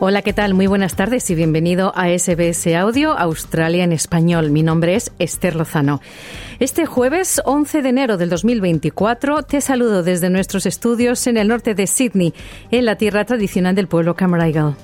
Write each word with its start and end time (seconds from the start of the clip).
Hola, 0.00 0.22
¿qué 0.22 0.32
tal? 0.32 0.54
Muy 0.54 0.68
buenas 0.68 0.94
tardes 0.94 1.28
y 1.28 1.34
bienvenido 1.34 1.92
a 1.96 2.16
SBS 2.16 2.72
Audio 2.76 3.18
Australia 3.18 3.82
en 3.82 3.90
Español. 3.90 4.52
Mi 4.52 4.62
nombre 4.62 4.94
es 4.94 5.10
Esther 5.18 5.56
Lozano. 5.56 6.00
Este 6.60 6.86
jueves 6.86 7.42
11 7.44 7.82
de 7.82 7.88
enero 7.88 8.16
del 8.16 8.30
2024 8.30 9.42
te 9.42 9.60
saludo 9.60 10.04
desde 10.04 10.30
nuestros 10.30 10.66
estudios 10.66 11.26
en 11.26 11.36
el 11.36 11.48
norte 11.48 11.74
de 11.74 11.88
Sydney, 11.88 12.32
en 12.70 12.84
la 12.84 12.94
tierra 12.94 13.24
tradicional 13.24 13.74
del 13.74 13.88
pueblo 13.88 14.14
Camaragal. 14.14 14.76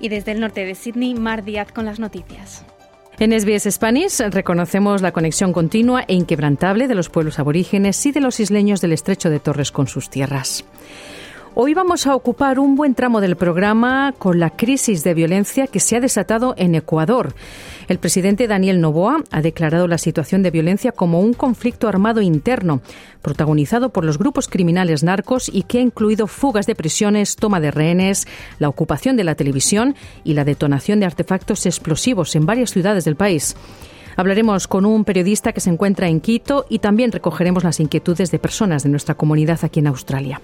Y 0.00 0.08
desde 0.08 0.32
el 0.32 0.40
norte 0.40 0.64
de 0.64 0.74
Sydney, 0.74 1.16
Mar 1.16 1.44
Díaz 1.44 1.70
con 1.70 1.84
las 1.84 2.00
noticias. 2.00 2.64
En 3.18 3.38
SBS 3.38 3.70
Spanish 3.70 4.20
reconocemos 4.30 5.02
la 5.02 5.12
conexión 5.12 5.52
continua 5.52 6.04
e 6.08 6.14
inquebrantable 6.14 6.88
de 6.88 6.94
los 6.94 7.10
pueblos 7.10 7.38
aborígenes 7.38 8.06
y 8.06 8.12
de 8.12 8.22
los 8.22 8.40
isleños 8.40 8.80
del 8.80 8.94
estrecho 8.94 9.28
de 9.28 9.38
Torres 9.38 9.70
con 9.70 9.86
sus 9.86 10.08
tierras. 10.08 10.64
Hoy 11.54 11.74
vamos 11.74 12.06
a 12.06 12.14
ocupar 12.14 12.58
un 12.58 12.76
buen 12.76 12.94
tramo 12.94 13.20
del 13.20 13.36
programa 13.36 14.14
con 14.18 14.40
la 14.40 14.48
crisis 14.48 15.04
de 15.04 15.12
violencia 15.12 15.66
que 15.66 15.80
se 15.80 15.96
ha 15.96 16.00
desatado 16.00 16.54
en 16.56 16.74
Ecuador. 16.74 17.34
El 17.88 17.98
presidente 17.98 18.48
Daniel 18.48 18.80
Noboa 18.80 19.22
ha 19.30 19.42
declarado 19.42 19.86
la 19.86 19.98
situación 19.98 20.42
de 20.42 20.50
violencia 20.50 20.92
como 20.92 21.20
un 21.20 21.34
conflicto 21.34 21.88
armado 21.88 22.22
interno, 22.22 22.80
protagonizado 23.20 23.90
por 23.90 24.06
los 24.06 24.16
grupos 24.16 24.48
criminales 24.48 25.02
narcos 25.02 25.50
y 25.52 25.64
que 25.64 25.76
ha 25.76 25.82
incluido 25.82 26.26
fugas 26.26 26.64
de 26.64 26.74
prisiones, 26.74 27.36
toma 27.36 27.60
de 27.60 27.70
rehenes, 27.70 28.26
la 28.58 28.70
ocupación 28.70 29.18
de 29.18 29.24
la 29.24 29.34
televisión 29.34 29.94
y 30.24 30.32
la 30.32 30.46
detonación 30.46 31.00
de 31.00 31.06
artefactos 31.06 31.66
explosivos 31.66 32.34
en 32.34 32.46
varias 32.46 32.70
ciudades 32.70 33.04
del 33.04 33.16
país. 33.16 33.56
Hablaremos 34.16 34.68
con 34.68 34.86
un 34.86 35.04
periodista 35.04 35.52
que 35.52 35.60
se 35.60 35.68
encuentra 35.68 36.08
en 36.08 36.20
Quito 36.20 36.64
y 36.70 36.78
también 36.78 37.12
recogeremos 37.12 37.62
las 37.62 37.78
inquietudes 37.78 38.30
de 38.30 38.38
personas 38.38 38.84
de 38.84 38.88
nuestra 38.88 39.16
comunidad 39.16 39.60
aquí 39.62 39.80
en 39.80 39.88
Australia. 39.88 40.40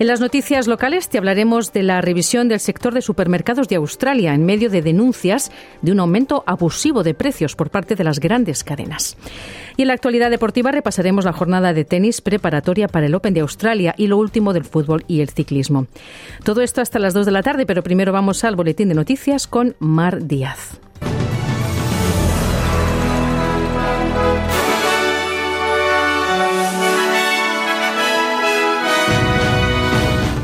En 0.00 0.06
las 0.06 0.20
noticias 0.20 0.68
locales 0.68 1.08
te 1.08 1.18
hablaremos 1.18 1.72
de 1.72 1.82
la 1.82 2.00
revisión 2.00 2.46
del 2.46 2.60
sector 2.60 2.94
de 2.94 3.02
supermercados 3.02 3.68
de 3.68 3.74
Australia 3.74 4.32
en 4.32 4.46
medio 4.46 4.70
de 4.70 4.80
denuncias 4.80 5.50
de 5.82 5.90
un 5.90 5.98
aumento 5.98 6.44
abusivo 6.46 7.02
de 7.02 7.14
precios 7.14 7.56
por 7.56 7.70
parte 7.70 7.96
de 7.96 8.04
las 8.04 8.20
grandes 8.20 8.62
cadenas. 8.62 9.16
Y 9.76 9.82
en 9.82 9.88
la 9.88 9.94
actualidad 9.94 10.30
deportiva 10.30 10.70
repasaremos 10.70 11.24
la 11.24 11.32
jornada 11.32 11.72
de 11.72 11.84
tenis 11.84 12.20
preparatoria 12.20 12.86
para 12.86 13.06
el 13.06 13.14
Open 13.16 13.34
de 13.34 13.40
Australia 13.40 13.92
y 13.98 14.06
lo 14.06 14.18
último 14.18 14.52
del 14.52 14.64
fútbol 14.64 15.04
y 15.08 15.20
el 15.20 15.30
ciclismo. 15.30 15.88
Todo 16.44 16.62
esto 16.62 16.80
hasta 16.80 17.00
las 17.00 17.12
2 17.12 17.26
de 17.26 17.32
la 17.32 17.42
tarde, 17.42 17.66
pero 17.66 17.82
primero 17.82 18.12
vamos 18.12 18.44
al 18.44 18.54
boletín 18.54 18.88
de 18.88 18.94
noticias 18.94 19.48
con 19.48 19.74
Mar 19.80 20.28
Díaz. 20.28 20.78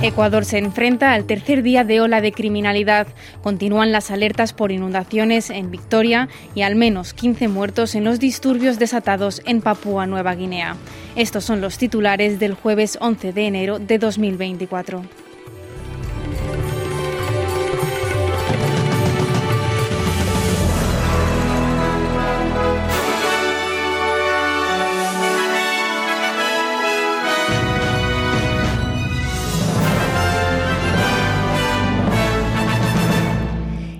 Ecuador 0.04 0.44
se 0.44 0.59
enfrenta 0.59 1.15
al 1.15 1.25
tercer 1.25 1.62
día 1.62 1.82
de 1.82 2.03
ola 2.03 2.20
de 2.20 2.31
criminalidad. 2.31 3.06
Continúan 3.42 3.91
las 3.91 4.10
alertas 4.10 4.53
por 4.53 4.70
inundaciones 4.70 5.48
en 5.48 5.70
Victoria 5.70 6.28
y 6.54 6.60
al 6.60 6.76
menos 6.76 7.15
15 7.15 7.48
muertos 7.48 7.94
en 7.94 8.04
los 8.04 8.20
disturbios 8.20 8.78
desatados 8.78 9.41
en 9.47 9.62
Papúa 9.62 10.06
Nueva 10.06 10.34
Guinea. 10.34 10.76
Estos 11.16 11.44
son 11.44 11.62
los 11.62 11.78
titulares 11.78 12.38
del 12.38 12.53
jueves 12.53 12.98
11 13.00 13.32
de 13.32 13.47
enero 13.47 13.78
de 13.78 13.98
2024. 13.98 15.24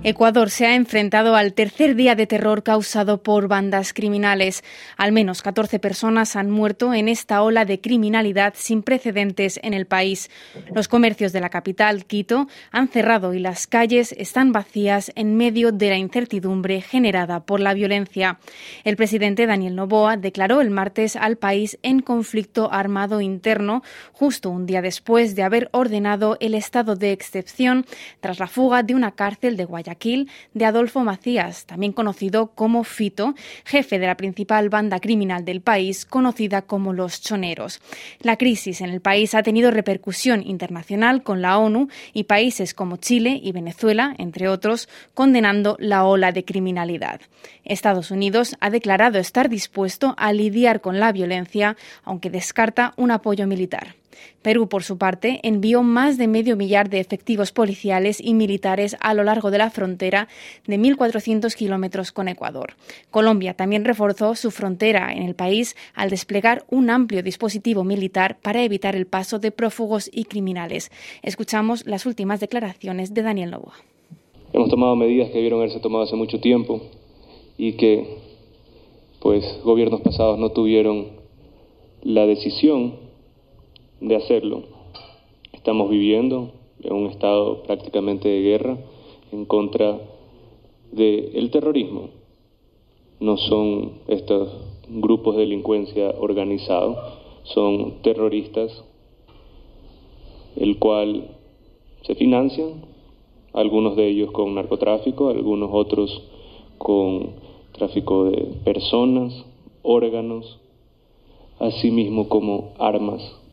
Ecuador 0.07 0.51
se 0.51 0.67
ha 0.67 0.75
enfrentado 0.75 1.35
al 1.35 1.55
tercer 1.55 1.95
día 1.95 2.15
de 2.15 2.27
terror 2.27 2.63
causado 2.63 3.23
por 3.23 3.49
bandas 3.49 3.95
criminales. 3.95 4.63
Al 4.99 5.13
menos 5.13 5.41
14 5.41 5.79
personas 5.79 6.37
han 6.37 6.51
muerto 6.51 6.93
en 6.93 7.09
esta 7.09 7.41
ola 7.41 7.65
de 7.65 7.81
criminalidad 7.81 8.53
sin 8.55 8.83
precedentes 8.83 9.59
en 9.63 9.73
el 9.73 9.87
país. 9.87 10.31
Los 10.75 10.89
comercios 10.89 11.33
de 11.33 11.41
la 11.41 11.49
capital, 11.49 12.05
Quito, 12.05 12.49
han 12.71 12.89
cerrado 12.89 13.33
y 13.33 13.39
las 13.39 13.67
calles 13.67 14.13
están 14.19 14.53
vacías 14.53 15.11
en 15.15 15.39
medio 15.39 15.73
de 15.73 15.89
la 15.89 15.97
incertidumbre 15.97 16.83
generada 16.83 17.41
por 17.41 17.61
la 17.61 17.73
violencia. 17.73 18.39
El 18.85 18.97
presidente 18.97 19.47
Daniel 19.47 19.75
Noboa 19.75 20.19
declaró 20.19 20.61
el 20.61 20.69
martes 20.69 21.17
al 21.17 21.39
país 21.39 21.79
en 21.83 22.01
conflicto 22.01 22.71
armado 22.71 23.23
interno, 23.23 23.83
justo 24.13 24.51
un 24.51 24.67
día 24.67 24.83
después 24.83 25.35
de 25.35 25.45
haber 25.45 25.71
ordenado 25.73 26.37
el 26.41 26.53
estado 26.53 26.95
de 26.95 27.13
excepción 27.13 27.87
tras 28.21 28.39
la 28.39 28.49
fuga 28.49 28.83
de 28.83 28.95
una 28.95 29.13
cárcel 29.13 29.57
de 29.57 29.65
Guayaquil 29.65 29.94
de 30.55 30.65
Adolfo 30.65 31.01
Macías, 31.01 31.67
también 31.67 31.93
conocido 31.93 32.49
como 32.49 32.85
Fito, 32.85 33.35
jefe 33.65 33.99
de 33.99 34.07
la 34.07 34.17
principal 34.17 34.69
banda 34.69 35.01
criminal 35.01 35.45
del 35.45 35.61
país, 35.61 36.05
conocida 36.05 36.63
como 36.63 36.93
los 36.93 37.21
Choneros. 37.21 37.81
La 38.21 38.37
crisis 38.37 38.81
en 38.81 38.91
el 38.91 39.01
país 39.01 39.35
ha 39.35 39.43
tenido 39.43 39.71
repercusión 39.71 40.43
internacional 40.47 41.23
con 41.23 41.43
la 41.43 41.59
ONU 41.59 41.89
y 42.13 42.25
países 42.25 42.75
como 42.75 42.97
Chile 42.97 43.41
y 43.43 43.53
Venezuela, 43.53 44.15
entre 44.19 44.49
otros, 44.49 44.89
condenando 45.15 45.77
la 45.79 46.05
ola 46.05 46.33
de 46.33 46.45
criminalidad. 46.45 47.21
Estados 47.65 48.11
Unidos 48.11 48.57
ha 48.61 48.71
declarado 48.71 49.19
estar 49.19 49.49
dispuesto 49.49 50.15
a 50.19 50.33
lidiar 50.33 50.81
con 50.81 51.01
la 51.01 51.13
violencia, 51.13 51.77
aunque 52.05 52.31
descarta 52.31 52.95
un 52.97 53.11
apoyo 53.11 53.47
militar. 53.47 53.95
Perú, 54.43 54.69
por 54.69 54.83
su 54.83 54.99
parte, 54.99 55.41
envió 55.43 55.83
más 55.83 56.19
de 56.19 56.29
medio 56.29 56.57
millar 56.57 56.91
de 56.91 57.01
efectivos 57.01 57.53
policiales 57.53 58.21
y 58.21 58.35
militares 58.35 58.97
a 59.01 59.15
lo 59.15 59.25
largo 59.25 59.51
de 59.51 59.59
la 59.59 59.71
frontera 59.71 60.29
de 60.67 60.79
1.400 60.79 61.55
kilómetros 61.55 62.13
con 62.13 62.29
Ecuador. 62.29 62.75
Colombia 63.11 63.55
también 63.55 63.85
reforzó 63.85 64.35
su 64.35 64.51
frontera 64.51 65.13
en 65.13 65.23
el 65.23 65.35
país 65.35 65.77
al 65.95 66.11
desplegar 66.11 66.65
un 66.71 66.91
amplio 66.91 67.23
dispositivo 67.23 67.85
militar 67.85 68.39
para 68.41 68.63
evitar 68.63 68.97
el 68.97 69.07
paso 69.07 69.39
de 69.39 69.51
prófugos 69.51 70.11
y 70.13 70.25
criminales. 70.25 70.91
Escuchamos 71.23 71.87
las 71.87 72.07
últimas 72.07 72.41
declaraciones 72.41 73.15
de 73.15 73.23
Daniel 73.23 73.51
Novoa. 73.51 73.75
Hemos 74.53 74.69
tomado 74.69 74.95
medidas 74.95 75.29
que 75.29 75.35
debieron 75.35 75.59
haberse 75.61 75.81
tomado 75.81 76.05
hace 76.05 76.17
mucho 76.17 76.41
tiempo 76.41 76.81
y 77.59 77.73
que 77.73 78.19
pues 79.21 79.43
gobiernos 79.65 80.03
pasados 80.03 80.39
no 80.39 80.51
tuvieron 80.51 81.09
la 82.03 82.27
decisión 82.27 83.04
de 84.09 84.17
hacerlo. 84.17 84.63
Estamos 85.53 85.89
viviendo 85.89 86.51
en 86.83 86.93
un 86.93 87.07
estado 87.07 87.63
prácticamente 87.63 88.29
de 88.29 88.43
guerra 88.43 88.77
en 89.33 89.47
contra 89.47 89.99
del 90.93 91.51
terrorismo. 91.51 92.11
No 93.21 93.39
son 93.39 93.93
estos 94.09 94.51
grupos 94.89 95.37
de 95.37 95.43
delincuencia 95.43 96.15
organizados, 96.19 96.99
son 97.45 98.03
terroristas, 98.03 98.85
el 100.57 100.79
cual 100.79 101.31
se 102.03 102.15
financian, 102.15 102.85
algunos 103.55 103.97
de 103.97 104.09
ellos 104.09 104.31
con 104.33 104.55
narcotráfico, 104.55 105.31
algunos 105.31 105.71
otros 105.73 106.23
con 106.77 107.31
tráfico 107.73 108.25
de 108.25 108.49
personas, 108.65 109.47
órganos, 109.83 110.61
así 111.59 111.91
mismo 111.91 112.29
como 112.29 112.75
armas 112.79 113.44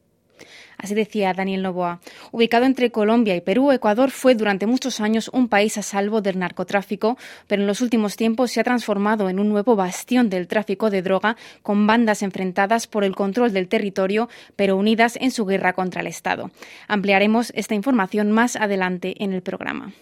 Así 0.82 0.96
decía 0.96 1.34
Daniel 1.34 1.62
Novoa. 1.62 2.00
Ubicado 2.32 2.66
entre 2.66 2.92
Colombia 2.92 3.36
y 3.36 3.42
Perú, 3.42 3.72
Ecuador 3.72 4.10
fue 4.10 4.34
durante 4.34 4.66
muchos 4.66 5.00
años 5.00 5.30
un 5.32 5.48
país 5.48 5.78
a 5.78 5.84
salvo 5.84 6.22
del 6.22 6.40
narcotráfico, 6.40 7.18
pero 7.46 7.62
en 7.62 7.68
los 7.68 7.82
últimos 7.82 8.16
tiempos 8.16 8.52
se 8.52 8.60
ha 8.60 8.64
transformado 8.64 9.30
en 9.30 9.40
un 9.40 9.50
nuevo 9.50 9.76
bastión 9.76 10.30
del 10.30 10.48
tráfico 10.48 10.90
de 10.90 11.04
droga, 11.04 11.38
con 11.62 11.86
bandas 11.86 12.24
enfrentadas 12.24 12.88
por 12.88 13.04
el 13.04 13.16
control 13.16 13.54
del 13.54 13.68
territorio, 13.68 14.28
pero 14.56 14.76
unidas 14.76 15.18
en 15.22 15.30
su 15.30 15.46
guerra 15.46 15.74
contra 15.74 16.02
el 16.02 16.08
Estado. 16.08 16.50
Ampliaremos 16.88 17.54
esta 17.56 17.76
información 17.76 18.32
más 18.32 18.56
adelante 18.56 19.24
en 19.24 19.34
el 19.34 19.44
programa. 19.44 19.94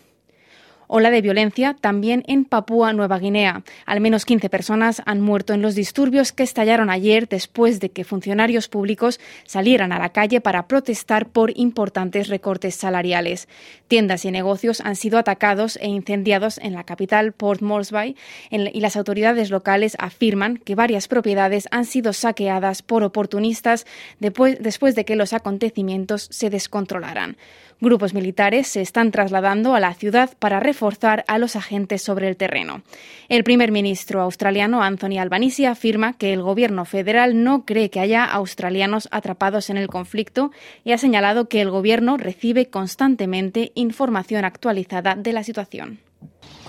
Ola 0.91 1.11
de 1.11 1.21
violencia 1.21 1.75
también 1.79 2.23
en 2.25 2.45
Papúa 2.45 2.93
Nueva 2.93 3.19
Guinea. 3.19 3.61
Al 3.85 4.01
menos 4.01 4.25
15 4.25 4.49
personas 4.49 5.03
han 5.05 5.21
muerto 5.21 5.53
en 5.53 5.61
los 5.61 5.75
disturbios 5.75 6.31
que 6.31 6.41
estallaron 6.41 6.89
ayer 6.89 7.27
después 7.27 7.79
de 7.79 7.91
que 7.91 8.03
funcionarios 8.03 8.69
públicos 8.69 9.19
salieran 9.45 9.91
a 9.91 9.99
la 9.99 10.09
calle 10.09 10.41
para 10.41 10.65
protestar 10.67 11.27
por 11.27 11.55
importantes 11.55 12.27
recortes 12.27 12.73
salariales. 12.73 13.47
Tiendas 13.87 14.25
y 14.25 14.31
negocios 14.31 14.81
han 14.81 14.95
sido 14.95 15.19
atacados 15.19 15.77
e 15.79 15.89
incendiados 15.89 16.57
en 16.57 16.73
la 16.73 16.85
capital 16.85 17.33
Port 17.33 17.61
Moresby 17.61 18.15
y 18.49 18.79
las 18.79 18.95
autoridades 18.95 19.51
locales 19.51 19.95
afirman 19.99 20.57
que 20.57 20.73
varias 20.73 21.07
propiedades 21.07 21.67
han 21.69 21.85
sido 21.85 22.13
saqueadas 22.13 22.81
por 22.81 23.03
oportunistas 23.03 23.85
después 24.17 24.95
de 24.95 25.05
que 25.05 25.15
los 25.15 25.33
acontecimientos 25.33 26.27
se 26.31 26.49
descontrolaran. 26.49 27.37
Grupos 27.81 28.13
militares 28.13 28.67
se 28.67 28.81
están 28.81 29.11
trasladando 29.11 29.73
a 29.73 29.79
la 29.79 29.93
ciudad 29.93 30.31
para 30.37 30.59
reforzar 30.59 31.23
a 31.29 31.37
los 31.37 31.55
agentes 31.55 32.01
sobre 32.01 32.27
el 32.27 32.35
terreno. 32.35 32.81
El 33.29 33.45
primer 33.45 33.71
ministro 33.71 34.21
australiano 34.21 34.83
Anthony 34.83 35.17
Albanese 35.17 35.65
afirma 35.65 36.17
que 36.17 36.33
el 36.33 36.41
gobierno 36.41 36.83
federal 36.83 37.41
no 37.41 37.63
cree 37.63 37.89
que 37.89 38.01
haya 38.01 38.25
australianos 38.25 39.07
atrapados 39.11 39.69
en 39.69 39.77
el 39.77 39.87
conflicto 39.87 40.51
y 40.83 40.91
ha 40.91 40.97
señalado 40.97 41.47
que 41.47 41.61
el 41.61 41.71
gobierno 41.71 42.17
recibe 42.17 42.69
constantemente 42.69 43.71
información 43.75 44.43
actualizada 44.43 45.15
de 45.15 45.31
la 45.31 45.43
situación. 45.43 45.99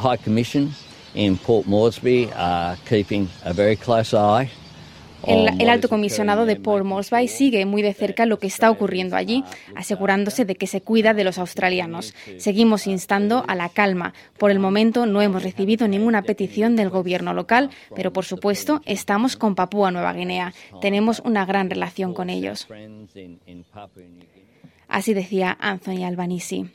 High 0.01 0.19
Commission 0.19 0.73
in 1.15 1.37
Port 1.37 1.67
Moresby 1.67 2.31
are 2.37 2.79
keeping 2.89 3.29
a 3.45 3.53
very 3.53 3.77
close 3.77 4.15
eye 4.17 4.49
el, 5.27 5.69
alto 5.69 5.89
comisionado 5.89 6.47
de 6.47 6.57
Port 6.57 6.85
Moresby 6.85 7.29
sigue 7.29 7.67
muy 7.67 7.83
de 7.83 7.95
cerca 7.95 8.27
lo 8.27 8.39
que 8.39 8.47
está 8.47 8.71
ocurriendo 8.71 9.17
allí, 9.17 9.45
asegurándose 9.75 10.45
de 10.45 10.57
que 10.57 10.67
se 10.67 10.81
cuida 10.81 11.15
de 11.15 11.25
los 11.25 11.39
australianos. 11.39 12.15
Seguimos 12.39 12.87
instando 12.87 13.45
a 13.47 13.55
la 13.55 13.69
calma. 13.69 14.15
Por 14.39 14.51
el 14.51 14.59
momento 14.59 15.07
no 15.07 15.23
hemos 15.23 15.43
recibido 15.43 15.89
ninguna 15.89 16.23
petición 16.23 16.77
del 16.77 16.91
gobierno 16.91 17.35
local, 17.35 17.71
pero 17.95 18.13
por 18.13 18.25
supuesto 18.25 18.81
estamos 18.85 19.37
con 19.37 19.55
Papúa 19.55 19.91
Nueva 19.91 20.13
Guinea. 20.13 20.53
Tenemos 20.81 21.21
una 21.25 21.45
gran 21.45 21.71
relación 21.71 22.15
con 22.15 22.31
ellos. 22.31 22.67
Así 24.89 25.15
decía 25.15 25.57
Anthony 25.61 26.05
Albanese. 26.05 26.67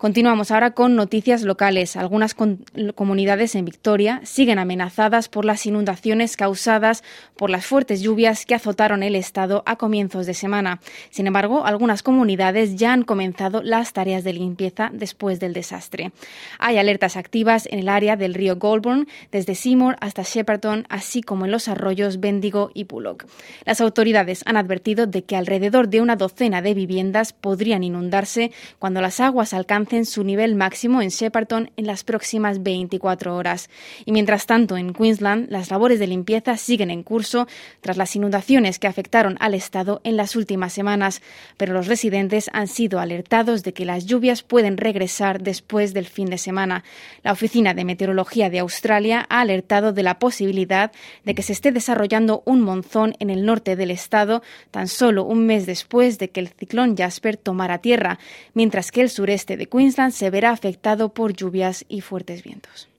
Continuamos 0.00 0.50
ahora 0.50 0.70
con 0.70 0.96
noticias 0.96 1.42
locales. 1.42 1.94
Algunas 1.94 2.34
comunidades 2.34 3.54
en 3.54 3.66
Victoria 3.66 4.22
siguen 4.24 4.58
amenazadas 4.58 5.28
por 5.28 5.44
las 5.44 5.66
inundaciones 5.66 6.38
causadas 6.38 7.04
por 7.36 7.50
las 7.50 7.66
fuertes 7.66 8.00
lluvias 8.00 8.46
que 8.46 8.54
azotaron 8.54 9.02
el 9.02 9.14
estado 9.14 9.62
a 9.66 9.76
comienzos 9.76 10.24
de 10.24 10.32
semana. 10.32 10.80
Sin 11.10 11.26
embargo, 11.26 11.66
algunas 11.66 12.02
comunidades 12.02 12.76
ya 12.76 12.94
han 12.94 13.02
comenzado 13.02 13.60
las 13.62 13.92
tareas 13.92 14.24
de 14.24 14.32
limpieza 14.32 14.88
después 14.90 15.38
del 15.38 15.52
desastre. 15.52 16.12
Hay 16.58 16.78
alertas 16.78 17.18
activas 17.18 17.68
en 17.70 17.80
el 17.80 17.90
área 17.90 18.16
del 18.16 18.32
río 18.32 18.56
Goulburn, 18.56 19.06
desde 19.30 19.54
Seymour 19.54 19.96
hasta 20.00 20.22
Shepparton, 20.22 20.86
así 20.88 21.20
como 21.20 21.44
en 21.44 21.50
los 21.50 21.68
arroyos 21.68 22.20
Bendigo 22.20 22.70
y 22.72 22.84
Bullock. 22.84 23.26
Las 23.66 23.82
autoridades 23.82 24.44
han 24.46 24.56
advertido 24.56 25.06
de 25.06 25.24
que 25.24 25.36
alrededor 25.36 25.90
de 25.90 26.00
una 26.00 26.16
docena 26.16 26.62
de 26.62 26.72
viviendas 26.72 27.34
podrían 27.34 27.84
inundarse 27.84 28.50
cuando 28.78 29.02
las 29.02 29.20
aguas 29.20 29.52
alcancen 29.52 29.89
en 29.96 30.06
su 30.06 30.24
nivel 30.24 30.54
máximo 30.54 31.02
en 31.02 31.08
Shepparton 31.08 31.70
en 31.76 31.86
las 31.86 32.04
próximas 32.04 32.62
24 32.62 33.36
horas. 33.36 33.70
Y 34.04 34.12
mientras 34.12 34.46
tanto, 34.46 34.76
en 34.76 34.92
Queensland, 34.92 35.50
las 35.50 35.70
labores 35.70 35.98
de 35.98 36.06
limpieza 36.06 36.56
siguen 36.56 36.90
en 36.90 37.02
curso 37.02 37.46
tras 37.80 37.96
las 37.96 38.14
inundaciones 38.16 38.78
que 38.78 38.86
afectaron 38.86 39.36
al 39.40 39.54
estado 39.54 40.00
en 40.04 40.16
las 40.16 40.36
últimas 40.36 40.72
semanas, 40.72 41.22
pero 41.56 41.72
los 41.72 41.86
residentes 41.86 42.50
han 42.52 42.68
sido 42.68 43.00
alertados 43.00 43.62
de 43.62 43.72
que 43.72 43.84
las 43.84 44.06
lluvias 44.06 44.42
pueden 44.42 44.76
regresar 44.76 45.42
después 45.42 45.94
del 45.94 46.06
fin 46.06 46.30
de 46.30 46.38
semana. 46.38 46.84
La 47.22 47.32
Oficina 47.32 47.74
de 47.74 47.84
Meteorología 47.84 48.50
de 48.50 48.58
Australia 48.60 49.26
ha 49.28 49.40
alertado 49.40 49.92
de 49.92 50.02
la 50.02 50.18
posibilidad 50.18 50.92
de 51.24 51.34
que 51.34 51.42
se 51.42 51.52
esté 51.52 51.72
desarrollando 51.72 52.42
un 52.46 52.60
monzón 52.60 53.14
en 53.18 53.30
el 53.30 53.44
norte 53.44 53.76
del 53.76 53.90
estado 53.90 54.42
tan 54.70 54.88
solo 54.88 55.24
un 55.24 55.46
mes 55.46 55.66
después 55.66 56.18
de 56.18 56.30
que 56.30 56.40
el 56.40 56.48
ciclón 56.48 56.96
Jasper 56.96 57.36
tomara 57.36 57.78
tierra, 57.78 58.18
mientras 58.54 58.90
que 58.90 59.00
el 59.00 59.10
sureste 59.10 59.56
de 59.56 59.66
Queensland 59.66 59.79
Queensland 59.80 60.12
se 60.12 60.28
verá 60.28 60.50
afectado 60.50 61.08
por 61.08 61.32
lluvias 61.32 61.86
y 61.88 62.02
fuertes 62.02 62.42
vientos 62.42 62.89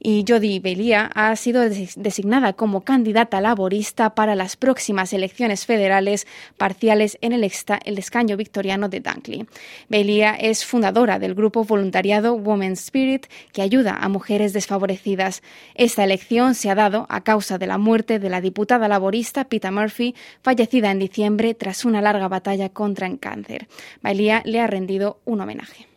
y 0.00 0.24
Jodi 0.26 0.58
Belia 0.58 1.10
ha 1.14 1.36
sido 1.36 1.62
designada 1.68 2.54
como 2.54 2.80
candidata 2.80 3.40
laborista 3.40 4.14
para 4.14 4.34
las 4.34 4.56
próximas 4.56 5.12
elecciones 5.12 5.66
federales 5.66 6.26
parciales 6.56 7.18
en 7.20 7.32
el, 7.32 7.44
escaño 7.44 8.36
victoriano 8.36 8.88
de 8.88 9.00
Dunkley. 9.00 9.46
Belia 9.88 10.34
es 10.34 10.64
fundadora 10.64 11.18
del 11.18 11.34
grupo 11.34 11.64
voluntariado 11.64 12.34
Women's 12.34 12.80
Spirit 12.80 13.26
que 13.52 13.62
ayuda 13.62 13.98
a 14.00 14.08
mujeres 14.08 14.52
desfavorecidas. 14.54 15.42
Esta 15.74 16.04
elección 16.04 16.54
se 16.54 16.70
ha 16.70 16.74
dado 16.74 17.06
a 17.10 17.20
causa 17.22 17.58
de 17.58 17.66
la 17.66 17.78
muerte 17.78 18.18
de 18.18 18.30
la 18.30 18.40
diputada 18.40 18.88
laborista 18.88 19.44
Pita 19.44 19.70
Murphy, 19.70 20.14
fallecida 20.42 20.90
en 20.90 20.98
diciembre 20.98 21.54
tras 21.54 21.84
una 21.84 22.00
larga 22.00 22.28
batalla 22.28 22.70
contra 22.70 23.06
el 23.06 23.18
cáncer. 23.18 23.68
Belia 24.02 24.42
le 24.46 24.60
ha 24.60 24.66
rendido 24.66 25.20
un 25.26 25.42
homenaje. 25.42 25.89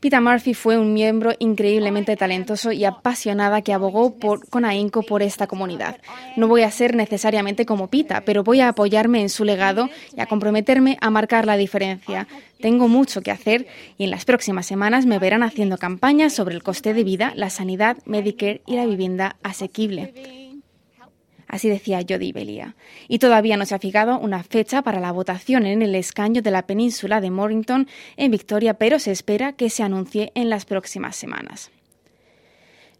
Peter 0.00 0.22
Murphy 0.22 0.54
fue 0.54 0.78
un 0.78 0.94
miembro 0.94 1.34
increíblemente 1.38 2.16
talentoso 2.16 2.72
y 2.72 2.86
apasionada 2.86 3.60
que 3.60 3.74
abogó 3.74 4.16
con 4.48 4.64
ahínco 4.64 5.02
por 5.02 5.22
esta 5.22 5.46
comunidad. 5.46 5.98
No 6.36 6.48
voy 6.48 6.62
a 6.62 6.70
ser 6.70 6.94
necesariamente 6.96 7.66
como 7.66 7.88
Pita, 7.88 8.22
pero 8.22 8.42
voy 8.42 8.60
a 8.60 8.68
apoyarme 8.68 9.20
en 9.20 9.28
su 9.28 9.44
legado 9.44 9.90
y 10.16 10.20
a 10.20 10.26
comprometerme 10.26 10.96
a 11.02 11.10
marcar 11.10 11.44
la 11.44 11.58
diferencia. 11.58 12.26
Tengo 12.60 12.88
mucho 12.88 13.20
que 13.20 13.30
hacer 13.30 13.66
y 13.98 14.04
en 14.04 14.10
las 14.10 14.24
próximas 14.24 14.64
semanas 14.64 15.04
me 15.04 15.18
verán 15.18 15.42
haciendo 15.42 15.76
campañas 15.76 16.32
sobre 16.32 16.54
el 16.54 16.62
coste 16.62 16.94
de 16.94 17.04
vida, 17.04 17.34
la 17.36 17.50
sanidad, 17.50 17.98
Medicare 18.06 18.62
y 18.66 18.76
la 18.76 18.86
vivienda 18.86 19.36
asequible. 19.42 20.39
Así 21.50 21.68
decía 21.68 22.04
Jody 22.08 22.30
Belia. 22.30 22.76
Y 23.08 23.18
todavía 23.18 23.56
no 23.56 23.66
se 23.66 23.74
ha 23.74 23.80
fijado 23.80 24.20
una 24.20 24.44
fecha 24.44 24.82
para 24.82 25.00
la 25.00 25.10
votación 25.10 25.66
en 25.66 25.82
el 25.82 25.96
escaño 25.96 26.42
de 26.42 26.52
la 26.52 26.66
península 26.66 27.20
de 27.20 27.30
Mornington 27.30 27.88
en 28.16 28.30
Victoria, 28.30 28.74
pero 28.74 29.00
se 29.00 29.10
espera 29.10 29.52
que 29.52 29.68
se 29.68 29.82
anuncie 29.82 30.30
en 30.36 30.48
las 30.48 30.64
próximas 30.64 31.16
semanas. 31.16 31.72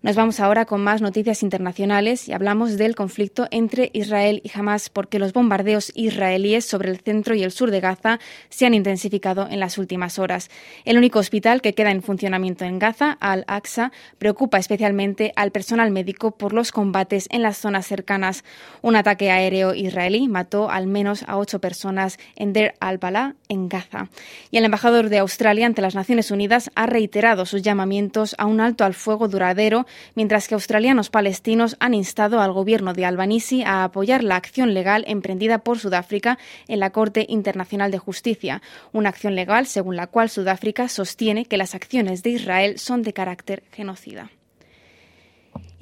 Nos 0.03 0.17
vamos 0.17 0.41
ahora 0.41 0.65
con 0.65 0.83
más 0.83 1.03
noticias 1.03 1.43
internacionales 1.43 2.27
y 2.27 2.33
hablamos 2.33 2.79
del 2.79 2.95
conflicto 2.95 3.49
entre 3.51 3.91
Israel 3.93 4.41
y 4.43 4.51
Hamas 4.59 4.89
porque 4.89 5.19
los 5.19 5.35
bombardeos 5.35 5.93
israelíes 5.95 6.65
sobre 6.65 6.91
el 6.91 7.01
centro 7.01 7.35
y 7.35 7.43
el 7.43 7.51
sur 7.51 7.71
de 7.71 7.81
Gaza 7.81 8.19
se 8.49 8.65
han 8.65 8.73
intensificado 8.73 9.47
en 9.51 9.61
las 9.61 9.77
últimas 9.77 10.19
horas. 10.19 10.49
El 10.87 10.97
único 10.97 11.19
hospital 11.19 11.61
que 11.61 11.75
queda 11.75 11.91
en 11.91 12.03
funcionamiento 12.03 12.65
en 12.65 12.79
Gaza, 12.79 13.19
Al-Aqsa, 13.21 13.93
preocupa 14.17 14.57
especialmente 14.57 15.35
al 15.37 15.51
personal 15.51 15.91
médico 15.91 16.31
por 16.31 16.55
los 16.55 16.73
combates 16.73 17.27
en 17.31 17.43
las 17.43 17.59
zonas 17.59 17.87
cercanas. 17.87 18.43
Un 18.81 18.97
ataque 18.97 19.31
aéreo 19.31 19.75
israelí 19.75 20.29
mató 20.29 20.71
al 20.71 20.87
menos 20.87 21.25
a 21.25 21.37
ocho 21.37 21.59
personas 21.59 22.17
en 22.37 22.55
Der 22.55 22.75
al-Bala, 22.81 23.35
en 23.51 23.69
Gaza. 23.69 24.09
Y 24.51 24.57
el 24.57 24.65
embajador 24.65 25.11
de 25.11 25.19
Australia 25.19 25.67
ante 25.67 25.83
las 25.83 25.95
Naciones 25.95 26.31
Unidas 26.31 26.71
ha 26.75 26.87
reiterado 26.87 27.45
sus 27.45 27.61
llamamientos 27.61 28.35
a 28.39 28.47
un 28.47 28.63
alto 28.63 28.85
al 28.85 28.95
fuego 28.95 29.29
duradero 29.29 29.85
mientras 30.15 30.49
que 30.49 30.55
australianos 30.55 31.11
palestinos 31.11 31.77
han 31.81 31.95
instado 31.95 32.41
al 32.41 32.53
gobierno 32.53 32.93
de 32.93 33.05
Albanese 33.05 33.65
a 33.65 33.85
apoyar 33.85 34.25
la 34.25 34.37
acción 34.37 34.75
legal 34.75 35.05
emprendida 35.07 35.59
por 35.59 35.79
Sudáfrica 35.79 36.39
en 36.69 36.81
la 36.81 36.91
Corte 36.91 37.27
Internacional 37.29 37.91
de 37.91 37.99
Justicia, 37.99 38.63
una 38.93 39.09
acción 39.09 39.35
legal 39.35 39.67
según 39.67 39.97
la 39.97 40.07
cual 40.07 40.31
Sudáfrica 40.31 40.89
sostiene 40.89 41.45
que 41.45 41.57
las 41.57 41.75
acciones 41.75 42.23
de 42.23 42.31
Israel 42.31 42.79
son 42.79 43.03
de 43.03 43.13
carácter 43.13 43.63
genocida. 43.73 44.31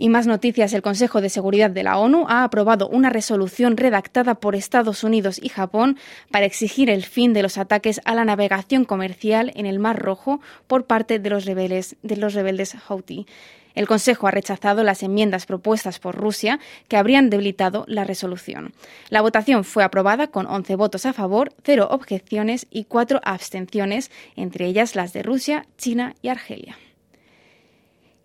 Y 0.00 0.10
más 0.10 0.28
noticias. 0.28 0.72
El 0.74 0.82
Consejo 0.82 1.20
de 1.20 1.28
Seguridad 1.28 1.70
de 1.70 1.82
la 1.82 1.98
ONU 1.98 2.26
ha 2.28 2.44
aprobado 2.44 2.88
una 2.88 3.10
resolución 3.10 3.76
redactada 3.76 4.36
por 4.36 4.54
Estados 4.54 5.02
Unidos 5.02 5.40
y 5.42 5.48
Japón 5.48 5.98
para 6.30 6.46
exigir 6.46 6.88
el 6.88 7.04
fin 7.04 7.32
de 7.32 7.42
los 7.42 7.58
ataques 7.58 8.00
a 8.04 8.14
la 8.14 8.24
navegación 8.24 8.84
comercial 8.84 9.50
en 9.56 9.66
el 9.66 9.80
Mar 9.80 9.98
Rojo 9.98 10.40
por 10.68 10.84
parte 10.84 11.18
de 11.18 11.30
los 11.30 11.46
rebeldes, 11.46 11.96
de 12.04 12.16
los 12.16 12.34
rebeldes 12.34 12.76
Houthi. 12.86 13.26
El 13.74 13.88
Consejo 13.88 14.28
ha 14.28 14.30
rechazado 14.30 14.84
las 14.84 15.02
enmiendas 15.02 15.46
propuestas 15.46 15.98
por 15.98 16.14
Rusia 16.14 16.60
que 16.86 16.96
habrían 16.96 17.28
debilitado 17.28 17.84
la 17.88 18.04
resolución. 18.04 18.74
La 19.08 19.20
votación 19.20 19.64
fue 19.64 19.82
aprobada 19.82 20.28
con 20.28 20.46
11 20.46 20.76
votos 20.76 21.06
a 21.06 21.12
favor, 21.12 21.52
0 21.64 21.88
objeciones 21.90 22.68
y 22.70 22.84
4 22.84 23.20
abstenciones, 23.24 24.12
entre 24.36 24.66
ellas 24.66 24.94
las 24.94 25.12
de 25.12 25.24
Rusia, 25.24 25.66
China 25.76 26.14
y 26.22 26.28
Argelia. 26.28 26.76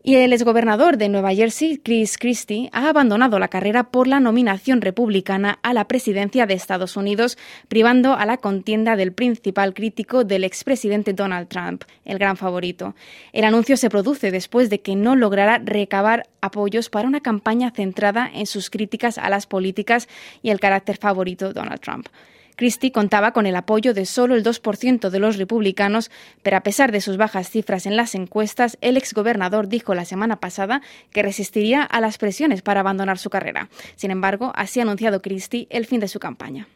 Y 0.05 0.15
el 0.15 0.33
exgobernador 0.33 0.97
de 0.97 1.07
Nueva 1.07 1.33
Jersey, 1.33 1.77
Chris 1.77 2.17
Christie, 2.17 2.69
ha 2.73 2.89
abandonado 2.89 3.39
la 3.39 3.47
carrera 3.47 3.85
por 3.85 4.05
la 4.05 4.19
nominación 4.19 4.81
republicana 4.81 5.59
a 5.61 5.73
la 5.73 5.87
presidencia 5.87 6.45
de 6.45 6.55
Estados 6.55 6.97
Unidos, 6.97 7.37
privando 7.69 8.11
a 8.13 8.25
la 8.25 8.35
contienda 8.35 8.97
del 8.97 9.13
principal 9.13 9.73
crítico 9.73 10.25
del 10.25 10.43
expresidente 10.43 11.13
Donald 11.13 11.47
Trump, 11.47 11.85
el 12.03 12.19
gran 12.19 12.35
favorito. 12.35 12.95
El 13.31 13.45
anuncio 13.45 13.77
se 13.77 13.89
produce 13.89 14.29
después 14.29 14.69
de 14.69 14.81
que 14.81 14.97
no 14.97 15.15
lograra 15.15 15.61
recabar 15.63 16.27
apoyos 16.41 16.89
para 16.89 17.07
una 17.07 17.21
campaña 17.21 17.71
centrada 17.71 18.29
en 18.33 18.45
sus 18.45 18.69
críticas 18.69 19.17
a 19.17 19.29
las 19.29 19.47
políticas 19.47 20.09
y 20.41 20.49
el 20.49 20.59
carácter 20.59 20.97
favorito 20.97 21.47
de 21.47 21.53
Donald 21.53 21.79
Trump. 21.79 22.09
Christie 22.55 22.91
contaba 22.91 23.31
con 23.31 23.45
el 23.45 23.55
apoyo 23.55 23.93
de 23.93 24.05
solo 24.05 24.35
el 24.35 24.43
2% 24.43 25.09
de 25.09 25.19
los 25.19 25.37
republicanos, 25.37 26.11
pero 26.41 26.57
a 26.57 26.61
pesar 26.61 26.91
de 26.91 27.01
sus 27.01 27.17
bajas 27.17 27.49
cifras 27.49 27.85
en 27.85 27.95
las 27.95 28.15
encuestas, 28.15 28.77
el 28.81 28.97
exgobernador 28.97 29.67
dijo 29.67 29.95
la 29.95 30.05
semana 30.05 30.39
pasada 30.39 30.81
que 31.11 31.23
resistiría 31.23 31.83
a 31.83 32.01
las 32.01 32.17
presiones 32.17 32.61
para 32.61 32.81
abandonar 32.81 33.17
su 33.17 33.29
carrera. 33.29 33.69
Sin 33.95 34.11
embargo, 34.11 34.51
así 34.55 34.79
ha 34.79 34.83
anunciado 34.83 35.21
Christie 35.21 35.67
el 35.69 35.85
fin 35.85 35.99
de 35.99 36.07
su 36.07 36.19
campaña. 36.19 36.67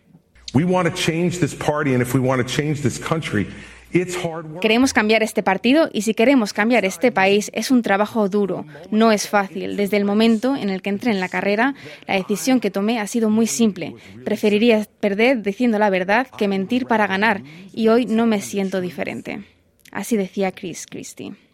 Queremos 4.62 4.94
cambiar 4.94 5.24
este 5.24 5.44
partido 5.44 5.90
y 5.94 6.02
si 6.02 6.14
queremos 6.14 6.54
cambiar 6.54 6.86
este 6.86 7.12
país 7.12 7.50
es 7.54 7.72
un 7.72 7.82
trabajo 7.82 8.28
duro, 8.30 8.66
no 8.92 9.12
es 9.12 9.30
fácil. 9.30 9.78
Desde 9.78 9.98
el 9.98 10.06
momento 10.06 10.56
en 10.56 10.70
el 10.70 10.82
que 10.82 10.90
entré 10.90 11.12
en 11.12 11.20
la 11.20 11.30
carrera, 11.30 11.74
la 12.08 12.16
decisión 12.16 12.60
que 12.60 12.72
tomé 12.72 13.00
ha 13.00 13.08
sido 13.08 13.30
muy 13.30 13.48
simple. 13.48 13.96
Preferiría 14.26 14.86
perder 15.00 15.42
diciendo 15.42 15.80
la 15.80 15.90
verdad 15.90 16.28
que 16.38 16.48
mentir 16.48 16.86
para 16.86 17.08
ganar 17.08 17.42
y 17.74 17.88
hoy 17.88 18.06
no 18.06 18.26
me 18.26 18.42
siento 18.42 18.82
diferente. 18.82 19.44
Así 19.92 20.18
decía 20.18 20.52
Chris 20.52 20.86
Christie. 20.86 21.47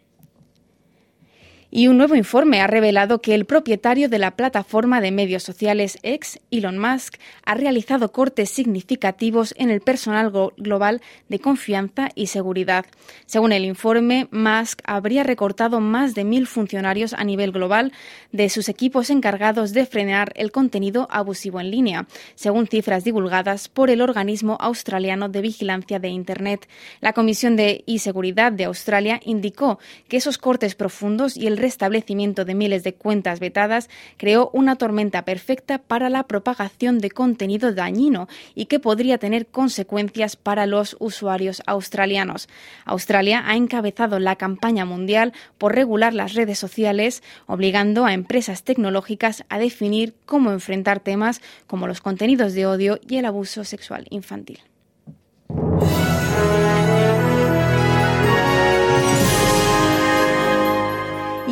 Y 1.76 1.88
un 1.88 1.96
nuevo 1.96 2.14
informe 2.14 2.60
ha 2.60 2.68
revelado 2.68 3.20
que 3.20 3.34
el 3.34 3.46
propietario 3.46 4.08
de 4.08 4.20
la 4.20 4.36
plataforma 4.36 5.00
de 5.00 5.10
medios 5.10 5.42
sociales 5.42 5.98
X, 6.04 6.38
Elon 6.52 6.78
Musk, 6.78 7.16
ha 7.44 7.56
realizado 7.56 8.12
cortes 8.12 8.48
significativos 8.48 9.52
en 9.58 9.70
el 9.70 9.80
personal 9.80 10.30
global 10.56 11.02
de 11.28 11.40
confianza 11.40 12.10
y 12.14 12.28
seguridad. 12.28 12.86
Según 13.26 13.50
el 13.50 13.64
informe, 13.64 14.28
Musk 14.30 14.82
habría 14.84 15.24
recortado 15.24 15.80
más 15.80 16.14
de 16.14 16.22
mil 16.22 16.46
funcionarios 16.46 17.12
a 17.12 17.24
nivel 17.24 17.50
global 17.50 17.90
de 18.30 18.50
sus 18.50 18.68
equipos 18.68 19.10
encargados 19.10 19.72
de 19.72 19.84
frenar 19.84 20.32
el 20.36 20.52
contenido 20.52 21.08
abusivo 21.10 21.58
en 21.58 21.72
línea, 21.72 22.06
según 22.36 22.68
cifras 22.68 23.02
divulgadas 23.02 23.68
por 23.68 23.90
el 23.90 24.00
organismo 24.00 24.56
australiano 24.60 25.28
de 25.28 25.40
vigilancia 25.40 25.98
de 25.98 26.10
Internet. 26.10 26.68
La 27.00 27.14
Comisión 27.14 27.56
de 27.56 27.82
e-Seguridad 27.88 28.52
de 28.52 28.66
Australia 28.66 29.20
indicó 29.24 29.80
que 30.06 30.18
esos 30.18 30.38
cortes 30.38 30.76
profundos 30.76 31.36
y 31.36 31.48
el 31.48 31.63
restablecimiento 31.64 32.44
de 32.44 32.54
miles 32.54 32.84
de 32.84 32.92
cuentas 32.92 33.40
vetadas 33.40 33.88
creó 34.18 34.50
una 34.52 34.76
tormenta 34.76 35.24
perfecta 35.24 35.78
para 35.78 36.10
la 36.10 36.24
propagación 36.24 36.98
de 36.98 37.10
contenido 37.10 37.72
dañino 37.72 38.28
y 38.54 38.66
que 38.66 38.80
podría 38.80 39.16
tener 39.16 39.46
consecuencias 39.46 40.36
para 40.36 40.66
los 40.66 40.94
usuarios 41.00 41.62
australianos. 41.66 42.50
Australia 42.84 43.42
ha 43.46 43.56
encabezado 43.56 44.18
la 44.18 44.36
campaña 44.36 44.84
mundial 44.84 45.32
por 45.56 45.74
regular 45.74 46.12
las 46.12 46.34
redes 46.34 46.58
sociales, 46.58 47.22
obligando 47.46 48.04
a 48.04 48.12
empresas 48.12 48.62
tecnológicas 48.62 49.44
a 49.48 49.58
definir 49.58 50.14
cómo 50.26 50.52
enfrentar 50.52 51.00
temas 51.00 51.40
como 51.66 51.86
los 51.86 52.02
contenidos 52.02 52.52
de 52.52 52.66
odio 52.66 53.00
y 53.08 53.16
el 53.16 53.24
abuso 53.24 53.64
sexual 53.64 54.06
infantil. 54.10 54.60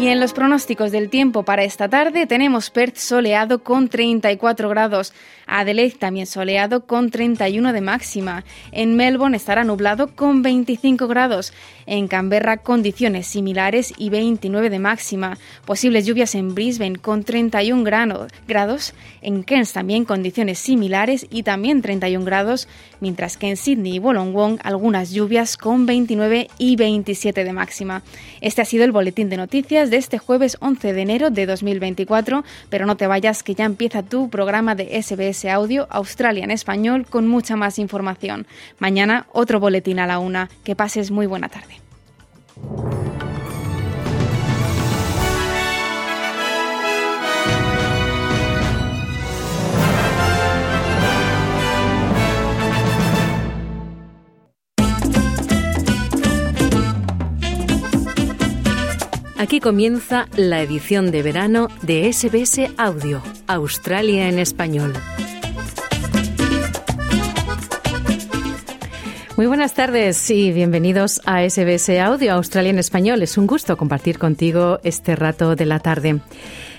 Y 0.03 0.09
en 0.09 0.19
los 0.19 0.33
pronósticos 0.33 0.91
del 0.91 1.11
tiempo 1.11 1.45
para 1.45 1.63
esta 1.63 1.89
tarde 1.89 2.27
tenemos 2.27 2.71
Perth 2.71 2.97
soleado 2.97 3.63
con 3.63 3.89
34 3.89 4.69
grados, 4.69 5.13
Adelaide 5.47 5.97
también 5.97 6.27
soleado 6.27 6.87
con 6.87 7.13
31 7.13 7.73
de 7.73 7.81
máxima, 7.83 8.43
en 8.73 8.97
Melbourne 8.97 9.37
estará 9.37 9.63
nublado 9.63 10.09
con 10.17 10.43
25 10.43 11.07
grados, 11.07 11.53
en 11.87 12.09
Canberra 12.09 12.57
condiciones 12.57 13.29
similares 13.29 13.95
y 13.97 14.11
29 14.11 14.71
de 14.71 14.81
máxima, 14.81 15.39
posibles 15.65 16.05
lluvias 16.05 16.35
en 16.35 16.53
Brisbane 16.53 16.99
con 16.99 17.23
31 17.23 17.85
grados, 18.49 18.95
en 19.21 19.45
Cairns 19.45 19.73
también 19.73 20.05
condiciones 20.05 20.59
similares 20.59 21.29
y 21.31 21.45
también 21.45 21.81
31 21.81 22.25
grados, 22.25 22.67
mientras 23.03 23.37
que 23.37 23.51
en 23.51 23.59
Sydney 23.59 23.97
y 23.97 23.99
Wollongong 23.99 24.61
algunas 24.63 25.11
lluvias 25.11 25.59
con 25.59 25.85
29 25.85 26.49
y 26.57 26.77
27 26.77 27.45
de 27.45 27.53
máxima. 27.53 28.03
Este 28.41 28.63
ha 28.63 28.65
sido 28.65 28.85
el 28.85 28.93
boletín 28.93 29.29
de 29.29 29.37
noticias 29.37 29.91
de 29.91 29.99
este 29.99 30.17
jueves 30.17 30.57
11 30.61 30.95
de 30.95 31.03
enero 31.03 31.31
de 31.31 31.45
2024, 31.45 32.45
pero 32.71 32.87
no 32.87 32.97
te 32.97 33.07
vayas 33.07 33.43
que 33.43 33.55
ya 33.55 33.67
empieza 33.67 34.03
tu 34.03 34.31
programa 34.31 34.75
de 34.75 35.03
SBS 35.03 35.45
Audio 35.47 35.87
Australia 35.91 36.45
en 36.45 36.51
español 36.51 37.05
con 37.05 37.29
mucha 37.29 37.57
más 37.57 37.79
información. 37.79 38.47
Mañana 38.79 39.27
otro 39.33 39.61
boletín 39.61 39.99
a 39.99 40.07
la 40.07 40.19
una. 40.19 40.49
Que 40.65 40.77
pases 40.77 41.11
muy 41.11 41.27
buena 41.27 41.49
tarde. 41.49 41.83
Aquí 59.43 59.59
comienza 59.59 60.29
la 60.37 60.63
edición 60.63 61.11
de 61.11 61.21
verano 61.21 61.67
de 61.83 62.13
SBS 62.13 62.71
Audio, 62.77 63.21
Australia 63.49 64.29
en 64.29 64.39
español. 64.39 64.93
Muy 69.37 69.47
buenas 69.47 69.75
tardes 69.75 70.31
y 70.31 70.53
bienvenidos 70.53 71.21
a 71.25 71.43
SBS 71.43 71.89
Audio, 71.99 72.35
Australia 72.35 72.71
en 72.71 72.79
español. 72.79 73.21
Es 73.21 73.37
un 73.37 73.49
gusto 73.49 73.77
compartir 73.77 74.21
contigo 74.21 74.79
este 74.85 75.17
rato 75.17 75.57
de 75.57 75.67
la 75.67 75.81
tarde. 75.81 76.21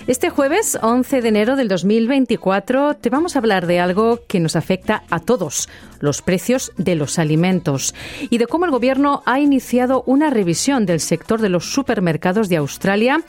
Este 0.05 0.29
jueves 0.29 0.77
11 0.81 1.21
de 1.21 1.29
enero 1.29 1.55
del 1.55 1.69
2024 1.69 2.95
te 2.95 3.09
vamos 3.09 3.35
a 3.35 3.39
hablar 3.39 3.67
de 3.67 3.79
algo 3.79 4.19
que 4.27 4.41
nos 4.41 4.57
afecta 4.57 5.03
a 5.09 5.21
todos, 5.21 5.69
los 6.01 6.21
precios 6.21 6.73
de 6.75 6.95
los 6.95 7.19
alimentos 7.19 7.95
y 8.29 8.37
de 8.37 8.45
cómo 8.45 8.65
el 8.65 8.71
Gobierno 8.71 9.23
ha 9.25 9.39
iniciado 9.39 10.03
una 10.05 10.29
revisión 10.29 10.85
del 10.85 10.99
sector 10.99 11.39
de 11.39 11.47
los 11.47 11.71
supermercados 11.71 12.49
de 12.49 12.57
Australia 12.57 13.23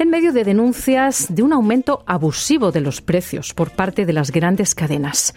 en 0.00 0.10
medio 0.10 0.32
de 0.32 0.42
denuncias 0.42 1.32
de 1.32 1.44
un 1.44 1.52
aumento 1.52 2.02
abusivo 2.04 2.72
de 2.72 2.80
los 2.80 3.00
precios 3.00 3.54
por 3.54 3.70
parte 3.70 4.04
de 4.04 4.12
las 4.12 4.32
grandes 4.32 4.74
cadenas. 4.74 5.34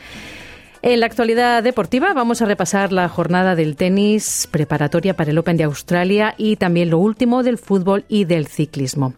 En 0.81 0.99
la 0.99 1.05
actualidad 1.05 1.61
deportiva 1.61 2.11
vamos 2.13 2.41
a 2.41 2.45
repasar 2.45 2.91
la 2.91 3.07
jornada 3.07 3.53
del 3.53 3.75
tenis 3.75 4.47
preparatoria 4.49 5.15
para 5.15 5.29
el 5.29 5.37
Open 5.37 5.57
de 5.57 5.63
Australia 5.65 6.33
y 6.39 6.55
también 6.55 6.89
lo 6.89 6.97
último 6.97 7.43
del 7.43 7.59
fútbol 7.59 8.03
y 8.07 8.25
del 8.25 8.47
ciclismo. 8.47 9.13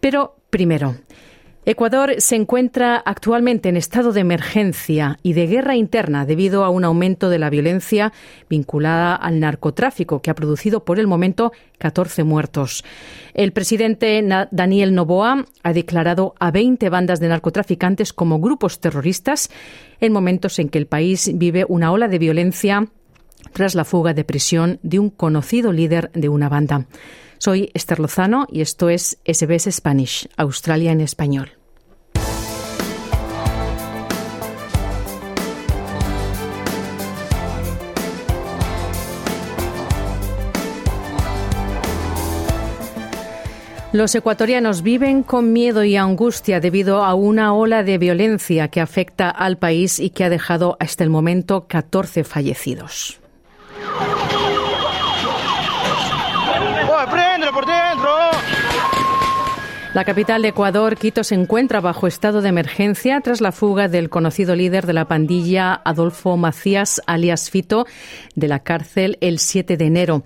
Pero 0.00 0.37
primero, 0.50 0.96
Ecuador 1.70 2.14
se 2.16 2.34
encuentra 2.34 2.96
actualmente 2.96 3.68
en 3.68 3.76
estado 3.76 4.12
de 4.12 4.20
emergencia 4.20 5.18
y 5.22 5.34
de 5.34 5.46
guerra 5.46 5.76
interna 5.76 6.24
debido 6.24 6.64
a 6.64 6.70
un 6.70 6.82
aumento 6.82 7.28
de 7.28 7.38
la 7.38 7.50
violencia 7.50 8.14
vinculada 8.48 9.14
al 9.14 9.38
narcotráfico 9.38 10.22
que 10.22 10.30
ha 10.30 10.34
producido 10.34 10.86
por 10.86 10.98
el 10.98 11.06
momento 11.06 11.52
14 11.76 12.24
muertos. 12.24 12.84
El 13.34 13.52
presidente 13.52 14.26
Daniel 14.50 14.94
Noboa 14.94 15.44
ha 15.62 15.72
declarado 15.74 16.34
a 16.40 16.50
20 16.50 16.88
bandas 16.88 17.20
de 17.20 17.28
narcotraficantes 17.28 18.14
como 18.14 18.40
grupos 18.40 18.80
terroristas 18.80 19.50
en 20.00 20.10
momentos 20.10 20.58
en 20.60 20.70
que 20.70 20.78
el 20.78 20.86
país 20.86 21.30
vive 21.34 21.66
una 21.68 21.92
ola 21.92 22.08
de 22.08 22.18
violencia 22.18 22.88
tras 23.52 23.74
la 23.74 23.84
fuga 23.84 24.14
de 24.14 24.24
prisión 24.24 24.78
de 24.82 25.00
un 25.00 25.10
conocido 25.10 25.72
líder 25.72 26.10
de 26.12 26.30
una 26.30 26.48
banda. 26.48 26.86
Soy 27.38 27.70
Esther 27.72 28.00
Lozano 28.00 28.46
y 28.50 28.62
esto 28.62 28.88
es 28.88 29.16
SBS 29.24 29.70
Spanish, 29.70 30.28
Australia 30.36 30.90
en 30.90 31.00
español. 31.00 31.52
Los 43.92 44.14
ecuatorianos 44.14 44.82
viven 44.82 45.22
con 45.22 45.52
miedo 45.52 45.82
y 45.84 45.96
angustia 45.96 46.60
debido 46.60 47.04
a 47.04 47.14
una 47.14 47.54
ola 47.54 47.84
de 47.84 47.98
violencia 47.98 48.68
que 48.68 48.80
afecta 48.80 49.30
al 49.30 49.58
país 49.58 49.98
y 49.98 50.10
que 50.10 50.24
ha 50.24 50.28
dejado 50.28 50.76
hasta 50.78 51.04
el 51.04 51.10
momento 51.10 51.66
14 51.68 52.24
fallecidos. 52.24 53.18
por 57.52 57.66
dentro! 57.66 57.87
La 59.94 60.04
capital 60.04 60.42
de 60.42 60.48
Ecuador, 60.48 60.96
Quito, 60.96 61.24
se 61.24 61.34
encuentra 61.34 61.80
bajo 61.80 62.06
estado 62.06 62.40
de 62.40 62.50
emergencia 62.50 63.20
tras 63.20 63.40
la 63.40 63.52
fuga 63.52 63.88
del 63.88 64.10
conocido 64.10 64.54
líder 64.54 64.86
de 64.86 64.92
la 64.92 65.08
pandilla, 65.08 65.80
Adolfo 65.84 66.36
Macías, 66.36 67.00
alias 67.06 67.50
Fito, 67.50 67.86
de 68.36 68.48
la 68.48 68.60
cárcel 68.60 69.18
el 69.20 69.40
7 69.40 69.76
de 69.76 69.84
enero. 69.86 70.22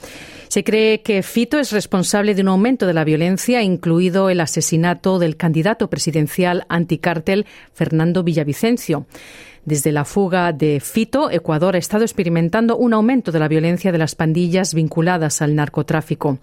Se 0.48 0.64
cree 0.64 1.00
que 1.00 1.22
Fito 1.22 1.58
es 1.58 1.72
responsable 1.72 2.34
de 2.34 2.42
un 2.42 2.48
aumento 2.48 2.86
de 2.86 2.92
la 2.92 3.04
violencia, 3.04 3.62
incluido 3.62 4.28
el 4.28 4.40
asesinato 4.40 5.18
del 5.18 5.38
candidato 5.38 5.88
presidencial 5.88 6.66
anticártel 6.68 7.46
Fernando 7.72 8.24
Villavicencio. 8.24 9.06
Desde 9.64 9.92
la 9.92 10.04
fuga 10.04 10.52
de 10.52 10.80
Fito, 10.80 11.30
Ecuador 11.30 11.76
ha 11.76 11.78
estado 11.78 12.02
experimentando 12.02 12.76
un 12.76 12.94
aumento 12.94 13.30
de 13.30 13.38
la 13.38 13.46
violencia 13.46 13.92
de 13.92 13.98
las 13.98 14.16
pandillas 14.16 14.74
vinculadas 14.74 15.40
al 15.40 15.54
narcotráfico. 15.54 16.38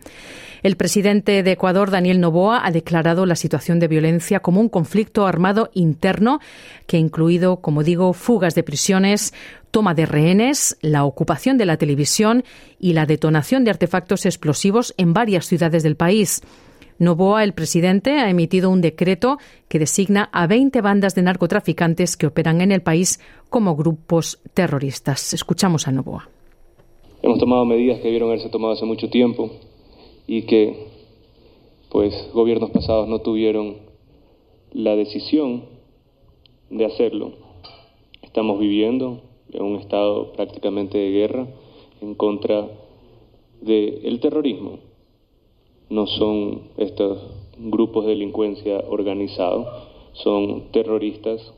El 0.63 0.77
presidente 0.77 1.43
de 1.43 1.51
Ecuador, 1.51 1.91
Daniel 1.91 2.21
Noboa, 2.21 2.65
ha 2.65 2.71
declarado 2.71 3.25
la 3.25 3.35
situación 3.35 3.79
de 3.79 3.89
violencia 3.89 4.39
como 4.39 4.61
un 4.61 4.69
conflicto 4.69 5.27
armado 5.27 5.69
interno 5.73 6.39
que 6.87 6.95
ha 6.95 6.99
incluido, 6.99 7.57
como 7.57 7.83
digo, 7.83 8.13
fugas 8.13 8.55
de 8.55 8.63
prisiones, 8.63 9.33
toma 9.71 9.93
de 9.93 10.05
rehenes, 10.05 10.77
la 10.81 11.03
ocupación 11.03 11.57
de 11.57 11.65
la 11.65 11.77
televisión 11.77 12.45
y 12.79 12.93
la 12.93 13.05
detonación 13.05 13.65
de 13.65 13.71
artefactos 13.71 14.25
explosivos 14.25 14.93
en 14.97 15.13
varias 15.13 15.45
ciudades 15.45 15.83
del 15.83 15.97
país. 15.97 16.41
Novoa, 16.99 17.45
el 17.45 17.53
presidente, 17.53 18.11
ha 18.19 18.29
emitido 18.29 18.69
un 18.69 18.81
decreto 18.81 19.37
que 19.69 19.79
designa 19.79 20.29
a 20.33 20.47
20 20.47 20.81
bandas 20.81 21.15
de 21.15 21.21
narcotraficantes 21.21 22.17
que 22.17 22.27
operan 22.27 22.59
en 22.59 22.73
el 22.73 22.81
país 22.81 23.21
como 23.49 23.77
grupos 23.77 24.41
terroristas. 24.53 25.33
Escuchamos 25.33 25.87
a 25.87 25.93
Novoa. 25.93 26.27
Hemos 27.21 27.39
tomado 27.39 27.63
medidas 27.63 27.99
que 27.99 28.03
debieron 28.03 28.29
haberse 28.29 28.49
tomado 28.49 28.73
hace 28.73 28.83
mucho 28.83 29.09
tiempo 29.09 29.49
y 30.27 30.41
que, 30.41 30.87
pues, 31.89 32.13
gobiernos 32.33 32.71
pasados 32.71 33.07
no 33.07 33.19
tuvieron 33.19 33.77
la 34.73 34.97
decisión 34.97 35.63
de 36.69 36.85
hacerlo. 36.85 37.31
Estamos 38.23 38.59
viviendo 38.59 39.21
en 39.53 39.63
un 39.63 39.77
estado 39.77 40.33
prácticamente 40.33 40.97
de 40.97 41.11
guerra 41.11 41.47
en 42.01 42.13
contra 42.13 42.67
del 43.61 44.19
terrorismo 44.19 44.88
no 45.89 46.07
son 46.07 46.69
estos 46.77 47.19
grupos 47.57 48.05
de 48.05 48.11
delincuencia 48.11 48.83
organizados, 48.89 49.67
son 50.13 50.71
terroristas, 50.71 51.53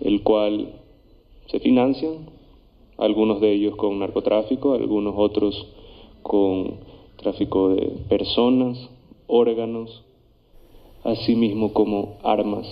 el 0.00 0.22
cual 0.22 0.80
se 1.50 1.60
financian, 1.60 2.30
algunos 2.98 3.40
de 3.40 3.52
ellos 3.52 3.76
con 3.76 3.98
narcotráfico, 3.98 4.74
algunos 4.74 5.14
otros 5.16 5.68
con 6.22 6.78
tráfico 7.16 7.70
de 7.70 7.86
personas, 8.08 8.78
órganos, 9.26 10.04
así 11.04 11.34
mismo 11.34 11.72
como 11.72 12.18
armas. 12.22 12.66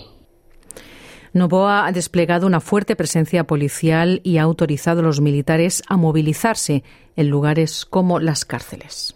Novoa 1.33 1.87
ha 1.87 1.91
desplegado 1.91 2.45
una 2.45 2.59
fuerte 2.59 2.95
presencia 2.95 3.45
policial 3.45 4.21
y 4.23 4.37
ha 4.37 4.43
autorizado 4.43 4.99
a 4.99 5.03
los 5.03 5.19
militares 5.19 5.81
a 5.87 5.97
movilizarse 5.97 6.83
en 7.15 7.29
lugares 7.29 7.85
como 7.85 8.19
las 8.19 8.45
cárceles. 8.45 9.15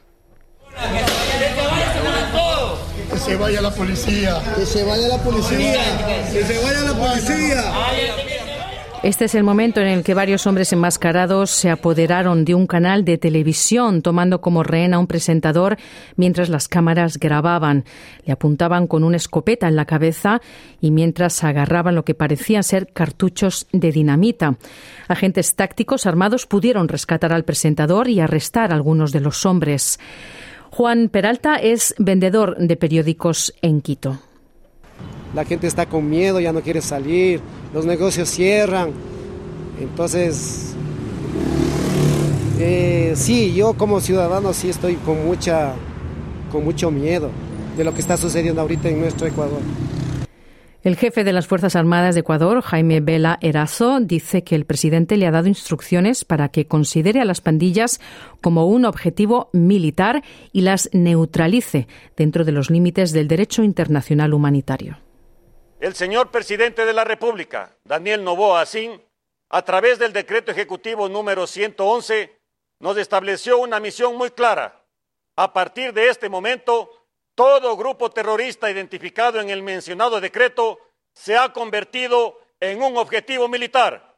Que 3.12 3.17
se 3.17 3.36
vaya 3.36 3.62
la 3.62 3.72
policía. 3.72 4.41
Que 4.55 4.65
se 4.65 4.84
vaya 4.84 5.07
la 5.07 5.17
policía. 5.17 5.81
Que 6.31 6.43
se 6.43 6.63
vaya 6.63 6.81
la 6.81 6.93
policía. 6.93 7.63
Este 9.03 9.25
es 9.25 9.36
el 9.36 9.43
momento 9.43 9.79
en 9.79 9.88
el 9.88 10.03
que 10.03 10.15
varios 10.15 10.48
hombres 10.48 10.74
enmascarados 10.74 11.51
se 11.51 11.69
apoderaron 11.69 12.46
de 12.46 12.55
un 12.55 12.65
canal 12.65 13.05
de 13.05 13.17
televisión, 13.17 14.01
tomando 14.01 14.41
como 14.41 14.63
rehén 14.63 14.93
a 14.93 15.00
un 15.00 15.07
presentador 15.07 15.77
mientras 16.15 16.50
las 16.50 16.67
cámaras 16.67 17.17
grababan. 17.17 17.86
Le 18.25 18.34
apuntaban 18.34 18.88
con 18.88 19.03
una 19.03 19.17
escopeta 19.17 19.67
en 19.67 19.75
la 19.75 19.86
cabeza 19.86 20.41
y 20.81 20.91
mientras 20.91 21.43
agarraban 21.43 21.96
lo 21.96 22.05
que 22.05 22.15
parecían 22.15 22.63
ser 22.63 22.91
cartuchos 22.91 23.67
de 23.72 23.91
dinamita. 23.91 24.57
Agentes 25.07 25.55
tácticos 25.55 26.05
armados 26.05 26.48
pudieron 26.48 26.88
rescatar 26.88 27.34
al 27.34 27.46
presentador 27.46 28.10
y 28.10 28.19
arrestar 28.19 28.72
a 28.72 28.75
algunos 28.75 29.12
de 29.12 29.22
los 29.22 29.46
hombres. 29.46 30.00
Juan 30.71 31.09
Peralta 31.09 31.55
es 31.55 31.95
vendedor 31.97 32.57
de 32.57 32.75
periódicos 32.75 33.53
en 33.62 33.81
Quito. 33.81 34.19
La 35.36 35.45
gente 35.45 35.67
está 35.67 35.86
con 35.86 36.09
miedo, 36.09 36.39
ya 36.39 36.53
no 36.53 36.62
quiere 36.62 36.81
salir, 36.81 37.41
los 37.74 37.86
negocios 37.86 38.29
cierran. 38.29 38.91
Entonces, 39.79 40.74
eh, 42.59 43.13
sí, 43.15 43.53
yo 43.53 43.74
como 43.74 44.00
ciudadano 44.00 44.53
sí 44.53 44.69
estoy 44.69 44.95
con, 44.95 45.25
mucha, 45.25 45.74
con 46.51 46.63
mucho 46.63 46.89
miedo 46.89 47.29
de 47.75 47.83
lo 47.83 47.93
que 47.93 48.01
está 48.01 48.17
sucediendo 48.17 48.62
ahorita 48.62 48.89
en 48.89 49.00
nuestro 49.00 49.27
Ecuador. 49.27 49.59
El 50.88 50.96
jefe 50.96 51.25
de 51.25 51.34
las 51.34 51.48
Fuerzas 51.48 51.75
Armadas 51.75 52.15
de 52.15 52.22
Ecuador, 52.22 52.62
Jaime 52.62 53.01
Vela 53.01 53.39
Erazo, 53.41 54.00
dice 54.00 54.46
que 54.46 54.56
el 54.56 54.63
presidente 54.63 55.17
le 55.17 55.27
ha 55.27 55.32
dado 55.32 55.50
instrucciones 55.50 56.24
para 56.24 56.48
que 56.48 56.65
considere 56.65 57.20
a 57.20 57.25
las 57.25 57.41
pandillas 57.41 58.00
como 58.41 58.67
un 58.67 58.86
objetivo 58.86 59.50
militar 59.51 60.24
y 60.53 60.62
las 60.62 60.89
neutralice 60.94 61.89
dentro 62.15 62.45
de 62.45 62.54
los 62.54 62.69
límites 62.69 63.12
del 63.12 63.28
derecho 63.28 63.63
internacional 63.63 64.34
humanitario. 64.34 64.97
El 65.82 65.93
señor 65.93 66.32
presidente 66.32 66.86
de 66.86 66.93
la 66.93 67.04
República, 67.04 67.76
Daniel 67.84 68.23
Novoa 68.23 68.63
a 69.50 69.62
través 69.63 70.00
del 70.00 70.13
decreto 70.13 70.54
ejecutivo 70.54 71.10
número 71.10 71.47
111, 71.47 72.34
nos 72.80 72.95
estableció 72.95 73.58
una 73.58 73.82
misión 73.82 74.15
muy 74.15 74.30
clara. 74.30 74.86
A 75.36 75.52
partir 75.52 75.91
de 75.91 76.08
este 76.08 76.30
momento, 76.30 76.89
todo 77.38 77.78
grupo 77.78 78.10
terrorista 78.10 78.71
identificado 78.71 79.39
en 79.39 79.52
el 79.52 79.62
mencionado 79.62 80.19
decreto 80.19 80.80
se 81.13 81.38
ha 81.38 81.54
convertido 81.54 82.41
en 82.60 82.82
un 82.82 82.97
objetivo 82.97 83.47
militar. 83.47 84.17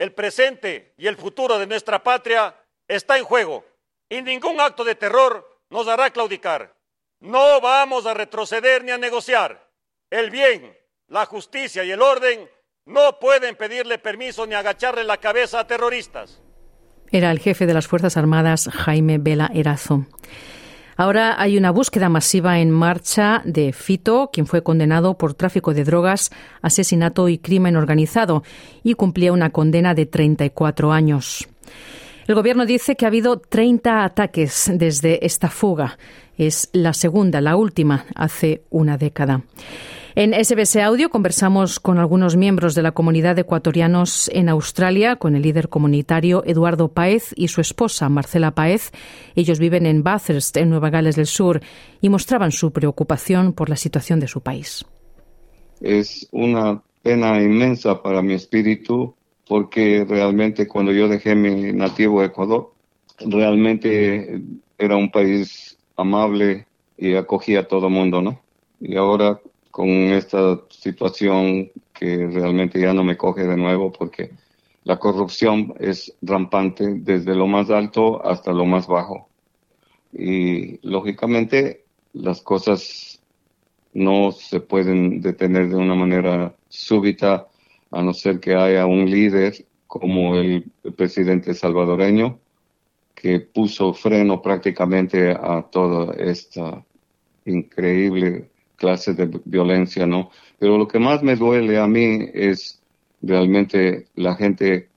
El 0.00 0.12
presente 0.12 0.92
y 0.98 1.06
el 1.06 1.16
futuro 1.16 1.60
de 1.60 1.68
nuestra 1.68 2.02
patria 2.02 2.56
está 2.88 3.18
en 3.18 3.24
juego 3.24 3.64
y 4.08 4.20
ningún 4.20 4.60
acto 4.60 4.82
de 4.82 4.96
terror 4.96 5.60
nos 5.70 5.86
hará 5.86 6.10
claudicar. 6.10 6.74
No 7.20 7.60
vamos 7.60 8.04
a 8.04 8.14
retroceder 8.14 8.82
ni 8.82 8.90
a 8.90 8.98
negociar. 8.98 9.70
El 10.10 10.32
bien, 10.32 10.76
la 11.06 11.24
justicia 11.24 11.84
y 11.84 11.92
el 11.92 12.02
orden 12.02 12.50
no 12.84 13.20
pueden 13.20 13.54
pedirle 13.54 13.98
permiso 13.98 14.44
ni 14.44 14.56
agacharle 14.56 15.04
la 15.04 15.18
cabeza 15.18 15.60
a 15.60 15.68
terroristas. 15.68 16.42
Era 17.12 17.30
el 17.30 17.38
jefe 17.38 17.64
de 17.64 17.74
las 17.74 17.86
Fuerzas 17.86 18.16
Armadas, 18.16 18.68
Jaime 18.72 19.18
Vela 19.18 19.52
Erazo. 19.54 20.04
Ahora 20.96 21.40
hay 21.40 21.58
una 21.58 21.70
búsqueda 21.70 22.08
masiva 22.08 22.58
en 22.58 22.70
marcha 22.70 23.42
de 23.44 23.74
Fito, 23.74 24.30
quien 24.32 24.46
fue 24.46 24.62
condenado 24.62 25.18
por 25.18 25.34
tráfico 25.34 25.74
de 25.74 25.84
drogas, 25.84 26.30
asesinato 26.62 27.28
y 27.28 27.36
crimen 27.36 27.76
organizado 27.76 28.42
y 28.82 28.94
cumplía 28.94 29.32
una 29.32 29.50
condena 29.50 29.94
de 29.94 30.06
34 30.06 30.92
años. 30.92 31.46
El 32.26 32.34
gobierno 32.34 32.66
dice 32.66 32.96
que 32.96 33.04
ha 33.04 33.08
habido 33.08 33.38
30 33.38 34.04
ataques 34.04 34.70
desde 34.74 35.24
esta 35.24 35.48
fuga. 35.48 35.98
Es 36.36 36.68
la 36.72 36.92
segunda, 36.92 37.40
la 37.40 37.56
última, 37.56 38.06
hace 38.14 38.62
una 38.70 38.98
década. 38.98 39.42
En 40.14 40.32
SBS 40.32 40.76
Audio 40.76 41.10
conversamos 41.10 41.78
con 41.78 41.98
algunos 41.98 42.36
miembros 42.36 42.74
de 42.74 42.80
la 42.80 42.92
comunidad 42.92 43.34
de 43.34 43.42
ecuatorianos 43.42 44.30
en 44.32 44.48
Australia, 44.48 45.16
con 45.16 45.36
el 45.36 45.42
líder 45.42 45.68
comunitario 45.68 46.42
Eduardo 46.46 46.88
Paez 46.88 47.34
y 47.36 47.48
su 47.48 47.60
esposa 47.60 48.08
Marcela 48.08 48.52
Paez. 48.52 48.92
Ellos 49.34 49.58
viven 49.58 49.84
en 49.84 50.02
Bathurst, 50.02 50.56
en 50.56 50.70
Nueva 50.70 50.88
Gales 50.88 51.16
del 51.16 51.26
Sur, 51.26 51.60
y 52.00 52.08
mostraban 52.08 52.50
su 52.50 52.70
preocupación 52.70 53.52
por 53.52 53.68
la 53.68 53.76
situación 53.76 54.18
de 54.18 54.28
su 54.28 54.40
país. 54.40 54.86
Es 55.82 56.26
una 56.32 56.82
pena 57.02 57.42
inmensa 57.42 58.02
para 58.02 58.22
mi 58.22 58.32
espíritu 58.32 59.14
porque 59.46 60.06
realmente 60.08 60.66
cuando 60.66 60.92
yo 60.92 61.08
dejé 61.08 61.34
mi 61.34 61.72
nativo 61.72 62.22
Ecuador, 62.22 62.72
realmente 63.18 64.40
era 64.78 64.96
un 64.96 65.10
país 65.10 65.75
amable 65.96 66.66
y 66.96 67.14
acogía 67.14 67.60
a 67.60 67.68
todo 67.68 67.90
mundo, 67.90 68.22
¿no? 68.22 68.40
Y 68.80 68.96
ahora 68.96 69.40
con 69.70 69.88
esta 69.88 70.60
situación 70.70 71.70
que 71.92 72.26
realmente 72.28 72.80
ya 72.80 72.92
no 72.92 73.04
me 73.04 73.16
coge 73.16 73.46
de 73.46 73.56
nuevo 73.56 73.92
porque 73.92 74.30
la 74.84 74.98
corrupción 74.98 75.74
es 75.80 76.14
rampante 76.22 76.84
desde 77.00 77.34
lo 77.34 77.46
más 77.46 77.70
alto 77.70 78.24
hasta 78.24 78.52
lo 78.52 78.64
más 78.64 78.86
bajo. 78.86 79.28
Y 80.12 80.78
lógicamente 80.86 81.84
las 82.12 82.40
cosas 82.40 83.20
no 83.92 84.32
se 84.32 84.60
pueden 84.60 85.20
detener 85.20 85.68
de 85.68 85.76
una 85.76 85.94
manera 85.94 86.54
súbita 86.68 87.48
a 87.90 88.02
no 88.02 88.14
ser 88.14 88.40
que 88.40 88.54
haya 88.54 88.86
un 88.86 89.10
líder 89.10 89.66
como 89.86 90.36
el 90.36 90.70
presidente 90.96 91.54
salvadoreño 91.54 92.38
que 93.16 93.40
puso 93.40 93.94
freno 93.94 94.42
prácticamente 94.42 95.30
a 95.30 95.62
toda 95.62 96.14
esta 96.16 96.84
increíble 97.46 98.50
clases 98.76 99.16
de 99.16 99.40
violencia, 99.46 100.06
¿no? 100.06 100.30
Pero 100.58 100.76
lo 100.76 100.86
que 100.86 100.98
más 100.98 101.22
me 101.22 101.34
duele 101.34 101.78
a 101.78 101.86
mí 101.86 102.28
es 102.34 102.80
realmente 103.22 104.08
la 104.14 104.36
gente 104.36 104.90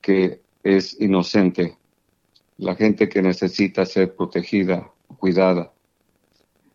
que 0.00 0.40
es 0.62 0.98
inocente, 1.00 1.76
la 2.58 2.76
gente 2.76 3.08
que 3.08 3.20
necesita 3.20 3.84
ser 3.84 4.14
protegida, 4.14 4.90
cuidada. 5.18 5.72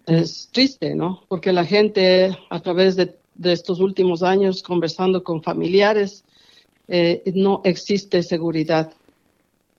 Es 0.05 0.49
triste, 0.51 0.95
¿no? 0.95 1.23
Porque 1.29 1.53
la 1.53 1.65
gente 1.65 2.37
a 2.49 2.59
través 2.59 2.97
de, 2.97 3.15
estos 3.41 3.79
últimos 3.79 4.21
años 4.21 4.61
conversando 4.61 5.23
con 5.23 5.41
familiares, 5.41 6.25
eh, 6.89 7.23
no 7.33 7.61
existe 7.63 8.21
seguridad. 8.21 8.91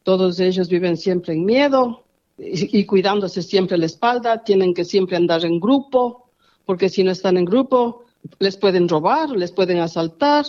Todos 0.03 0.41
ellos 0.41 0.69
viven 0.69 0.97
siempre 0.97 1.35
en 1.35 1.45
miedo 1.45 2.05
y, 2.39 2.81
y 2.81 2.87
cuidándose 2.87 3.43
siempre 3.43 3.79
la 3.79 3.87
espalda, 3.87 4.43
tienen 4.45 4.75
que 4.75 4.85
siempre 4.85 5.17
andar 5.17 5.45
en 5.45 5.61
grupo, 5.61 6.31
porque 6.65 6.89
si 6.89 7.05
no 7.05 7.11
están 7.11 7.37
en 7.37 7.45
grupo, 7.45 8.05
les 8.39 8.57
pueden 8.57 8.89
robar, 8.89 9.31
les 9.31 9.53
pueden 9.53 9.79
asaltar, 9.79 10.47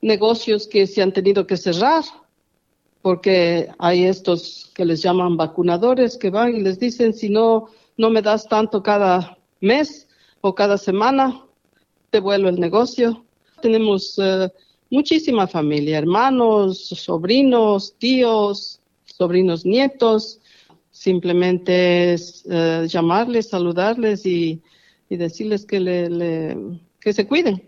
negocios 0.00 0.66
que 0.66 0.86
se 0.86 1.02
han 1.02 1.12
tenido 1.12 1.46
que 1.46 1.56
cerrar, 1.56 2.04
porque 3.02 3.68
hay 3.78 4.04
estos 4.04 4.70
que 4.74 4.84
les 4.84 5.02
llaman 5.02 5.36
vacunadores 5.36 6.16
que 6.16 6.30
van 6.30 6.54
y 6.54 6.60
les 6.60 6.78
dicen, 6.78 7.14
si 7.14 7.28
no, 7.28 7.66
no 7.96 8.10
me 8.10 8.22
das 8.22 8.48
tanto 8.48 8.82
cada 8.82 9.38
mes 9.60 10.08
o 10.40 10.54
cada 10.54 10.76
semana, 10.78 11.44
te 12.10 12.20
vuelvo 12.20 12.48
el 12.48 12.60
negocio. 12.60 13.24
Tenemos 13.62 14.18
eh, 14.18 14.50
muchísima 14.90 15.46
familia, 15.46 15.98
hermanos, 15.98 16.88
sobrinos, 16.88 17.94
tíos, 17.98 18.80
sobrinos 19.04 19.64
nietos. 19.64 20.40
Simplemente 20.90 22.12
es 22.12 22.44
eh, 22.50 22.86
llamarles, 22.88 23.48
saludarles 23.48 24.26
y, 24.26 24.60
decirles 25.08 25.64
que, 25.64 25.80
le, 25.80 26.56
que 27.00 27.12
se 27.12 27.26
cuiden 27.26 27.62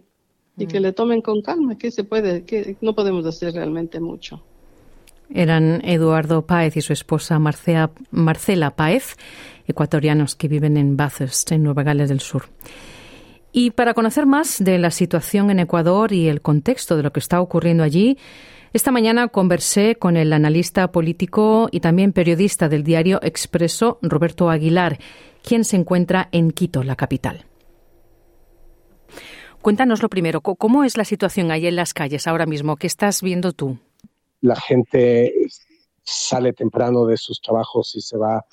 y 0.56 0.66
que 0.66 0.78
mm. 0.78 0.82
le 0.82 0.92
tomen 0.92 1.22
con 1.22 1.42
calma, 1.42 1.78
que 1.78 1.90
se 1.90 2.04
puede, 2.04 2.44
que 2.44 2.76
no 2.80 2.94
podemos 2.94 3.24
hacer 3.26 3.54
realmente 3.54 4.00
mucho. 4.00 4.42
Eran 5.34 5.80
Eduardo 5.84 6.46
Páez 6.46 6.76
y 6.76 6.82
su 6.82 6.92
esposa 6.92 7.38
Marcela 7.38 8.76
Páez, 8.76 9.16
ecuatorianos 9.66 10.34
que 10.34 10.48
viven 10.48 10.76
en 10.76 10.96
Bathurst, 10.96 11.52
en 11.52 11.62
Nueva 11.62 11.82
Gales 11.82 12.10
del 12.10 12.20
Sur. 12.20 12.44
Y 13.52 13.70
para 13.70 13.94
conocer 13.94 14.26
más 14.26 14.64
de 14.64 14.78
la 14.78 14.90
situación 14.90 15.50
en 15.50 15.60
Ecuador 15.60 16.12
y 16.12 16.28
el 16.28 16.40
contexto 16.40 16.96
de 16.96 17.02
lo 17.02 17.12
que 17.12 17.20
está 17.20 17.40
ocurriendo 17.40 17.84
allí, 17.84 18.18
esta 18.72 18.90
mañana 18.90 19.28
conversé 19.28 19.96
con 19.96 20.16
el 20.16 20.32
analista 20.32 20.90
político 20.90 21.68
y 21.70 21.80
también 21.80 22.12
periodista 22.12 22.68
del 22.70 22.82
diario 22.82 23.20
Expreso, 23.22 23.98
Roberto 24.00 24.48
Aguilar, 24.48 24.98
quien 25.42 25.64
se 25.64 25.76
encuentra 25.76 26.28
en 26.32 26.50
Quito, 26.50 26.82
la 26.82 26.96
capital. 26.96 27.44
Cuéntanos 29.60 30.02
lo 30.02 30.08
primero, 30.08 30.40
¿cómo 30.40 30.82
es 30.82 30.96
la 30.96 31.04
situación 31.04 31.50
ahí 31.50 31.66
en 31.66 31.76
las 31.76 31.92
calles 31.94 32.26
ahora 32.26 32.46
mismo? 32.46 32.76
¿Qué 32.76 32.86
estás 32.86 33.22
viendo 33.22 33.52
tú? 33.52 33.78
la 34.42 34.56
gente 34.56 35.32
sale 36.02 36.52
temprano 36.52 37.06
de 37.06 37.16
sus 37.16 37.40
trabajos 37.40 37.94
y 37.94 38.02
se 38.02 38.18
va 38.18 38.44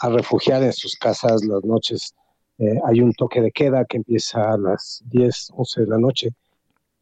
a 0.00 0.08
refugiar 0.08 0.62
en 0.62 0.72
sus 0.72 0.96
casas 0.96 1.44
las 1.44 1.64
noches. 1.64 2.14
Eh, 2.60 2.78
hay 2.84 3.00
un 3.00 3.14
toque 3.14 3.40
de 3.40 3.52
queda 3.52 3.86
que 3.86 3.96
empieza 3.96 4.52
a 4.52 4.58
las 4.58 5.02
10, 5.06 5.52
11 5.56 5.80
de 5.80 5.86
la 5.86 5.98
noche 5.98 6.28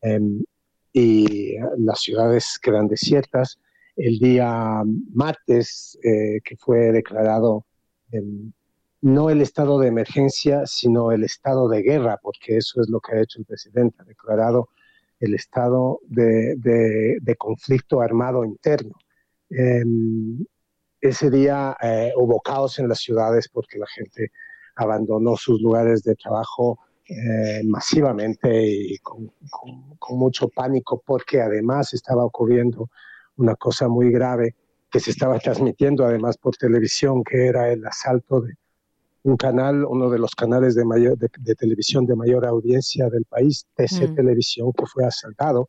em, 0.02 0.44
y 0.92 1.56
las 1.78 2.00
ciudades 2.00 2.58
quedan 2.62 2.86
desiertas. 2.86 3.58
El 3.96 4.18
día 4.20 4.82
martes, 5.12 5.98
eh, 6.04 6.40
que 6.44 6.56
fue 6.56 6.92
declarado 6.92 7.66
em, 8.12 8.52
no 9.02 9.30
el 9.30 9.40
estado 9.42 9.80
de 9.80 9.88
emergencia, 9.88 10.64
sino 10.66 11.10
el 11.12 11.24
estado 11.24 11.68
de 11.68 11.82
guerra, 11.82 12.18
porque 12.22 12.56
eso 12.58 12.80
es 12.80 12.88
lo 12.88 13.00
que 13.00 13.16
ha 13.16 13.22
hecho 13.22 13.40
el 13.40 13.46
presidente, 13.46 13.96
ha 14.00 14.04
declarado 14.04 14.68
el 15.20 15.34
estado 15.34 16.00
de, 16.08 16.56
conflicto 17.36 18.00
armado 18.00 18.44
interno. 18.44 18.94
Em, 19.50 20.44
ese 21.00 21.30
día 21.30 21.76
eh, 21.82 22.12
hubo 22.16 22.40
caos 22.40 22.78
en 22.78 22.88
las 22.88 23.00
ciudades 23.00 23.48
porque 23.48 23.78
la 23.78 23.86
gente 23.88 24.30
abandonó 24.78 25.36
sus 25.36 25.60
lugares 25.60 26.02
de 26.02 26.14
trabajo 26.14 26.78
eh, 27.08 27.62
masivamente 27.64 28.66
y 28.66 28.98
con, 28.98 29.30
mucho 30.10 30.48
pánico 30.48 31.02
porque 31.04 31.40
además 31.40 31.92
estaba 31.92 32.24
ocurriendo 32.24 32.88
una 33.36 33.54
cosa 33.56 33.88
muy 33.88 34.10
grave 34.10 34.54
que 34.90 35.00
se 35.00 35.10
estaba 35.10 35.38
transmitiendo 35.38 36.04
además 36.04 36.38
por 36.38 36.56
televisión, 36.56 37.22
que 37.22 37.46
era 37.46 37.70
el 37.70 37.86
asalto 37.86 38.40
de, 38.40 38.54
un 39.22 39.36
canal, 39.36 39.84
uno 39.84 40.10
de 40.10 40.18
los 40.18 40.34
canales 40.34 40.74
de, 40.74 40.84
mayor, 40.84 41.16
de, 41.18 41.54
televisión 41.54 42.06
de 42.06 42.16
mayor 42.16 42.46
audiencia 42.46 43.08
del 43.10 43.24
país, 43.24 43.66
TC 43.74 44.10
mm. 44.10 44.14
Televisión, 44.14 44.72
que 44.72 44.86
fue 44.86 45.04
asaltado 45.04 45.68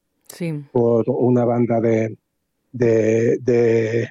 por 0.72 1.04
una 1.08 1.43
banda 1.43 1.82
de, 1.82 2.15
de, 2.72 4.10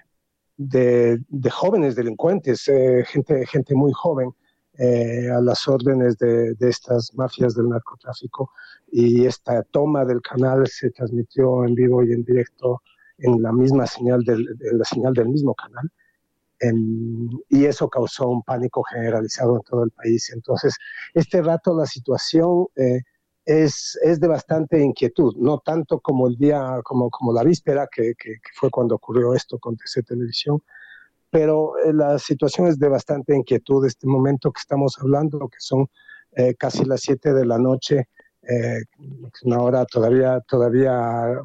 jóvenes 1.50 1.94
delincuentes, 1.94 2.68
eh, 2.68 3.04
gente, 3.06 3.46
gente 3.46 3.74
muy 3.74 3.92
joven, 3.94 4.30
eh, 4.78 5.28
a 5.30 5.40
las 5.40 5.68
órdenes 5.68 6.16
de, 6.18 6.56
estas 6.60 7.12
mafias 7.14 7.54
del 7.54 7.68
narcotráfico. 7.68 8.52
Y 8.90 9.26
esta 9.26 9.62
toma 9.64 10.04
del 10.04 10.22
canal 10.22 10.66
se 10.66 10.90
transmitió 10.90 11.64
en 11.64 11.74
vivo 11.74 12.02
y 12.02 12.12
en 12.12 12.24
directo 12.24 12.82
en 13.18 13.42
la 13.42 13.52
misma 13.52 13.86
señal 13.86 14.22
del, 14.22 14.46
en 14.60 14.78
la 14.78 14.84
señal 14.84 15.12
del 15.12 15.28
mismo 15.28 15.54
canal 15.54 15.90
y 17.48 17.64
eso 17.64 17.88
causó 17.88 18.28
un 18.28 18.42
pánico 18.42 18.82
generalizado 18.82 19.56
en 19.56 19.62
todo 19.62 19.84
el 19.84 19.90
país. 19.90 20.30
Entonces, 20.32 20.76
este 21.14 21.42
rato 21.42 21.76
la 21.76 21.86
situación 21.86 22.66
eh, 22.76 23.00
es, 23.44 23.98
es, 24.02 24.20
de 24.20 24.28
bastante 24.28 24.80
inquietud, 24.80 25.34
no 25.36 25.58
tanto 25.58 26.00
como 26.00 26.26
el 26.28 26.36
día, 26.36 26.80
como, 26.84 27.10
como 27.10 27.32
la 27.32 27.44
víspera, 27.44 27.88
que, 27.90 28.14
que, 28.18 28.34
fue 28.54 28.70
cuando 28.70 28.96
ocurrió 28.96 29.34
esto 29.34 29.58
con 29.58 29.76
TC 29.76 30.04
Televisión, 30.06 30.60
pero 31.30 31.78
eh, 31.78 31.92
la 31.92 32.18
situación 32.18 32.66
es 32.68 32.78
de 32.78 32.88
bastante 32.88 33.34
inquietud. 33.34 33.84
Este 33.86 34.06
momento 34.06 34.50
que 34.52 34.60
estamos 34.60 34.96
hablando, 35.00 35.48
que 35.48 35.58
son 35.60 35.88
eh, 36.36 36.54
casi 36.54 36.84
las 36.84 37.00
7 37.02 37.32
de 37.32 37.46
la 37.46 37.58
noche, 37.58 38.08
una 39.42 39.60
hora 39.60 39.84
todavía, 39.84 40.40
todavía 40.48 41.38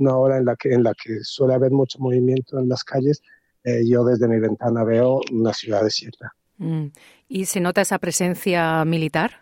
una 0.00 0.16
hora 0.16 0.38
en 0.38 0.46
la 0.46 0.56
que, 0.56 0.72
en 0.72 0.82
la 0.82 0.94
que 0.94 1.18
suele 1.22 1.54
haber 1.54 1.70
mucho 1.70 1.98
movimiento 1.98 2.58
en 2.58 2.68
las 2.68 2.82
calles, 2.82 3.22
eh, 3.64 3.82
yo 3.86 4.04
desde 4.04 4.26
mi 4.26 4.40
ventana 4.40 4.82
veo 4.84 5.20
una 5.32 5.52
ciudad 5.52 5.84
desierta. 5.84 6.32
Mm. 6.56 6.86
¿Y 7.28 7.44
se 7.44 7.60
nota 7.60 7.82
esa 7.82 7.98
presencia 7.98 8.84
militar? 8.84 9.32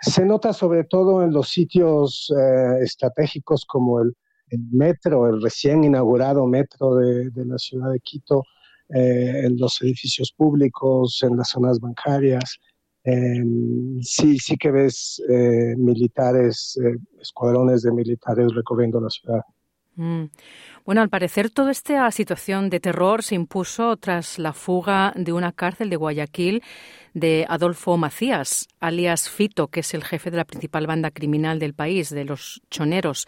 Se 0.00 0.24
nota 0.24 0.52
sobre 0.52 0.84
todo 0.84 1.22
en 1.22 1.32
los 1.32 1.50
sitios 1.50 2.32
eh, 2.36 2.82
estratégicos 2.82 3.64
como 3.66 4.00
el, 4.00 4.14
metro, 4.70 5.28
el 5.28 5.42
recién 5.42 5.84
inaugurado 5.84 6.46
metro 6.46 6.96
de, 6.96 7.30
la 7.34 7.58
ciudad 7.58 7.90
de 7.90 8.00
Quito, 8.00 8.44
eh, 8.88 9.42
en 9.44 9.56
los 9.58 9.80
edificios 9.82 10.32
públicos, 10.32 11.20
en 11.22 11.36
las 11.36 11.50
zonas 11.50 11.80
bancarias. 11.80 12.58
Em, 13.04 14.00
sí, 14.02 14.38
sí 14.38 14.56
que 14.56 14.70
ves 14.70 15.22
militares, 15.76 16.78
escuadrones 17.20 17.82
de 17.82 17.92
militares 17.92 18.48
recorriendo 18.52 19.00
la 19.00 19.10
ciudad. 19.10 19.42
Mm. 19.96 20.24
Bueno, 20.84 21.00
al 21.00 21.08
parecer 21.08 21.50
toda 21.50 21.72
esta 21.72 22.10
situación 22.10 22.70
de 22.70 22.80
terror 22.80 23.22
se 23.22 23.34
impuso 23.34 23.96
tras 23.96 24.38
la 24.38 24.52
fuga 24.52 25.12
de 25.16 25.32
una 25.32 25.52
cárcel 25.52 25.90
de 25.90 25.96
Guayaquil 25.96 26.62
de 27.14 27.46
Adolfo 27.48 27.96
Macías, 27.96 28.68
alias 28.78 29.30
Fito, 29.30 29.68
que 29.68 29.80
es 29.80 29.94
el 29.94 30.04
jefe 30.04 30.30
de 30.30 30.36
la 30.36 30.44
principal 30.44 30.86
banda 30.86 31.10
criminal 31.10 31.58
del 31.58 31.72
país, 31.72 32.10
de 32.10 32.24
los 32.26 32.60
choneros. 32.70 33.26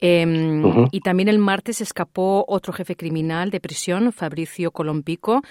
Em, 0.00 0.86
y 0.92 1.00
también 1.00 1.28
el 1.28 1.38
martes 1.38 1.80
escapó 1.80 2.44
otro 2.46 2.72
jefe 2.72 2.94
criminal 2.94 3.50
de 3.50 3.60
prisión, 3.60 4.12
Fabricio 4.12 4.70
Colompico, 4.70 5.42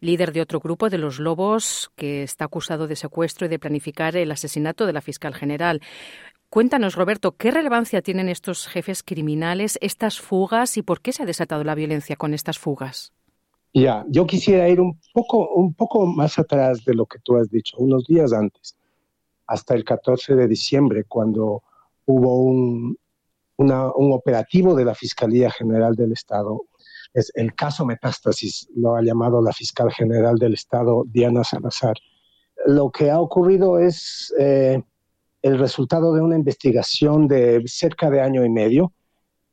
líder 0.00 0.32
de 0.32 0.40
otro 0.40 0.60
grupo 0.60 0.88
de 0.88 0.98
los 0.98 1.18
Lobos, 1.18 1.90
que 1.96 2.22
está 2.22 2.44
acusado 2.44 2.86
de 2.86 2.94
secuestro 2.94 3.46
y 3.46 3.48
de 3.48 3.58
planificar 3.58 4.16
el 4.16 4.30
asesinato 4.30 4.86
de 4.86 4.92
la 4.92 5.00
fiscal 5.00 5.34
general. 5.34 5.80
Cuéntanos, 6.48 6.94
Roberto, 6.94 7.32
¿qué 7.32 7.50
relevancia 7.50 8.00
tienen 8.00 8.28
estos 8.28 8.68
jefes 8.68 9.02
criminales, 9.02 9.78
estas 9.82 10.20
fugas 10.20 10.76
y 10.76 10.82
por 10.82 11.00
qué 11.00 11.12
se 11.12 11.24
ha 11.24 11.26
desatado 11.26 11.64
la 11.64 11.74
violencia 11.74 12.16
con 12.16 12.32
estas 12.32 12.58
fugas? 12.58 13.12
Ya, 13.74 14.04
yo 14.08 14.26
quisiera 14.26 14.68
ir 14.68 14.80
un 14.80 14.98
poco, 15.12 15.50
un 15.50 15.74
poco 15.74 16.06
más 16.06 16.38
atrás 16.38 16.84
de 16.84 16.94
lo 16.94 17.04
que 17.04 17.18
tú 17.18 17.36
has 17.36 17.50
dicho, 17.50 17.76
unos 17.78 18.06
días 18.06 18.32
antes, 18.32 18.76
hasta 19.46 19.74
el 19.74 19.84
14 19.84 20.36
de 20.36 20.48
diciembre, 20.48 21.04
cuando 21.04 21.62
hubo 22.06 22.40
un, 22.40 22.96
un 23.58 24.12
operativo 24.12 24.74
de 24.74 24.84
la 24.84 24.94
Fiscalía 24.94 25.50
General 25.50 25.94
del 25.94 26.12
Estado. 26.12 26.62
Es 27.12 27.32
el 27.34 27.54
caso 27.54 27.84
Metástasis, 27.84 28.68
lo 28.76 28.94
ha 28.94 29.02
llamado 29.02 29.42
la 29.42 29.52
fiscal 29.52 29.92
general 29.92 30.36
del 30.36 30.54
Estado, 30.54 31.04
Diana 31.06 31.42
Salazar. 31.42 31.96
Lo 32.66 32.90
que 32.90 33.10
ha 33.10 33.20
ocurrido 33.20 33.78
es 33.78 34.32
eh, 34.38 34.82
el 35.42 35.58
resultado 35.58 36.14
de 36.14 36.20
una 36.20 36.36
investigación 36.36 37.26
de 37.26 37.62
cerca 37.66 38.10
de 38.10 38.20
año 38.20 38.44
y 38.44 38.50
medio 38.50 38.92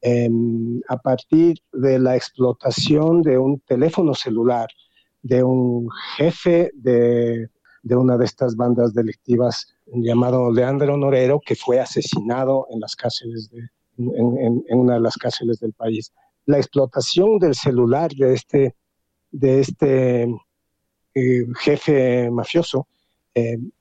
em, 0.02 0.82
a 0.88 0.98
partir 0.98 1.58
de 1.72 1.98
la 2.00 2.16
explotación 2.16 3.22
de 3.22 3.38
un 3.38 3.60
teléfono 3.62 4.14
celular 4.14 4.68
de 5.24 5.44
un 5.44 5.90
jefe 6.18 6.72
de, 6.76 7.50
una 7.84 8.18
de 8.18 8.26
estas 8.26 8.56
bandas 8.56 8.94
delictivas 8.94 9.76
llamado 9.88 10.52
Leandro 10.52 10.98
Norero, 10.98 11.40
que 11.44 11.56
fue 11.56 11.80
asesinado 11.80 12.68
en 12.70 12.80
las 12.80 12.96
cárceles 12.96 13.50
de, 13.50 13.68
en, 13.98 14.64
una 14.70 14.96
de 14.96 15.00
las 15.00 15.16
cárceles 15.16 15.60
del 15.60 15.74
país. 15.74 16.12
La 16.46 16.58
explotación 16.58 17.40
del 17.40 17.56
celular 17.56 18.12
de 18.12 18.34
este, 18.34 18.76
de 19.32 19.60
este 19.60 20.24
eh, 21.16 21.46
jefe 21.60 22.30
mafioso 22.30 22.88
em, 23.34 23.72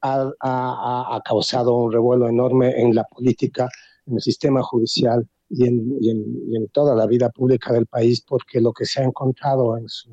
ha, 0.00 1.20
causado 1.24 1.74
un 1.76 1.92
revuelo 1.92 2.28
enorme 2.28 2.80
en 2.80 2.94
la 2.94 3.04
política, 3.04 3.68
en 4.06 4.14
el 4.14 4.20
sistema 4.20 4.62
judicial 4.62 5.28
y 5.50 5.66
en, 5.66 6.68
toda 6.72 6.94
la 6.94 7.06
vida 7.06 7.30
pública 7.30 7.72
del 7.72 7.86
país, 7.86 8.20
porque 8.20 8.60
lo 8.60 8.72
que 8.72 8.84
se 8.84 9.00
ha 9.00 9.04
encontrado 9.04 9.76
en 9.76 9.88
su, 9.88 10.10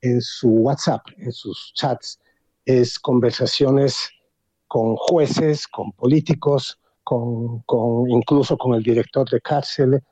en 0.00 0.20
su 0.20 0.48
WhatsApp, 0.48 1.02
en 1.18 1.32
sus 1.32 1.72
chats, 1.74 2.20
es 2.64 2.98
conversaciones 2.98 4.08
con 4.66 4.96
jueces, 4.96 5.68
con 5.68 5.92
políticos, 5.92 6.78
con, 7.04 8.10
incluso 8.10 8.56
con 8.56 8.74
el 8.74 8.82
director 8.82 9.28
de 9.30 9.40
cárcel. 9.40 10.02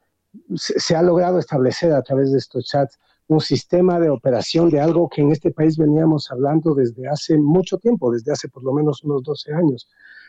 se, 0.55 0.94
ha 0.94 1.02
logrado 1.02 1.38
establecer 1.38 1.92
a 1.92 2.02
través 2.02 2.33
de 2.33 2.38
estos 2.38 2.66
chats 2.66 2.98
un 3.28 3.40
sistema 3.40 3.98
de 3.98 4.11
operación 4.11 4.68
de 4.68 4.81
algo 4.81 5.09
que 5.09 5.22
en 5.22 5.33
este 5.33 5.50
país 5.50 5.76
veníamos 5.78 6.31
hablando 6.31 6.74
desde 6.74 7.09
hace 7.09 7.38
mucho 7.38 7.78
tiempo, 7.78 8.12
desde 8.12 8.33
hace 8.33 8.48
por 8.48 8.62
lo 8.62 8.72
menos 8.72 9.02
unos 9.05 9.22
12 9.22 9.55
años, 9.55 9.88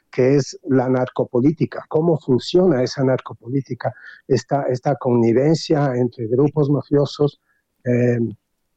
que 0.10 0.36
es 0.36 0.58
la 0.64 0.88
narcopolítica, 0.90 1.86
cómo 1.90 2.18
funciona 2.18 2.84
esa 2.84 3.04
narcopolítica, 3.04 3.94
esta, 4.28 4.64
esta 4.64 4.96
connivencia 4.96 5.96
entre 5.96 6.28
grupos 6.28 6.70
mafiosos, 6.70 7.42
eh, 7.84 8.20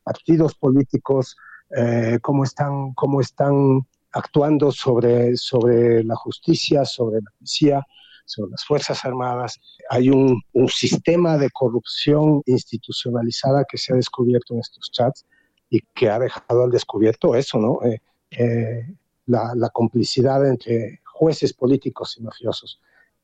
partidos 0.03 0.55
políticos, 0.55 1.37
eh, 1.77 2.19
cómo, 2.23 2.45
están, 2.45 2.95
cómo 2.95 3.21
están 3.21 3.87
actuando 4.17 4.73
sobre, 4.73 5.37
sobre 5.37 6.03
la 6.03 6.17
justicia, 6.17 6.85
sobre 6.85 7.21
la 7.21 7.31
policía, 7.39 7.87
sobre 8.25 8.53
las 8.53 8.65
Fuerzas 8.65 9.05
Armadas. 9.05 9.61
Hay 9.91 10.09
un, 10.09 10.43
sistema 10.69 11.37
de 11.37 11.51
corrupción 11.51 12.43
institucionalizada 12.47 13.65
que 13.69 13.77
se 13.77 13.93
ha 13.93 13.97
descubierto 13.97 14.55
en 14.55 14.61
estos 14.61 14.91
chats 14.91 15.27
y 15.69 15.81
que 15.95 16.09
ha 16.09 16.19
dejado 16.19 16.65
al 16.65 16.71
descubierto 16.71 17.35
eso, 17.35 17.59
¿no? 17.59 17.83
Eh, 17.85 18.01
eh, 18.31 18.87
la, 19.27 19.53
la, 19.55 19.69
complicidad 19.69 20.47
entre 20.49 21.01
jueces 21.05 21.53
políticos 21.53 22.17
y 22.19 22.23
mafiosos. 22.23 22.81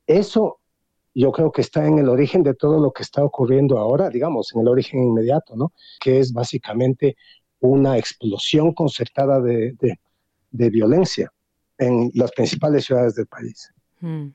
Eso 0.07 0.59
yo 1.14 1.33
creo 1.33 1.52
que 1.52 1.62
está 1.62 1.87
en 1.87 1.98
el 1.98 2.09
origen 2.09 2.42
de 2.42 2.55
todo 2.55 2.81
lo 2.81 2.92
que 2.92 3.02
está 3.02 3.24
ocurriendo 3.24 3.78
ahora, 3.78 4.11
digamos, 4.11 4.52
en 4.55 4.61
el 4.61 4.68
origen 4.68 5.02
inmediato, 5.02 5.57
¿no? 5.57 5.72
Que 6.00 6.18
es 6.18 6.33
básicamente 6.33 7.16
una 7.61 7.96
explosión 7.96 8.74
concertada 8.74 9.40
de, 9.40 9.76
de 10.52 10.70
violencia 10.70 11.32
en 11.78 12.10
las 12.14 12.30
principales 12.32 12.84
ciudades 12.84 13.14
del 13.14 13.26
país. 13.26 13.72
Mm. 14.00 14.28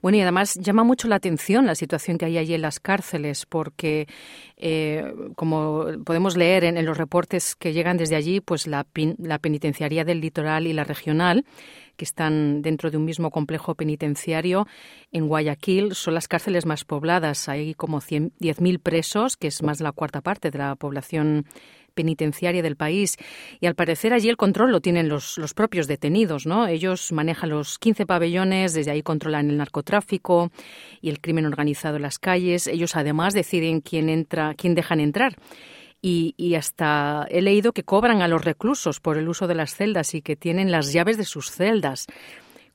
Bueno, 0.00 0.18
y 0.18 0.20
además 0.22 0.54
llama 0.54 0.84
mucho 0.84 1.08
la 1.08 1.16
atención 1.16 1.66
la 1.66 1.74
situación 1.74 2.18
que 2.18 2.24
hay 2.24 2.38
allí 2.38 2.54
en 2.54 2.62
las 2.62 2.80
cárceles, 2.80 3.46
porque, 3.46 4.08
eh, 4.56 5.14
como 5.36 5.86
podemos 6.04 6.36
leer 6.36 6.64
en, 6.64 6.84
los 6.84 6.96
reportes 6.96 7.54
que 7.54 7.72
llegan 7.72 7.96
desde 7.96 8.16
allí, 8.16 8.40
pues 8.40 8.66
la, 8.66 8.86
la, 9.18 9.38
penitenciaría 9.38 10.04
del 10.04 10.20
litoral 10.20 10.66
y 10.66 10.72
la 10.72 10.84
regional, 10.84 11.44
que 11.96 12.04
están 12.04 12.62
dentro 12.62 12.90
de 12.90 12.96
un 12.96 13.04
mismo 13.04 13.30
complejo 13.30 13.74
penitenciario 13.74 14.66
en 15.12 15.28
Guayaquil, 15.28 15.94
son 15.94 16.14
las 16.14 16.26
cárceles 16.26 16.66
más 16.66 16.84
pobladas. 16.84 17.48
Hay 17.48 17.74
como 17.74 18.00
10.000 18.00 18.80
presos, 18.80 19.36
que 19.36 19.48
es 19.48 19.62
más 19.62 19.78
de 19.78 19.84
la 19.84 19.92
cuarta 19.92 20.20
parte 20.20 20.50
de 20.50 20.58
la 20.58 20.74
población 20.74 21.46
penitenciaria 21.92 22.62
del 22.62 22.76
país. 22.76 23.16
Y 23.60 23.66
al 23.66 23.74
parecer 23.74 24.12
allí 24.12 24.28
el 24.28 24.36
control 24.36 24.72
lo 24.72 24.80
tienen 24.80 25.08
los, 25.08 25.38
los 25.38 25.54
propios 25.54 25.86
detenidos, 25.86 26.46
¿no? 26.46 26.66
Ellos 26.66 27.12
manejan 27.12 27.50
los 27.50 27.78
15 27.78 28.06
pabellones, 28.06 28.74
desde 28.74 28.90
ahí 28.90 29.02
controlan 29.02 29.50
el 29.50 29.56
narcotráfico 29.56 30.50
y 31.00 31.10
el 31.10 31.20
crimen 31.20 31.46
organizado 31.46 31.96
en 31.96 32.02
las 32.02 32.18
calles. 32.18 32.66
Ellos 32.66 32.96
además 32.96 33.34
deciden 33.34 33.80
quién 33.80 34.08
entra, 34.08 34.54
quién 34.54 34.74
dejan 34.74 35.00
entrar. 35.00 35.36
Y, 36.04 36.56
hasta 36.56 37.26
he 37.30 37.42
leído 37.42 37.72
que 37.72 37.84
cobran 37.84 38.22
a 38.22 38.28
los 38.28 38.44
reclusos 38.44 38.98
por 38.98 39.18
el 39.18 39.28
uso 39.28 39.46
de 39.46 39.54
las 39.54 39.76
celdas 39.76 40.14
y 40.14 40.20
que 40.20 40.34
tienen 40.34 40.72
las 40.72 40.92
llaves 40.92 41.16
de 41.16 41.24
sus 41.24 41.52
celdas. 41.52 42.06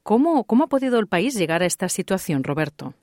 ¿Cómo, 0.02 0.46
cómo 0.46 0.64
ha 0.64 0.68
podido 0.68 0.98
el 0.98 1.08
país 1.08 1.36
llegar 1.36 1.62
a 1.62 1.66
esta 1.66 1.90
situación, 1.90 2.46
Roberto? 2.46 2.94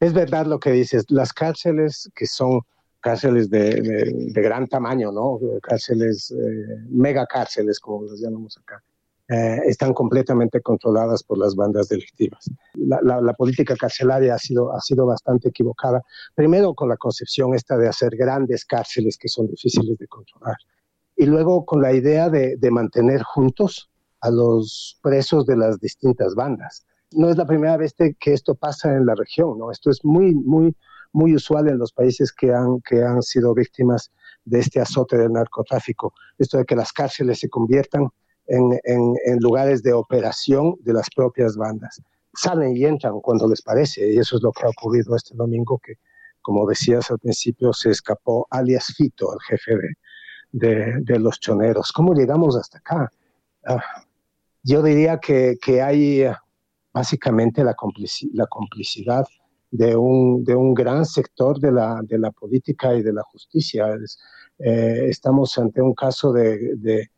Es 0.00 0.14
verdad 0.14 0.46
lo 0.46 0.58
que 0.58 0.70
dices. 0.70 1.04
Las 1.08 1.34
cárceles 1.34 2.10
que 2.14 2.26
son 2.26 2.62
cárceles 3.00 3.48
de, 3.50 3.80
de, 3.80 4.12
de, 4.32 4.42
gran 4.42 4.66
tamaño, 4.66 5.12
¿no? 5.12 5.38
Cárceles, 5.62 6.30
eh, 6.30 6.84
mega 6.88 7.26
cárceles, 7.26 7.78
como 7.78 8.04
las 8.04 8.20
llamamos 8.20 8.58
acá, 8.58 8.82
eh, 9.28 9.60
están 9.66 9.92
completamente 9.92 10.60
controladas 10.60 11.22
por 11.22 11.38
las 11.38 11.54
bandas 11.54 11.88
delictivas. 11.88 12.50
La, 12.74 12.98
la, 13.02 13.20
la, 13.20 13.34
política 13.34 13.76
carcelaria 13.76 14.34
ha 14.34 14.38
sido, 14.38 14.72
ha 14.72 14.80
sido 14.80 15.06
bastante 15.06 15.50
equivocada, 15.50 16.02
primero 16.34 16.74
con 16.74 16.88
la 16.88 16.96
concepción 16.96 17.54
esta 17.54 17.76
de 17.76 17.88
hacer 17.88 18.16
grandes 18.16 18.64
cárceles 18.64 19.16
que 19.18 19.28
son 19.28 19.46
difíciles 19.46 19.98
de 19.98 20.06
controlar, 20.08 20.56
y 21.16 21.26
luego 21.26 21.64
con 21.64 21.82
la 21.82 21.92
idea 21.92 22.30
de, 22.30 22.56
de 22.56 22.70
mantener 22.70 23.22
juntos 23.22 23.90
a 24.20 24.30
los 24.30 24.98
presos 25.02 25.46
de 25.46 25.56
las 25.56 25.78
distintas 25.78 26.34
bandas. 26.34 26.86
No 27.12 27.28
es 27.30 27.36
la 27.36 27.46
primera 27.46 27.76
vez 27.76 27.94
que 27.94 28.32
esto 28.32 28.54
pasa 28.54 28.94
en 28.94 29.06
la 29.06 29.14
región, 29.14 29.58
¿no? 29.58 29.70
Esto 29.70 29.90
es 29.90 30.04
muy, 30.04 30.34
muy 30.34 30.74
muy 31.12 31.34
usual 31.34 31.68
en 31.68 31.78
los 31.78 31.92
países 31.92 32.32
que 32.32 32.52
han, 32.52 32.80
que 32.80 33.02
han 33.02 33.22
sido 33.22 33.54
víctimas 33.54 34.10
de 34.44 34.60
este 34.60 34.80
azote 34.80 35.16
del 35.16 35.32
narcotráfico. 35.32 36.12
Esto 36.38 36.58
de 36.58 36.64
que 36.64 36.76
las 36.76 36.92
cárceles 36.92 37.40
se 37.40 37.48
conviertan 37.48 38.08
en, 38.46 38.78
en, 38.84 39.38
lugares 39.40 39.82
de 39.82 39.92
operación 39.92 40.74
de 40.80 40.94
las 40.94 41.08
propias 41.14 41.56
bandas. 41.56 42.00
Salen 42.34 42.76
y 42.76 42.84
entran 42.84 43.20
cuando 43.20 43.48
les 43.48 43.62
parece, 43.62 44.12
y 44.12 44.18
eso 44.18 44.36
es 44.36 44.42
lo 44.42 44.52
que 44.52 44.64
ha 44.64 44.70
ocurrido 44.70 45.14
este 45.16 45.34
domingo, 45.34 45.78
que, 45.78 45.94
como 46.40 46.66
decías 46.66 47.10
al 47.10 47.18
principio, 47.18 47.72
se 47.72 47.90
escapó 47.90 48.46
alias 48.50 48.86
Fito, 48.96 49.32
el 49.34 49.40
jefe 49.40 49.72
de, 50.52 50.94
de, 51.02 51.18
los 51.18 51.38
choneros. 51.40 51.92
¿Cómo 51.92 52.14
llegamos 52.14 52.56
hasta 52.56 52.78
acá? 52.78 53.10
Uh, 53.68 53.78
yo 54.62 54.82
diría 54.82 55.18
que, 55.18 55.58
que 55.60 55.82
hay 55.82 56.26
uh, 56.26 56.32
básicamente 56.92 57.62
la, 57.64 57.76
la 58.32 58.46
complicidad 58.46 59.26
de 59.70 59.96
un, 59.96 60.44
de 60.44 60.54
un 60.54 60.74
gran 60.74 61.04
sector 61.04 61.60
de 61.60 61.72
la, 61.72 62.00
de 62.02 62.18
la 62.18 62.30
política 62.30 62.94
y 62.94 63.02
de 63.02 63.12
la 63.12 63.22
justicia. 63.22 63.96
Eh, 64.58 65.06
estamos 65.08 65.56
ante 65.58 65.82
un 65.82 65.94
caso 65.94 66.32
de, 66.32 66.76
de, 66.76 67.10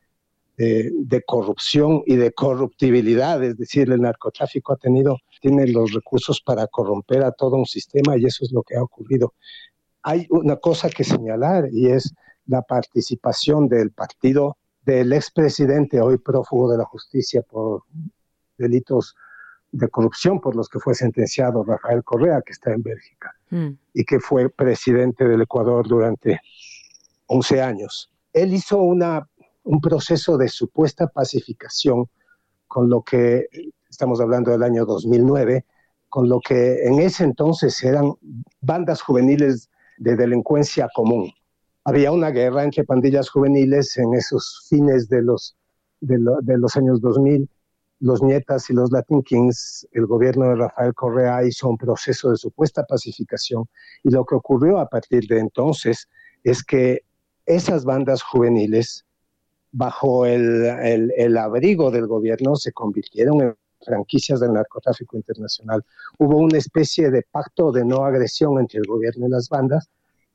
de, 0.57 0.91
de, 0.93 1.23
corrupción 1.23 2.03
y 2.07 2.17
de 2.17 2.33
corruptibilidad, 2.33 3.43
es 3.43 3.57
decir, 3.57 3.91
el 3.91 4.01
narcotráfico 4.01 4.73
ha 4.73 4.77
tenido, 4.77 5.17
tiene 5.41 5.67
los 5.69 5.93
recursos 5.93 6.41
para 6.41 6.67
corromper 6.67 7.23
a 7.23 7.33
todo 7.33 7.57
un 7.57 7.67
sistema 7.67 8.17
y 8.17 8.27
eso 8.27 8.45
es 8.45 8.53
lo 8.53 8.63
que 8.63 8.77
ha 8.77 8.83
ocurrido. 8.83 9.35
Hay 10.03 10.27
una 10.31 10.57
cosa 10.57 10.91
que 10.91 11.05
señalar 11.05 11.69
y 11.73 11.87
es 11.87 12.13
la 12.47 12.63
participación 12.63 13.69
del 13.69 13.93
partido 13.93 14.57
del 14.83 15.13
expresidente, 15.13 16.01
hoy 16.01 16.19
prófugo 16.19 16.71
de 16.71 16.79
la 16.79 16.85
justicia 16.85 17.43
por 17.43 17.83
delitos 18.59 19.15
de 19.73 19.89
corrupción 19.89 20.41
por 20.41 20.57
los 20.57 20.69
que 20.69 20.79
fue 20.79 20.95
sentenciado 20.95 21.65
Rafael 21.65 22.03
Correa, 22.03 22.43
que 22.45 22.53
está 22.53 22.73
en 22.73 22.83
Bélgica, 22.83 23.35
mm. 23.51 23.69
y 23.95 24.05
que 24.05 24.21
fue 24.21 24.49
presidente 24.51 25.27
del 25.27 25.43
Ecuador 25.43 25.87
durante 25.87 26.41
11 27.27 27.63
años. 27.63 28.11
Él 28.33 28.53
hizo 28.53 28.79
una, 28.79 29.29
un 29.65 29.81
proceso 29.81 30.37
de 30.37 30.49
supuesta 30.49 31.07
pacificación 31.07 32.07
con 32.67 32.89
lo 32.89 33.03
que, 33.03 33.47
estamos 33.89 34.21
hablando 34.21 34.51
del 34.51 34.63
año 34.63 34.85
2009, 34.85 35.65
con 36.09 36.29
lo 36.29 36.41
que 36.41 36.87
en 36.87 37.01
ese 37.01 37.25
entonces 37.25 37.83
eran 37.85 38.13
bandas 38.61 39.03
juveniles 39.03 39.71
de 39.99 40.17
delincuencia 40.17 40.89
común. 40.95 41.33
Había 41.85 42.13
una 42.13 42.31
guerra 42.31 42.65
entre 42.65 42.85
pandillas 42.85 43.31
juveniles 43.31 43.97
en 43.97 44.15
esos 44.15 44.67
fines 44.69 45.09
de 45.09 45.23
los, 45.23 45.57
de, 46.01 46.19
lo, 46.19 46.41
de 46.41 46.59
los 46.59 46.77
años 46.77 47.01
2000 47.01 47.49
los 48.01 48.23
Nietas 48.23 48.71
y 48.71 48.73
los 48.73 48.91
Latin 48.91 49.23
Kings, 49.23 49.87
el 49.93 50.07
gobierno 50.07 50.49
de 50.49 50.57
Rafael 50.57 50.95
Correa 50.95 51.45
hizo 51.45 51.69
un 51.69 51.77
proceso 51.77 52.31
de 52.31 52.37
supuesta 52.37 52.85
pacificación 52.85 53.67
y 54.03 54.11
lo 54.11 54.25
que 54.25 54.35
ocurrió 54.35 54.79
a 54.79 54.89
partir 54.89 55.27
de 55.27 55.39
entonces 55.39 56.09
es 56.43 56.65
que 56.65 57.03
esas 57.45 57.85
bandas 57.85 58.23
juveniles, 58.23 59.05
bajo 59.73 60.25
el, 60.25 60.65
el, 60.65 61.13
el 61.17 61.37
abrigo 61.37 61.91
del 61.91 62.07
gobierno, 62.07 62.57
se 62.57 62.73
convirtieron 62.73 63.43
en 63.43 63.57
franquicias 63.85 64.41
del 64.41 64.53
narcotráfico 64.53 65.17
internacional. 65.17 65.85
Hubo 66.19 66.39
una 66.39 66.59
especie 66.59 67.11
de 67.11 67.23
pacto 67.31 67.71
de 67.71 67.85
no 67.85 68.05
agresión 68.05 68.59
entre 68.59 68.79
el 68.79 68.87
gobierno 68.87 69.27
y 69.27 69.31
las 69.31 69.49
bandas, 69.49 69.91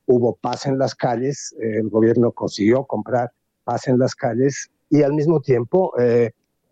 hubo 0.06 0.36
paz 0.36 0.68
en 0.68 0.78
las 0.78 0.94
calles, 0.94 1.56
el 1.60 1.90
gobierno 1.90 2.32
consiguió 2.32 2.86
comprar 2.86 3.32
paz 3.64 3.88
en 3.88 3.98
las 3.98 4.14
calles 4.14 4.70
y 4.90 5.02
al 5.02 5.14
mismo 5.14 5.42
tiempo 5.42 5.94
eh, 6.00 6.32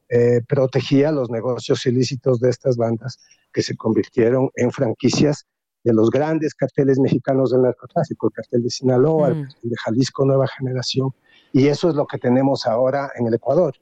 eh, 0.09 0.41
protegía 0.47 1.11
los 1.11 1.29
negocios 1.29 1.85
ilícitos 1.85 2.39
de 2.39 2.49
estas 2.49 2.77
bandas 2.77 3.19
que 3.51 3.61
se 3.61 3.75
convirtieron 3.75 4.49
en 4.55 4.71
franquicias 4.71 5.45
de 5.83 5.93
los 5.93 6.09
grandes 6.09 6.53
carteles 6.53 6.99
mexicanos 6.99 7.51
del 7.51 7.63
narcotráfico, 7.63 8.27
el 8.27 8.33
cartel 8.33 8.63
de 8.63 8.69
Sinaloa, 8.69 9.29
mm. 9.29 9.31
el 9.31 9.45
cartel 9.47 9.69
de 9.69 9.77
Jalisco 9.77 10.25
Nueva 10.25 10.47
Generación, 10.47 11.11
y 11.51 11.67
eso 11.67 11.89
es 11.89 11.95
lo 11.95 12.07
que 12.07 12.17
tenemos 12.17 12.65
ahora 12.65 13.11
en 13.15 13.27
el 13.27 13.33
Ecuador. 13.33 13.75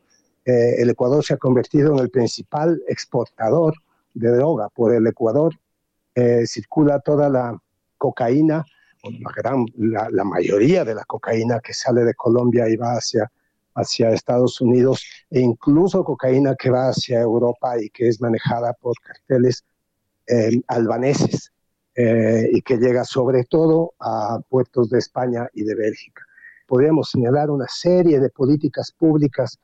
Eh, 0.45 0.81
el 0.81 0.89
Ecuador 0.89 1.23
se 1.23 1.35
ha 1.35 1.37
convertido 1.37 1.93
en 1.93 1.99
el 1.99 2.09
principal 2.09 2.81
exportador 2.87 3.75
de 4.13 4.29
droga. 4.29 4.69
Por 4.69 4.93
el 4.93 5.05
Ecuador 5.07 5.53
eh, 6.15 6.45
circula 6.45 6.99
toda 6.99 7.29
la 7.29 7.57
cocaína, 7.97 8.65
la, 9.03 9.31
gran, 9.35 9.65
la, 9.77 10.09
la 10.11 10.23
mayoría 10.23 10.83
de 10.83 10.95
la 10.95 11.05
cocaína 11.05 11.59
que 11.59 11.73
sale 11.73 12.03
de 12.03 12.13
Colombia 12.13 12.67
y 12.67 12.75
va 12.75 12.93
hacia 12.93 13.31
hacia 13.75 14.11
Estados 14.11 14.59
Unidos 14.61 15.03
e 15.29 15.39
incluso 15.39 16.03
cocaína 16.03 16.55
que 16.55 16.69
va 16.69 16.89
hacia 16.89 17.21
Europa 17.21 17.81
y 17.81 17.89
que 17.89 18.07
es 18.07 18.21
manejada 18.21 18.73
por 18.73 18.95
carteles 19.01 19.63
eh, 20.27 20.61
albaneses 20.67 21.51
eh, 21.95 22.49
y 22.51 22.61
que 22.61 22.77
llega 22.77 23.03
sobre 23.03 23.43
todo 23.43 23.93
a 23.99 24.39
puertos 24.49 24.89
de 24.89 24.99
España 24.99 25.47
y 25.53 25.63
de 25.63 25.75
Bélgica. 25.75 26.25
Podríamos 26.67 27.09
señalar 27.09 27.49
una 27.49 27.67
serie 27.67 28.19
de 28.19 28.29
políticas 28.29 28.91
públicas 28.91 29.59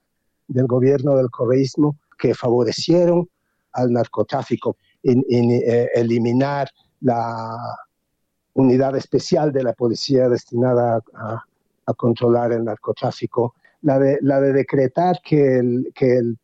del 0.48 0.68
gobierno 0.68 1.16
del 1.16 1.30
correísmo 1.30 1.98
que 2.18 2.34
favorecieron 2.34 3.30
al 3.74 3.92
narcotráfico, 3.92 4.78
in, 5.04 5.24
eh, 5.30 5.90
eliminar 5.94 6.70
la 7.02 7.56
unidad 8.54 8.96
especial 8.98 9.52
de 9.52 9.64
la 9.64 9.74
policía 9.74 10.28
destinada 10.28 11.00
a 11.86 11.94
controlar 11.94 12.52
el 12.52 12.66
narcotráfico, 12.66 13.54
la 13.82 14.00
de, 14.00 14.18
la 14.22 14.42
de 14.42 14.54
decretar 14.54 15.20
que, 15.24 15.60
el, 15.60 15.92
que, 15.94 16.18
el, 16.18 16.38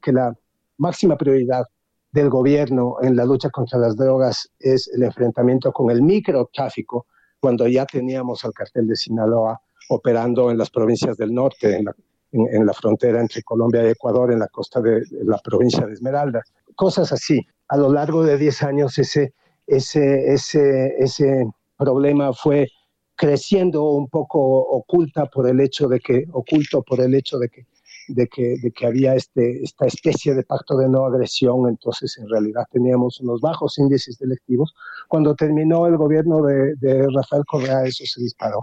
que 0.00 0.12
la, 0.12 0.34
máxima 0.78 1.16
prioridad 1.16 1.64
del 2.12 2.30
gobierno 2.30 2.96
en 3.02 3.16
la 3.16 3.24
lucha 3.24 3.50
contra 3.50 3.78
las 3.78 3.96
drogas 3.96 4.50
es 4.58 4.88
el 4.94 5.02
enfrentamiento 5.02 5.72
con 5.72 5.90
el 5.90 6.02
microtráfico, 6.02 7.06
cuando 7.40 7.66
ya 7.66 7.84
teníamos 7.84 8.44
al 8.44 8.52
cartel 8.52 8.86
de 8.86 8.96
Sinaloa 8.96 9.60
operando 9.88 10.50
en 10.50 10.58
las 10.58 10.70
provincias 10.70 11.16
del 11.16 11.32
norte, 11.32 11.76
en 11.76 11.84
la, 11.84 11.94
en, 12.32 12.66
la 12.66 12.72
frontera 12.72 13.20
entre 13.20 13.42
Colombia 13.42 13.84
y 13.84 13.90
Ecuador, 13.90 14.32
en 14.32 14.38
la 14.38 14.48
costa 14.48 14.80
de, 14.80 15.02
la 15.24 15.38
provincia 15.38 15.86
de 15.86 15.92
Esmeralda. 15.92 16.42
Cosas 16.74 17.12
así. 17.12 17.40
A 17.68 17.76
lo 17.76 17.92
largo 17.92 18.24
de 18.24 18.38
10 18.38 18.62
años 18.62 18.98
ese, 18.98 19.34
ese, 19.66 20.32
ese, 20.32 20.94
ese 20.98 21.46
problema 21.76 22.32
fue 22.32 22.68
creciendo 23.16 23.90
un 23.90 24.08
poco 24.08 24.40
oculta 24.40 25.26
por 25.26 25.48
el 25.48 25.60
hecho 25.60 25.88
de 25.88 26.00
que, 26.00 26.26
oculto 26.32 26.82
por 26.82 27.00
el 27.00 27.14
hecho 27.14 27.38
de 27.38 27.48
que 27.48 27.66
de 28.08 28.28
que, 28.28 28.56
de 28.62 28.70
que 28.70 28.86
había 28.86 29.14
este, 29.14 29.62
esta 29.64 29.86
especie 29.86 30.34
de 30.34 30.44
pacto 30.44 30.76
de 30.76 30.88
no 30.88 31.06
agresión, 31.06 31.68
entonces 31.68 32.16
en 32.18 32.28
realidad 32.28 32.64
teníamos 32.70 33.20
unos 33.20 33.40
bajos 33.40 33.78
índices 33.78 34.18
delictivos. 34.18 34.74
Cuando 35.08 35.34
terminó 35.34 35.86
el 35.86 35.96
gobierno 35.96 36.42
de, 36.42 36.74
de 36.76 37.06
Rafael 37.12 37.44
Correa, 37.46 37.84
eso 37.84 38.04
se 38.06 38.22
disparó 38.22 38.60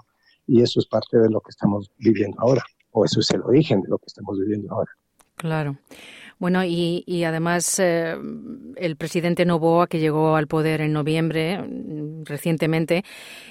y 0.47 0.61
eso 0.61 0.79
es 0.79 0.85
parte 0.85 1.17
de 1.17 1.29
lo 1.29 1.41
que 1.41 1.49
estamos 1.49 1.91
viviendo 1.97 2.37
ahora, 2.39 2.63
o 2.91 3.05
eso 3.05 3.19
es 3.19 3.31
el 3.31 3.41
origen 3.41 3.81
de 3.81 3.89
lo 3.89 3.97
que 3.97 4.05
estamos 4.07 4.37
viviendo 4.39 4.73
ahora. 4.73 4.91
Claro. 5.35 5.77
Bueno, 6.43 6.61
y, 6.65 7.23
además 7.23 7.79
eh, 7.79 8.17
el 8.75 8.97
presidente 8.97 9.45
Novoa, 9.45 9.87
que 9.87 9.99
llegó 9.99 10.35
al 10.35 10.47
poder 10.47 10.81
en 10.81 10.91
noviembre 10.91 11.57
mm, 11.57 12.25
recientemente, 12.25 13.05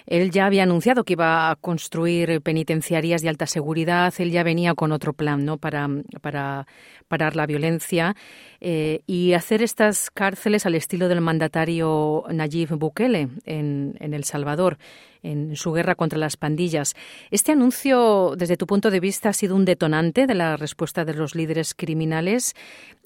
él 0.05 0.31
ya 0.31 0.44
había 0.44 0.64
anunciado 0.64 1.02
que 1.02 1.14
iba 1.14 1.50
a 1.50 1.57
construir 1.57 2.42
penitenciarias 2.42 3.22
de 3.22 3.31
alta 3.31 3.46
seguridad. 3.46 4.12
Él 4.18 4.31
ya 4.31 4.42
venía 4.42 4.74
con 4.74 4.92
otro 4.92 5.14
plan, 5.14 5.46
¿no? 5.46 5.57
Para, 5.57 5.88
para 6.20 6.66
parar 7.09 7.35
la 7.35 7.46
violencia 7.46 8.14
eh, 8.61 9.00
y 9.07 9.33
hacer 9.33 9.62
estas 9.62 10.11
cárceles 10.11 10.66
al 10.66 10.74
estilo 10.74 11.09
del 11.09 11.22
mandatario 11.22 12.24
Nayib 12.28 12.76
Bukele 12.76 13.31
en 13.46 13.96
El 14.00 14.24
Salvador 14.24 14.76
en 15.23 15.57
su 15.57 15.73
guerra 15.73 15.95
contra 15.95 16.19
las 16.19 16.37
pandillas. 16.37 16.95
¿Este 17.31 17.53
anuncio, 17.53 18.35
desde 18.37 18.57
tu 18.57 18.67
punto 18.67 18.91
de 18.91 19.01
vista, 19.01 19.31
ha 19.31 19.33
sido 19.33 19.57
un 19.57 19.65
detonante 19.65 20.27
de 20.27 20.35
la 20.35 20.57
respuesta 20.57 21.05
de 21.05 21.15
los 21.15 21.35
líderes 21.35 21.75
criminales? 21.75 22.55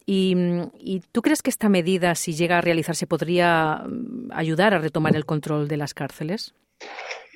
¿Y, 0.08 1.02
tú 1.10 1.20
crees 1.20 1.42
que 1.42 1.50
esta 1.50 1.68
medida, 1.68 2.14
si 2.14 2.32
llega 2.32 2.58
a 2.58 2.60
realizarse, 2.60 3.08
podría 3.08 3.82
mm, 3.86 4.30
ayudar 4.32 4.72
a 4.72 4.78
retomar 4.78 5.16
el 5.16 5.26
control 5.26 5.66
de 5.66 5.76
las 5.76 5.94
cárceles? 5.94 6.54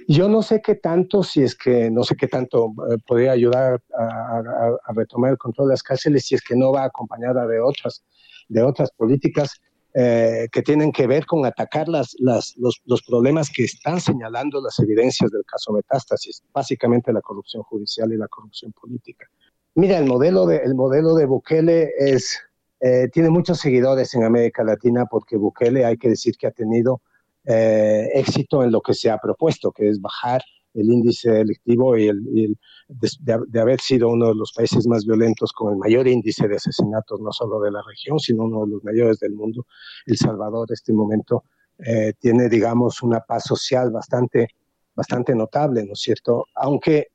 Yo 0.07 0.29
no 0.29 0.43
sé 0.43 0.62
qué 0.62 0.77
tanto, 0.77 1.23
si 1.23 1.43
es 1.43 1.57
que 1.57 1.90
no 1.90 2.05
sé 2.05 2.16
qué 2.16 2.29
tanto 2.29 2.73
eh, 2.90 2.97
podría 3.07 3.33
ayudar 3.33 3.83
a, 3.97 4.93
retomar 4.95 5.33
el 5.33 5.38
control 5.38 5.69
de 5.69 5.73
las 5.75 5.83
cárceles, 5.83 6.27
si 6.27 6.37
es 6.37 6.43
que 6.43 6.57
no 6.57 6.73
va 6.73 6.85
acompañada 6.85 7.47
de 7.47 7.61
otras, 7.61 8.05
de 8.49 8.62
otras 8.62 8.90
políticas 8.93 9.61
eh, 9.92 10.48
que 10.53 10.62
tienen 10.62 10.92
que 10.92 11.09
ver 11.09 11.26
con 11.26 11.44
atacar 11.44 11.88
las, 11.88 12.14
los, 12.20 12.55
los, 12.57 13.03
problemas 13.03 13.50
que 13.50 13.64
están 13.64 14.00
señalando 14.00 14.61
las 14.62 14.79
evidencias 14.79 15.33
del 15.33 15.44
caso 15.44 15.72
Metástasis, 15.72 16.44
básicamente 16.53 17.12
la 17.12 17.20
corrupción 17.20 17.64
judicial 17.64 18.12
y 18.12 18.16
la 18.16 18.29
corrupción 18.29 18.72
política. 18.72 19.26
Mira, 19.74 19.98
el 19.98 20.05
modelo 20.05 20.46
de, 20.46 20.59
el 20.59 20.76
modelo 20.76 21.14
de 21.14 21.26
Bukele 21.26 21.90
es, 21.98 22.38
eh, 22.81 23.09
tiene 23.12 23.31
muchos 23.31 23.59
seguidores 23.59 24.14
en 24.14 24.22
América 24.22 24.62
Latina 24.62 25.07
porque 25.11 25.37
Bukele 25.37 25.85
hay 25.85 25.96
que 25.96 26.11
decir 26.11 26.37
que 26.38 26.46
ha 26.46 26.53
tenido 26.53 27.03
eh, 27.44 28.11
éxito 28.14 28.62
en 28.62 28.70
lo 28.70 28.81
que 28.83 28.94
se 28.94 29.11
ha 29.11 29.18
propuesto, 29.18 29.72
que 29.72 29.88
es 29.88 30.00
bajar 30.00 30.42
el 30.74 30.90
índice 30.90 31.30
delictivo 31.30 31.96
y, 31.96 32.09
el, 32.09 32.56
de, 32.88 33.61
haber 33.61 33.80
sido 33.80 34.09
uno 34.09 34.28
de 34.28 34.35
los 34.35 34.52
países 34.52 34.87
más 34.87 35.04
violentos 35.04 35.52
con 35.52 35.72
el 35.72 35.78
mayor 35.78 36.06
índice 36.06 36.48
de 36.48 36.56
asesinatos, 36.56 37.20
no 37.20 37.33
solo 37.33 37.61
de 37.61 37.70
la 37.70 37.83
región, 37.87 38.18
sino 38.18 38.44
uno 38.44 38.64
de 38.64 38.72
los 38.72 38.85
mayores 38.85 39.18
del 39.18 39.35
mundo. 39.35 39.66
El 40.06 40.16
Salvador, 40.16 40.66
en 40.70 40.74
este 40.74 40.92
momento, 40.92 41.44
eh, 41.78 42.12
tiene, 42.18 42.48
digamos, 42.48 43.02
una 43.02 43.20
paz 43.20 43.44
social 43.44 43.90
bastante, 43.90 44.48
bastante 44.94 45.35
notable, 45.35 45.85
¿no 45.85 45.92
es 45.92 46.00
cierto? 46.00 46.46
Aunque 46.54 47.09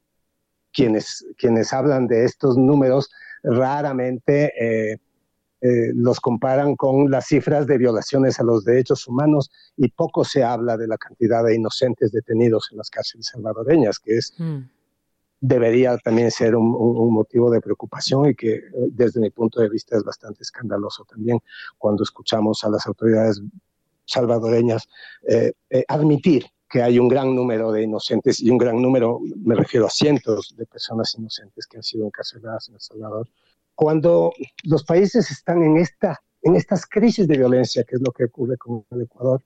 quienes, 0.74 1.26
quienes 1.38 1.72
hablan 1.72 2.08
de 2.08 2.26
estos 2.26 2.58
números 2.58 3.10
raramente 3.44 4.52
eh, 4.60 4.98
eh, 5.66 5.94
los 5.96 6.20
comparan 6.20 6.76
con 6.76 7.10
las 7.10 7.26
cifras 7.26 7.66
de 7.66 7.80
violaciones 7.80 8.40
a 8.40 8.44
los 8.44 8.64
derechos 8.64 9.08
humanos 9.08 9.50
y 9.76 9.88
poco 9.88 10.24
se 10.24 10.44
habla 10.44 10.78
de 10.78 10.88
la 10.88 10.96
cantidad 10.96 11.44
de 11.44 11.56
inocentes 11.56 12.12
detenidos 12.12 12.68
en 12.72 12.78
las 12.78 12.92
cárceles 12.92 13.26
salvadoreñas, 13.34 13.98
que 13.98 14.18
es 14.18 14.36
mm. 14.38 14.60
debería 15.42 15.98
también 15.98 16.30
ser 16.30 16.56
un, 16.56 17.12
motivo 17.12 17.50
de 17.50 17.62
preocupación 17.62 18.30
y 18.30 18.36
que 18.36 18.54
eh, 18.54 18.64
desde 18.92 19.20
mi 19.20 19.32
punto 19.32 19.60
de 19.60 19.70
vista 19.70 19.98
es 19.98 20.04
bastante 20.04 20.44
escandaloso 20.44 21.04
también 21.06 21.40
cuando 21.80 22.04
escuchamos 22.04 22.64
a 22.64 22.70
las 22.70 22.86
autoridades 22.86 23.42
salvadoreñas 24.06 24.88
eh, 25.28 25.52
admitir 25.88 26.46
que 26.70 26.84
hay 26.84 27.00
un 27.00 27.08
gran 27.08 27.36
número 27.36 27.72
de 27.72 27.82
inocentes 27.82 28.40
y 28.40 28.52
un 28.52 28.60
gran 28.60 28.80
número, 28.80 29.20
me 29.44 29.56
refiero 29.56 29.88
a 29.88 29.90
cientos 29.90 30.54
de 30.56 30.68
personas 30.68 31.16
inocentes 31.18 31.66
que 31.66 31.78
han 31.78 31.84
sido 31.84 32.06
encarceladas 32.06 32.70
en 32.70 32.76
El 32.76 32.82
Salvador 32.82 33.28
cuando 33.76 34.34
los 34.64 34.84
países 34.84 35.30
están 35.30 35.62
en, 35.62 35.78
esta, 35.78 36.20
en 36.42 36.56
estas 36.56 36.86
crisis 36.86 37.28
de 37.28 37.38
violencia, 37.38 37.84
que 37.84 37.96
es 37.96 38.02
lo 38.02 38.12
que 38.12 38.26
ocurre 38.26 38.58
con 38.58 38.86
el 38.92 39.02
Ecuador, 39.02 39.44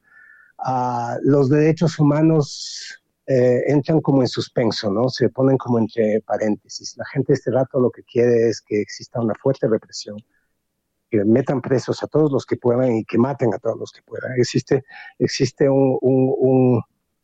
uh, 0.60 1.18
los 1.24 1.50
derechos 1.50 2.00
humanos 2.00 3.02
eh, 3.26 3.64
entran 3.68 4.02
como 4.02 4.22
en 4.22 4.28
suspenso, 4.28 4.92
¿no? 4.92 5.10
Se 5.10 5.30
ponen 5.30 5.58
como 5.58 5.80
entre 5.80 6.22
paréntesis. 6.22 6.96
La 6.98 7.06
gente 7.06 7.34
este 7.34 7.52
rato 7.52 7.80
lo 7.80 7.92
que 7.92 8.04
quiere 8.04 8.50
es 8.50 8.62
que 8.62 8.82
exista 8.82 9.20
una 9.20 9.36
fuerte 9.36 9.68
represión, 9.68 10.18
que 11.12 11.24
metan 11.26 11.62
presos 11.62 12.02
a 12.04 12.08
todos 12.08 12.32
los 12.32 12.46
que 12.46 12.56
puedan 12.56 12.96
y 12.96 13.06
que 13.06 13.18
maten 13.18 13.54
a 13.54 13.60
todos 13.60 13.78
los 13.78 13.92
que 13.92 14.02
puedan. 14.04 14.34
Existe, 14.38 14.84
existe 15.20 15.70
un, 15.70 15.98
un, 16.02 16.82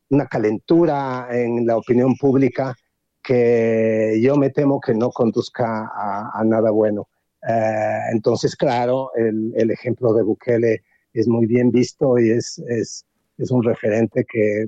una 0.09 0.27
calentura 0.27 1.27
en 1.31 1.65
la 1.65 1.77
opinión 1.77 2.15
pública 2.15 2.75
que 3.25 4.19
yo 4.21 4.35
me 4.37 4.51
temo 4.51 4.79
que 4.79 4.93
no 4.93 5.09
conduzca 5.09 5.91
a, 5.95 6.43
nada 6.45 6.69
bueno. 6.69 7.07
Eh, 7.47 7.99
entonces, 8.11 8.55
claro, 8.55 9.11
el, 9.15 9.71
ejemplo 9.71 10.13
de 10.13 10.21
Bukele 10.21 10.83
es 11.11 11.27
muy 11.27 11.47
bien 11.47 11.71
visto 11.71 12.19
y 12.19 12.29
es, 12.29 12.59
es, 12.67 13.05
es 13.37 13.51
un 13.51 13.63
referente 13.63 14.25
que, 14.31 14.65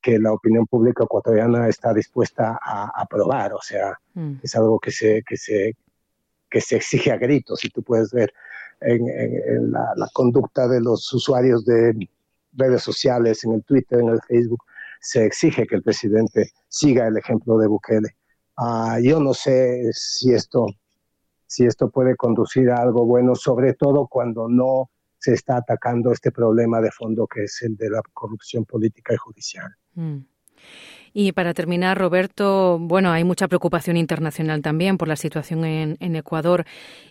que, 0.00 0.18
la 0.18 0.32
opinión 0.32 0.66
pública 0.66 1.04
ecuatoriana 1.04 1.68
está 1.68 1.92
dispuesta 1.92 2.58
a 2.62 2.90
aprobar. 2.94 3.52
O 3.52 3.60
sea, 3.60 3.98
mm. 4.14 4.36
es 4.42 4.56
algo 4.56 4.78
que 4.78 4.92
se, 4.92 5.22
que, 5.28 5.36
se, 5.36 5.76
que 6.48 6.60
se 6.62 6.76
exige 6.76 7.12
a 7.12 7.18
gritos. 7.18 7.62
Y 7.66 7.68
tú 7.68 7.82
puedes 7.82 8.12
ver 8.12 8.32
en, 8.80 9.72
la, 9.72 9.92
la, 9.94 10.08
conducta 10.14 10.66
de 10.68 10.80
los 10.80 11.12
usuarios 11.12 11.66
de 11.66 12.08
redes 12.54 12.82
sociales, 12.82 13.44
en 13.44 13.52
el 13.52 13.62
Twitter, 13.62 14.00
en 14.00 14.08
el 14.08 14.20
Facebook, 14.22 14.64
se 15.00 15.24
exige 15.24 15.66
que 15.66 15.76
el 15.76 15.82
presidente 15.82 16.50
siga 16.68 17.06
el 17.08 17.16
ejemplo 17.16 17.58
de 17.58 17.66
Bukele. 17.66 18.16
Ah, 18.56 18.98
yo 19.02 19.18
no 19.20 19.32
sé 19.32 19.90
si 19.92 20.32
esto, 20.32 20.66
si 21.46 21.64
esto 21.64 21.90
puede 21.90 22.14
conducir 22.16 22.70
a 22.70 22.82
algo 22.82 23.06
bueno, 23.06 23.34
sobre 23.34 23.74
todo 23.74 24.06
cuando 24.06 24.48
no 24.48 24.90
se 25.18 25.34
está 25.34 25.56
atacando 25.56 26.12
este 26.12 26.30
problema 26.30 26.80
de 26.80 26.90
fondo 26.90 27.26
que 27.26 27.44
es 27.44 27.62
el 27.62 27.76
de 27.76 27.90
la 27.90 28.02
corrupción 28.12 28.64
política 28.64 29.14
y 29.14 29.16
judicial. 29.16 29.74
Mm. 29.94 30.18
Y 31.12 31.32
para 31.32 31.54
terminar, 31.54 31.98
Roberto, 31.98 32.78
bueno, 32.78 33.10
hay 33.10 33.24
mucha 33.24 33.48
preocupación 33.48 33.96
internacional 33.96 34.62
también 34.62 34.96
por 34.96 35.08
la 35.08 35.16
situación 35.16 35.64
en, 35.64 35.96
en, 35.98 36.14
Ecuador 36.14 36.64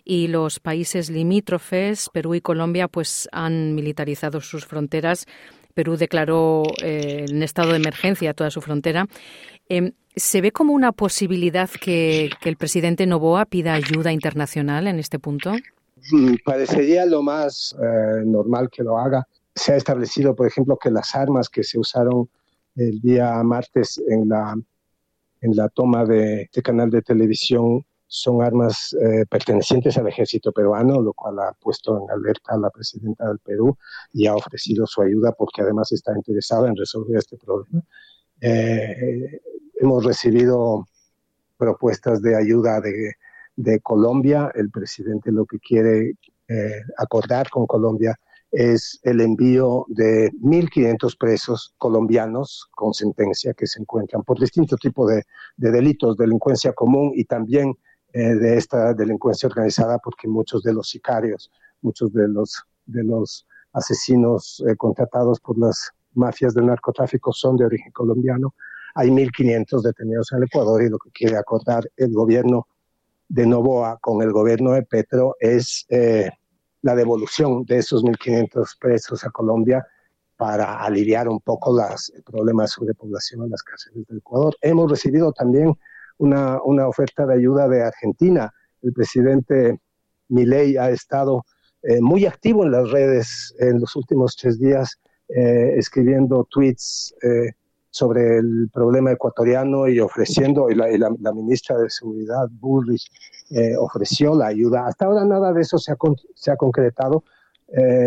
y 0.04 0.28
los 0.28 0.58
países 0.58 1.10
limítrofes, 1.10 2.08
Perú 2.10 2.34
y 2.34 2.40
Colombia, 2.40 2.88
pues 2.88 3.28
han 3.32 3.74
militarizado 3.74 4.40
sus 4.40 4.64
fronteras 4.64 5.26
Perú 5.74 5.96
declaró 5.96 6.62
eh, 6.82 7.26
en 7.28 7.42
estado 7.42 7.70
de 7.70 7.76
emergencia 7.76 8.34
toda 8.34 8.50
su 8.50 8.60
frontera. 8.60 9.06
Em, 9.68 9.92
¿Se 10.16 10.40
ve 10.40 10.50
como 10.50 10.72
una 10.72 10.92
posibilidad 10.92 11.70
que, 11.70 12.30
el 12.44 12.56
presidente 12.56 13.06
Novoa 13.06 13.44
pida 13.44 13.74
ayuda 13.74 14.12
internacional 14.12 14.88
en 14.88 14.98
este 14.98 15.18
punto? 15.18 15.52
Mm, 16.10 16.34
parecería 16.44 17.06
lo 17.06 17.22
más 17.22 17.76
eh, 17.80 18.22
normal 18.24 18.68
que 18.70 18.82
lo 18.82 18.98
haga. 18.98 19.26
Se 19.54 19.72
ha 19.72 19.76
establecido, 19.76 20.34
por 20.34 20.46
ejemplo, 20.46 20.76
que 20.76 20.90
las 20.90 21.14
armas 21.14 21.48
que 21.48 21.62
se 21.62 21.78
usaron 21.78 22.28
el 22.74 23.00
día 23.00 23.42
martes 23.44 24.02
en 24.08 24.28
la, 24.28 24.56
en 25.40 25.56
la 25.56 25.68
toma 25.68 26.04
de 26.04 26.42
este 26.42 26.62
canal 26.62 26.90
de 26.90 27.02
televisión 27.02 27.84
son 28.12 28.42
armas 28.42 28.92
eh, 29.00 29.24
pertenecientes 29.30 29.96
al 29.96 30.08
ejército 30.08 30.50
peruano, 30.50 31.00
lo 31.00 31.12
cual 31.12 31.38
ha 31.38 31.52
puesto 31.52 31.96
en 31.96 32.10
alerta 32.10 32.54
a 32.54 32.58
la 32.58 32.68
presidenta 32.68 33.28
del 33.28 33.38
Perú 33.38 33.78
y 34.12 34.26
ha 34.26 34.34
ofrecido 34.34 34.84
su 34.84 35.00
ayuda 35.00 35.30
porque 35.30 35.62
además 35.62 35.92
está 35.92 36.12
interesada 36.16 36.68
en 36.68 36.76
resolver 36.76 37.16
este 37.16 37.36
problema. 37.36 37.84
Eh, 38.40 39.40
hemos 39.76 40.04
recibido 40.04 40.88
propuestas 41.56 42.20
de 42.20 42.34
ayuda 42.34 42.80
de, 42.80 43.80
Colombia. 43.80 44.50
El 44.56 44.70
presidente 44.70 45.30
lo 45.30 45.46
que 45.46 45.60
quiere 45.60 46.14
eh, 46.48 46.80
acordar 46.98 47.48
con 47.48 47.68
Colombia 47.68 48.18
es 48.50 48.98
el 49.04 49.20
envío 49.20 49.84
de 49.86 50.32
1.500 50.42 51.16
presos 51.16 51.74
colombianos 51.78 52.66
con 52.72 52.92
sentencia 52.92 53.54
que 53.54 53.68
se 53.68 53.80
encuentran 53.80 54.24
por 54.24 54.40
distintos 54.40 54.80
tipos 54.80 55.08
de, 55.08 55.22
de 55.56 55.70
delitos, 55.70 56.16
delincuencia 56.16 56.72
común 56.72 57.12
y 57.14 57.24
también 57.24 57.76
eh, 58.12 58.34
de 58.34 58.56
esta 58.56 58.94
delincuencia 58.94 59.48
organizada 59.48 59.98
porque 59.98 60.28
muchos 60.28 60.62
de 60.62 60.72
los 60.72 60.88
sicarios 60.88 61.50
muchos 61.82 62.12
de 62.12 62.28
los, 62.28 62.62
de 62.86 63.04
los 63.04 63.46
asesinos 63.72 64.62
eh, 64.66 64.76
contratados 64.76 65.40
por 65.40 65.58
las 65.58 65.90
mafias 66.14 66.54
del 66.54 66.66
narcotráfico 66.66 67.32
son 67.32 67.56
de 67.56 67.66
origen 67.66 67.92
colombiano. 67.92 68.54
Hay 68.94 69.08
1.500 69.10 69.82
detenidos 69.82 70.32
en 70.32 70.38
el 70.38 70.44
Ecuador 70.44 70.82
y 70.82 70.88
lo 70.88 70.98
que 70.98 71.10
quiere 71.10 71.36
acordar 71.36 71.88
el 71.96 72.12
gobierno 72.12 72.66
de 73.28 73.46
Novoa 73.46 73.98
con 74.00 74.22
el 74.22 74.32
gobierno 74.32 74.72
de 74.72 74.82
Petro 74.82 75.36
es 75.38 75.86
eh, 75.88 76.30
la 76.82 76.96
devolución 76.96 77.64
de 77.64 77.78
esos 77.78 78.02
1.500 78.02 78.78
presos 78.80 79.24
a 79.24 79.30
Colombia 79.30 79.86
para 80.36 80.78
aliviar 80.80 81.28
un 81.28 81.38
poco 81.40 81.72
los 81.72 82.12
problemas 82.24 82.70
de 82.70 82.74
sobrepoblación 82.74 83.44
en 83.44 83.50
las 83.50 83.62
cárceles 83.62 84.06
del 84.08 84.18
Ecuador. 84.18 84.56
Hemos 84.62 84.90
recibido 84.90 85.32
también 85.32 85.78
una, 86.20 86.58
una 86.62 86.86
oferta 86.86 87.26
de 87.26 87.34
ayuda 87.34 87.66
de 87.68 87.82
Argentina. 87.82 88.52
El 88.82 88.92
presidente 88.92 89.80
Milei 90.28 90.76
ha 90.76 90.90
estado 90.90 91.44
eh, 91.82 92.00
muy 92.00 92.26
activo 92.26 92.64
en 92.64 92.72
las 92.72 92.90
redes 92.90 93.54
en 93.58 93.80
los 93.80 93.96
últimos 93.96 94.36
tres 94.36 94.58
días, 94.58 94.98
eh, 95.28 95.74
escribiendo 95.76 96.46
tweets 96.50 97.14
eh, 97.22 97.52
sobre 97.90 98.38
el 98.38 98.68
problema 98.72 99.12
ecuatoriano 99.12 99.88
y 99.88 99.98
ofreciendo, 99.98 100.70
y 100.70 100.74
la, 100.74 100.88
la, 101.18 101.32
ministra 101.32 101.78
de 101.78 101.88
Seguridad, 101.88 102.48
Bullrich, 102.50 103.10
ofreció 103.80 104.36
la 104.36 104.46
ayuda. 104.46 104.86
Hasta 104.86 105.06
ahora 105.06 105.24
nada 105.24 105.52
de 105.52 105.62
eso 105.62 105.76
se 105.76 105.90
ha, 105.90 105.96
se 106.34 106.52
ha 106.52 106.56
concretado. 106.56 107.24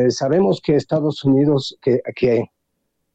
sabemos 0.08 0.62
que 0.64 0.78
Estados 0.78 1.26
Unidos, 1.26 1.78
que, 1.82 2.00
que 2.16 2.46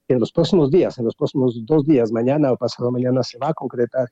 en 0.09 0.21
los 0.21 0.31
próximos 0.31 0.71
días, 0.71 0.99
en 0.99 1.07
los 1.07 1.15
próximos 1.15 1.65
dos 1.65 1.87
días, 1.87 2.13
mañana 2.13 2.53
o 2.53 2.57
pasado 2.59 2.91
mañana, 2.91 3.23
se 3.23 3.39
va 3.39 3.49
a 3.49 3.55
concretar 3.55 4.09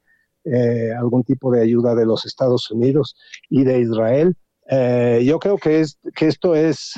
algún 0.97 1.25
tipo 1.25 1.51
de 1.51 1.63
ayuda 1.63 1.95
de 1.95 2.07
los 2.07 2.25
Estados 2.25 2.71
Unidos 2.71 3.17
y 3.49 3.65
de 3.65 3.81
Israel 3.81 4.37
eh, 4.69 5.23
yo 5.25 5.39
creo 5.39 5.59
que, 5.59 5.81
es, 5.81 5.99
que 6.15 6.27
esto 6.27 6.55
es, 6.55 6.95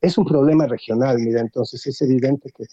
es 0.00 0.16
un 0.16 0.24
problema 0.24 0.66
regional, 0.66 1.18
mira, 1.18 1.40
entonces 1.40 1.86
es 1.86 2.00
evidente 2.00 2.50
que, 2.56 2.64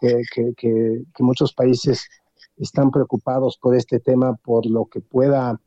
que, 0.00 0.22
que, 0.56 1.04
que, 1.14 1.22
muchos 1.22 1.52
países 1.52 2.08
están 2.56 2.90
preocupados 2.90 3.58
por 3.58 3.76
este 3.76 4.00
tema, 4.00 4.34
por 4.36 4.66
lo 4.66 4.86
que 4.86 5.00
pueda 5.00 5.60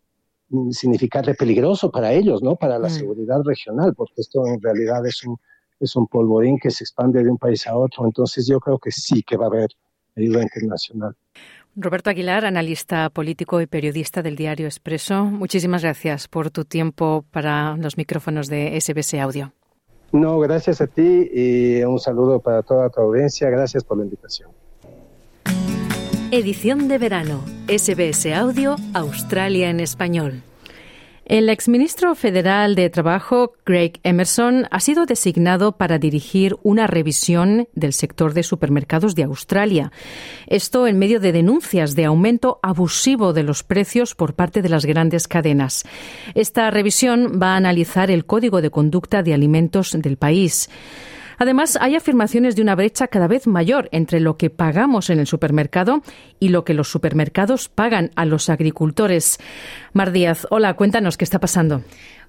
mm, 0.49 0.71
significar 0.71 1.25
de 1.25 1.33
peligroso 1.33 1.91
para 1.91 2.11
ellos, 2.11 2.43
¿no? 2.43 2.57
Para 2.57 2.77
la 2.77 2.89
mm. 2.89 2.91
seguridad 2.91 3.41
regional, 3.43 3.93
porque 3.95 4.15
esto 4.17 4.45
en 4.47 4.61
realidad 4.61 5.05
es 5.05 5.23
un, 5.23 5.37
es 5.79 5.95
un 5.95 6.07
polvorín 6.07 6.59
que 6.59 6.71
se 6.71 6.83
expande 6.83 7.23
de 7.23 7.31
un 7.31 7.37
país 7.37 7.65
a 7.67 7.77
otro. 7.77 8.05
Entonces 8.05 8.45
yo 8.47 8.59
creo 8.59 8.79
que 8.79 8.91
sí 8.91 9.23
que 9.23 9.37
va 9.37 9.45
a 9.45 9.49
haber 9.49 9.69
ayuda 10.17 10.41
internacional. 10.41 11.15
Roberto 11.75 12.09
Aguilar, 12.09 12.45
analista 12.45 13.09
político 13.09 13.61
y 13.61 13.67
periodista 13.67 14.21
del 14.21 14.35
diario 14.35 14.65
Expreso, 14.65 15.25
muchísimas 15.25 15.83
gracias 15.83 16.27
por 16.27 16.49
tu 16.49 16.65
tiempo 16.65 17.23
para 17.31 17.77
los 17.77 17.97
micrófonos 17.97 18.47
de 18.47 18.79
SBS 18.79 19.13
Audio. 19.15 19.53
No, 20.11 20.39
gracias 20.39 20.81
a 20.81 20.87
ti 20.87 21.29
y 21.31 21.83
un 21.83 21.99
saludo 21.99 22.39
para 22.39 22.63
toda 22.63 22.89
tu 22.89 22.99
audiencia. 23.01 23.49
Gracias 23.49 23.83
por 23.83 23.97
la 23.97 24.03
invitación. 24.03 24.49
Edición 26.31 26.87
de 26.87 26.97
verano, 26.97 27.43
SBS 27.67 28.27
Audio, 28.33 28.75
Australia 28.93 29.69
en 29.69 29.79
español. 29.79 30.43
El 31.29 31.47
exministro 31.49 32.15
federal 32.15 32.73
de 32.73 32.89
Trabajo, 32.89 33.53
Greg 33.63 33.99
Emerson, 34.01 34.65
ha 34.71 34.79
sido 34.79 35.05
designado 35.05 35.77
para 35.77 35.99
dirigir 35.99 36.55
una 36.63 36.87
revisión 36.87 37.67
del 37.75 37.93
sector 37.93 38.33
de 38.33 38.41
supermercados 38.41 39.13
de 39.13 39.25
Australia. 39.25 39.91
Esto 40.47 40.87
en 40.87 40.97
medio 40.97 41.19
de 41.19 41.31
denuncias 41.31 41.93
de 41.93 42.05
aumento 42.05 42.59
abusivo 42.63 43.31
de 43.31 43.43
los 43.43 43.61
precios 43.61 44.15
por 44.15 44.33
parte 44.33 44.63
de 44.63 44.69
las 44.69 44.85
grandes 44.85 45.27
cadenas. 45.27 45.83
Esta 46.33 46.71
revisión 46.71 47.39
va 47.39 47.53
a 47.53 47.57
analizar 47.57 48.09
el 48.09 48.25
código 48.25 48.59
de 48.63 48.71
conducta 48.71 49.21
de 49.21 49.35
alimentos 49.35 49.95
del 50.01 50.17
país. 50.17 50.67
Además, 51.39 51.77
hay 51.79 51.95
afirmaciones 51.95 52.57
de 52.57 52.61
una 52.61 52.75
brecha 52.75 53.07
cada 53.07 53.29
vez 53.29 53.47
mayor 53.47 53.87
entre 53.93 54.19
lo 54.19 54.35
que 54.35 54.49
pagamos 54.49 55.09
en 55.09 55.19
el 55.19 55.25
supermercado 55.25 56.03
y 56.37 56.49
lo 56.49 56.65
que 56.65 56.73
los 56.73 56.89
supermercados 56.91 57.69
pagan 57.69 58.11
a 58.15 58.25
los 58.25 58.49
agricultores. 58.49 59.39
Mar 59.93 60.11
Díaz, 60.11 60.45
hola, 60.49 60.73
cuéntanos 60.73 61.15
qué 61.15 61.23
está 61.23 61.39
pasando. 61.39 61.81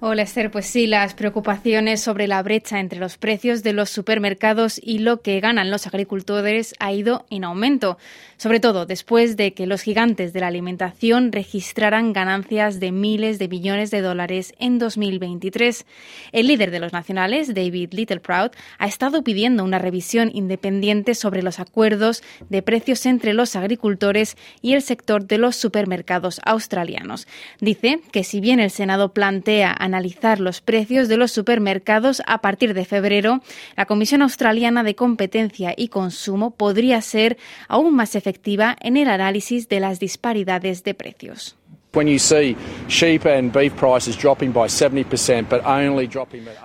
Hola 0.03 0.23
Esther, 0.23 0.49
pues 0.49 0.65
sí, 0.65 0.87
las 0.87 1.13
preocupaciones 1.13 2.01
sobre 2.01 2.27
la 2.27 2.41
brecha 2.41 2.79
entre 2.79 2.99
los 2.99 3.19
precios 3.19 3.61
de 3.61 3.71
los 3.71 3.91
supermercados 3.91 4.81
y 4.83 4.97
lo 4.97 5.21
que 5.21 5.39
ganan 5.39 5.69
los 5.69 5.85
agricultores 5.85 6.73
ha 6.79 6.91
ido 6.91 7.27
en 7.29 7.43
aumento, 7.43 7.99
sobre 8.37 8.59
todo 8.59 8.87
después 8.87 9.37
de 9.37 9.53
que 9.53 9.67
los 9.67 9.83
gigantes 9.83 10.33
de 10.33 10.39
la 10.39 10.47
alimentación 10.47 11.31
registraran 11.31 12.13
ganancias 12.13 12.79
de 12.79 12.91
miles 12.91 13.37
de 13.37 13.47
millones 13.47 13.91
de 13.91 14.01
dólares 14.01 14.55
en 14.57 14.79
2023. 14.79 15.85
El 16.31 16.47
líder 16.47 16.71
de 16.71 16.79
los 16.79 16.93
nacionales, 16.93 17.53
David 17.53 17.93
Littleproud, 17.93 18.49
ha 18.79 18.87
estado 18.87 19.23
pidiendo 19.23 19.63
una 19.63 19.77
revisión 19.77 20.31
independiente 20.33 21.13
sobre 21.13 21.43
los 21.43 21.59
acuerdos 21.59 22.23
de 22.49 22.63
precios 22.63 23.05
entre 23.05 23.33
los 23.33 23.55
agricultores 23.55 24.35
y 24.63 24.73
el 24.73 24.81
sector 24.81 25.27
de 25.27 25.37
los 25.37 25.55
supermercados 25.57 26.41
australianos. 26.43 27.27
Dice 27.59 27.99
que 28.11 28.23
si 28.23 28.39
bien 28.41 28.59
el 28.59 28.71
Senado 28.71 29.13
plantea 29.13 29.75
analizar 29.91 30.39
los 30.39 30.61
precios 30.61 31.07
de 31.07 31.17
los 31.17 31.31
supermercados 31.31 32.21
a 32.25 32.39
partir 32.39 32.73
de 32.73 32.85
febrero, 32.85 33.41
la 33.75 33.85
Comisión 33.85 34.21
Australiana 34.21 34.83
de 34.83 34.95
Competencia 34.95 35.73
y 35.75 35.89
Consumo 35.89 36.51
podría 36.51 37.01
ser 37.01 37.37
aún 37.67 37.95
más 37.95 38.15
efectiva 38.15 38.75
en 38.81 38.97
el 38.97 39.09
análisis 39.09 39.67
de 39.67 39.79
las 39.79 39.99
disparidades 39.99 40.83
de 40.83 40.93
precios. 40.93 41.60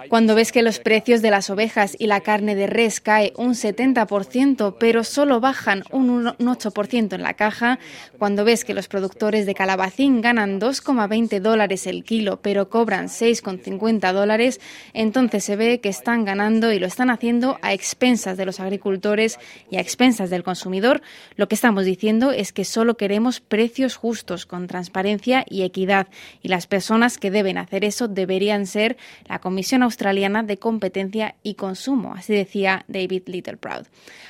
Cuando 0.09 0.37
ves 0.37 0.53
que 0.53 0.63
los 0.63 0.79
precios 0.79 1.21
de 1.21 1.33
las 1.33 1.51
ovejas 1.51 1.97
y 1.99 2.07
la 2.07 2.21
carne 2.21 2.55
de 2.55 2.69
res 2.69 3.01
cae 3.01 3.33
un 3.37 3.55
70%, 3.55 4.77
pero 4.79 5.03
solo 5.03 5.41
bajan 5.41 5.83
un 5.91 6.27
8% 6.27 7.13
en 7.13 7.23
la 7.23 7.35
caja, 7.35 7.81
cuando 8.21 8.45
ves 8.45 8.65
que 8.65 8.73
los 8.73 8.87
productores 8.87 9.47
de 9.47 9.55
calabacín 9.55 10.21
ganan 10.21 10.61
2,20 10.61 11.41
dólares 11.41 11.89
el 11.89 12.05
kilo, 12.05 12.41
pero 12.41 12.71
cobran 12.71 13.09
6,50 13.09 14.13
dólares, 14.13 14.61
entonces 14.95 15.43
se 15.43 15.57
ve 15.57 15.81
que 15.81 15.89
están 15.89 16.25
ganando 16.25 16.71
y 16.71 16.79
lo 16.79 16.87
están 16.87 17.11
haciendo 17.11 17.59
a 17.63 17.73
expensas 17.73 18.37
de 18.37 18.47
los 18.47 18.61
agricultores 18.61 19.41
y 19.71 19.79
a 19.79 19.81
expensas 19.81 20.31
del 20.31 20.45
consumidor. 20.45 21.03
Lo 21.35 21.49
que 21.49 21.57
estamos 21.57 21.85
diciendo 21.85 22.31
es 22.31 22.53
que 22.53 22.65
solo 22.65 22.97
queremos 22.97 23.41
precios 23.41 23.97
justos, 23.97 24.47
con 24.47 24.69
transparencia 24.69 25.16
y 25.49 25.63
equidad, 25.63 26.09
y 26.43 26.49
las 26.49 26.67
personas 26.67 27.19
que 27.19 27.31
deben 27.31 27.59
hacer 27.59 27.85
eso 27.85 28.09
deberían 28.09 28.67
ser 28.67 28.97
la 29.29 29.39
Comisión 29.39 29.83
Australiana 29.83 30.43
de 30.43 30.59
Competencia 30.59 31.35
y 31.43 31.55
Consumo, 31.55 32.15
así 32.15 32.35
decía 32.35 32.85
David 32.89 33.23
Littleproud. 33.27 33.87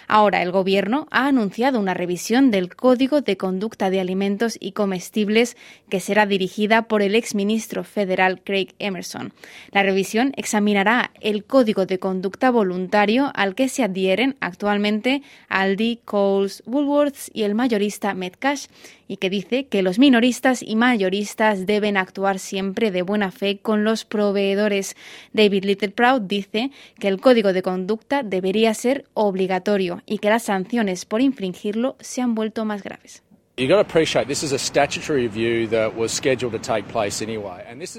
Ahora 0.08 0.42
el 0.42 0.52
Gobierno 0.52 1.08
ha 1.10 1.26
anunciado 1.26 1.80
una 1.80 1.94
revisión 1.94 2.50
del 2.50 2.74
Código 2.74 3.22
de 3.22 3.36
Conducta 3.36 3.90
de 3.90 4.00
Alimentos 4.00 4.56
y 4.60 4.72
Comestibles 4.72 5.56
que 5.88 6.00
será 6.00 6.26
dirigida 6.26 6.82
por 6.82 7.02
el 7.02 7.14
exministro 7.14 7.82
federal 7.82 8.40
Craig 8.42 8.68
Emerson. 8.78 9.32
La 9.72 9.82
revisión 9.82 10.32
examinará 10.36 11.10
el 11.20 11.44
Código 11.44 11.86
de 11.86 11.98
Conducta 11.98 12.50
Voluntario 12.50 13.32
al 13.34 13.54
que 13.54 13.68
se 13.68 13.82
adhieren 13.82 14.36
actualmente 14.40 15.22
Aldi, 15.48 16.00
Coles, 16.04 16.62
Woolworths 16.66 17.30
y 17.34 17.42
el 17.42 17.54
mayorista 17.54 18.14
Metcash 18.14 18.66
y 19.08 19.16
que 19.16 19.30
dice 19.30 19.66
que 19.66 19.82
los 19.82 19.98
minoristas 19.98 20.62
y 20.62 20.75
mayoristas 20.76 21.66
deben 21.66 21.96
actuar 21.96 22.38
siempre 22.38 22.92
de 22.92 23.02
buena 23.02 23.32
fe 23.32 23.58
con 23.58 23.82
los 23.82 24.04
proveedores. 24.04 24.94
David 25.32 25.64
Littleproud 25.64 26.22
dice 26.22 26.70
que 27.00 27.08
el 27.08 27.20
código 27.20 27.52
de 27.52 27.62
conducta 27.62 28.22
debería 28.22 28.72
ser 28.74 29.06
obligatorio 29.14 30.02
y 30.06 30.18
que 30.18 30.30
las 30.30 30.44
sanciones 30.44 31.04
por 31.04 31.20
infringirlo 31.20 31.96
se 31.98 32.22
han 32.22 32.36
vuelto 32.36 32.64
más 32.64 32.84
graves. 32.84 33.25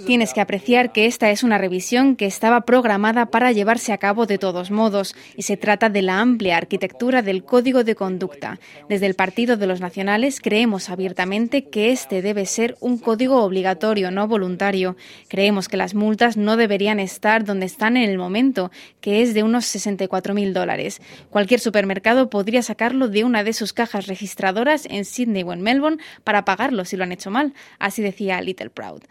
Tienes 0.06 0.32
que 0.36 0.40
apreciar 0.40 0.92
que 0.92 1.08
esta 1.08 1.32
es 1.32 1.42
una 1.42 1.58
revisión 1.58 2.16
que 2.16 2.28
estaba 2.28 2.62
programada 2.62 3.26
para 3.32 3.52
llevarse 3.52 3.92
a 3.92 3.98
cabo 3.98 4.28
de 4.28 4.38
todos 4.38 4.70
modos 4.70 5.16
y 5.36 5.42
se 5.42 5.58
trata 5.58 5.90
de 5.90 6.04
la 6.04 6.20
amplia 6.20 6.58
arquitectura 6.58 7.24
del 7.24 7.44
Código 7.44 7.84
de 7.84 7.96
Conducta. 7.96 8.60
Desde 8.88 9.08
el 9.08 9.16
Partido 9.16 9.58
de 9.58 9.66
los 9.66 9.82
Nacionales 9.82 10.42
creemos 10.42 10.92
abiertamente 10.92 11.64
que 11.64 11.92
este 11.92 12.22
debe 12.22 12.46
ser 12.46 12.78
un 12.80 13.00
código 13.00 13.42
obligatorio, 13.42 14.12
no 14.12 14.28
voluntario. 14.28 14.96
Creemos 15.28 15.68
que 15.68 15.78
las 15.78 15.96
multas 15.96 16.38
no 16.38 16.56
deberían 16.56 17.00
estar 17.00 17.46
donde 17.46 17.66
están 17.66 17.98
en 17.98 18.12
el 18.12 18.20
momento, 18.20 18.70
que 19.02 19.24
es 19.24 19.34
de 19.34 19.42
unos 19.42 19.66
64.000 19.66 20.54
dólares. 20.54 21.02
Cualquier 21.32 21.60
supermercado 21.60 22.30
podría 22.30 22.62
sacarlo 22.62 23.08
de 23.08 23.24
una 23.24 23.44
de 23.44 23.54
sus 23.54 23.74
cajas 23.74 24.06
registradoras 24.06 24.86
en 24.86 25.04
Sydney 25.04 25.47
en 25.54 25.62
Melbourne 25.62 26.02
para 26.24 26.46
pagarlo 26.46 26.86
si 26.86 26.98
lo 26.98 27.04
han 27.04 27.12
hecho 27.12 27.32
mal, 27.32 27.54
así 27.80 28.02
decía 28.02 28.42
Little 28.42 28.70
Proud. 28.70 29.04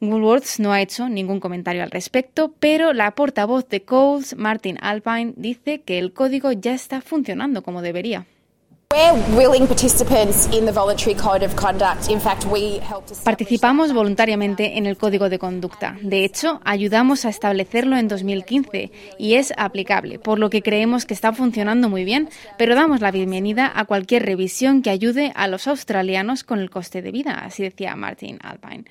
Woolworths 0.00 0.60
no 0.60 0.72
ha 0.72 0.82
hecho 0.82 1.08
ningún 1.08 1.40
comentario 1.40 1.82
al 1.82 1.90
respecto, 1.90 2.52
pero 2.60 2.92
la 2.92 3.14
portavoz 3.14 3.68
de 3.68 3.82
Coles, 3.82 4.36
Martin 4.36 4.78
Alpine, 4.82 5.32
dice 5.36 5.80
que 5.80 5.98
el 5.98 6.12
código 6.12 6.52
ya 6.52 6.74
está 6.74 7.00
funcionando 7.00 7.62
como 7.62 7.80
debería. 7.80 8.26
Participamos 13.24 13.92
voluntariamente 13.92 14.78
en 14.78 14.86
el 14.86 14.96
Código 14.96 15.28
de 15.28 15.40
Conducta. 15.40 15.98
De 16.02 16.24
hecho, 16.24 16.60
ayudamos 16.64 17.24
a 17.24 17.30
establecerlo 17.30 17.96
en 17.96 18.06
2015 18.06 18.92
y 19.18 19.34
es 19.34 19.52
aplicable, 19.56 20.20
por 20.20 20.38
lo 20.38 20.50
que 20.50 20.62
creemos 20.62 21.04
que 21.04 21.14
está 21.14 21.32
funcionando 21.32 21.88
muy 21.88 22.04
bien, 22.04 22.28
pero 22.58 22.76
damos 22.76 23.00
la 23.00 23.10
bienvenida 23.10 23.70
a 23.74 23.86
cualquier 23.86 24.24
revisión 24.24 24.82
que 24.82 24.90
ayude 24.90 25.32
a 25.34 25.48
los 25.48 25.66
australianos 25.66 26.44
con 26.44 26.60
el 26.60 26.70
coste 26.70 27.02
de 27.02 27.10
vida, 27.10 27.40
así 27.44 27.64
decía 27.64 27.96
Martin 27.96 28.38
Alpine. 28.40 28.84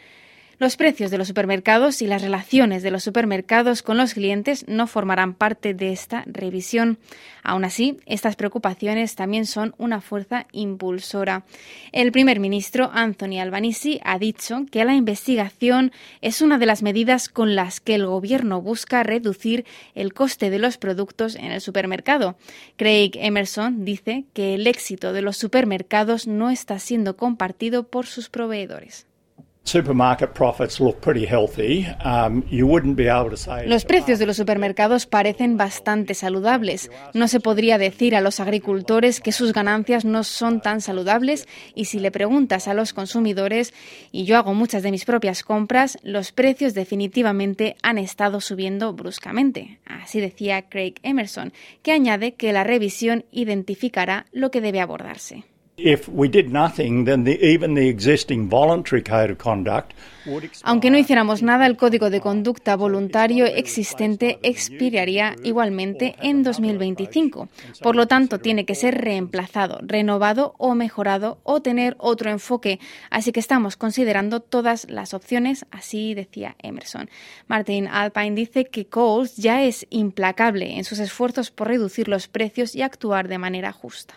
Los 0.57 0.77
precios 0.77 1.11
de 1.11 1.17
los 1.17 1.27
supermercados 1.27 2.01
y 2.01 2.07
las 2.07 2.21
relaciones 2.21 2.81
de 2.81 2.89
los 2.89 3.03
supermercados 3.03 3.81
con 3.81 3.97
los 3.97 4.13
clientes 4.13 4.65
no 4.69 4.87
formarán 4.87 5.33
parte 5.33 5.73
de 5.73 5.91
esta 5.91 6.23
revisión. 6.27 6.97
Aún 7.43 7.65
así, 7.65 7.97
estas 8.05 8.37
preocupaciones 8.37 9.15
también 9.15 9.47
son 9.47 9.75
una 9.77 9.99
fuerza 9.99 10.47
impulsora. 10.53 11.43
El 11.91 12.13
primer 12.13 12.39
ministro 12.39 12.89
Anthony 12.93 13.41
Albanese 13.41 13.99
ha 14.05 14.17
dicho 14.17 14.65
que 14.71 14.85
la 14.85 14.95
investigación 14.95 15.91
es 16.21 16.41
una 16.41 16.57
de 16.57 16.67
las 16.67 16.83
medidas 16.83 17.27
con 17.27 17.55
las 17.55 17.81
que 17.81 17.95
el 17.95 18.05
gobierno 18.05 18.61
busca 18.61 19.03
reducir 19.03 19.65
el 19.93 20.13
coste 20.13 20.49
de 20.49 20.59
los 20.59 20.77
productos 20.77 21.35
en 21.35 21.51
el 21.51 21.59
supermercado. 21.59 22.37
Craig 22.77 23.11
Emerson 23.15 23.83
dice 23.83 24.23
que 24.33 24.55
el 24.55 24.67
éxito 24.67 25.11
de 25.11 25.21
los 25.21 25.35
supermercados 25.35 26.27
no 26.27 26.49
está 26.49 26.79
siendo 26.79 27.17
compartido 27.17 27.87
por 27.87 28.05
sus 28.05 28.29
proveedores. 28.29 29.05
Los 33.67 33.83
precios 33.83 34.19
de 34.19 34.27
los 34.27 34.37
supermercados 34.37 35.07
parecen 35.07 35.57
bastante 35.57 36.13
saludables. 36.13 36.91
No 37.15 37.27
se 37.27 37.39
podría 37.39 37.79
decir 37.79 38.15
a 38.15 38.21
los 38.21 38.39
agricultores 38.39 39.19
que 39.19 39.31
sus 39.31 39.53
ganancias 39.53 40.05
no 40.05 40.23
son 40.23 40.61
tan 40.61 40.81
saludables 40.81 41.47
y 41.73 41.85
si 41.85 41.99
le 41.99 42.11
preguntas 42.11 42.67
a 42.67 42.75
los 42.75 42.93
consumidores, 42.93 43.73
y 44.11 44.25
yo 44.25 44.37
hago 44.37 44.53
muchas 44.53 44.83
de 44.83 44.91
mis 44.91 45.03
propias 45.03 45.43
compras, 45.43 45.97
los 46.03 46.31
precios 46.31 46.75
definitivamente 46.75 47.75
han 47.81 47.97
estado 47.97 48.41
subiendo 48.41 48.93
bruscamente. 48.93 49.79
Así 49.87 50.21
decía 50.21 50.69
Craig 50.69 50.93
Emerson, 51.01 51.53
que 51.81 51.91
añade 51.91 52.35
que 52.35 52.53
la 52.53 52.63
revisión 52.63 53.25
identificará 53.31 54.27
lo 54.31 54.51
que 54.51 54.61
debe 54.61 54.79
abordarse. 54.79 55.43
Aunque 60.63 60.89
no 60.89 60.97
hiciéramos 60.97 61.43
nada, 61.43 61.65
el 61.65 61.75
código 61.75 62.09
de 62.09 62.21
conducta 62.21 62.77
voluntario 62.77 63.45
existente 63.45 64.39
expiraría 64.41 65.35
igualmente 65.43 66.15
en 66.21 66.43
2025. 66.43 67.49
Por 67.81 67.95
lo 67.97 68.07
tanto, 68.07 68.39
tiene 68.39 68.65
que 68.65 68.73
ser 68.73 69.01
reemplazado, 69.01 69.79
renovado 69.81 70.55
o 70.57 70.75
mejorado 70.75 71.39
o 71.43 71.61
tener 71.61 71.97
otro 71.99 72.31
enfoque. 72.31 72.79
Así 73.09 73.33
que 73.33 73.41
estamos 73.41 73.75
considerando 73.75 74.39
todas 74.39 74.89
las 74.89 75.13
opciones, 75.13 75.65
así 75.71 76.13
decía 76.13 76.55
Emerson. 76.59 77.09
Martin 77.47 77.87
Alpine 77.87 78.35
dice 78.35 78.65
que 78.65 78.85
Coles 78.85 79.35
ya 79.35 79.61
es 79.63 79.85
implacable 79.89 80.77
en 80.77 80.85
sus 80.85 80.99
esfuerzos 80.99 81.51
por 81.51 81.67
reducir 81.67 82.07
los 82.07 82.29
precios 82.29 82.75
y 82.75 82.81
actuar 82.81 83.27
de 83.27 83.37
manera 83.37 83.73
justa. 83.73 84.15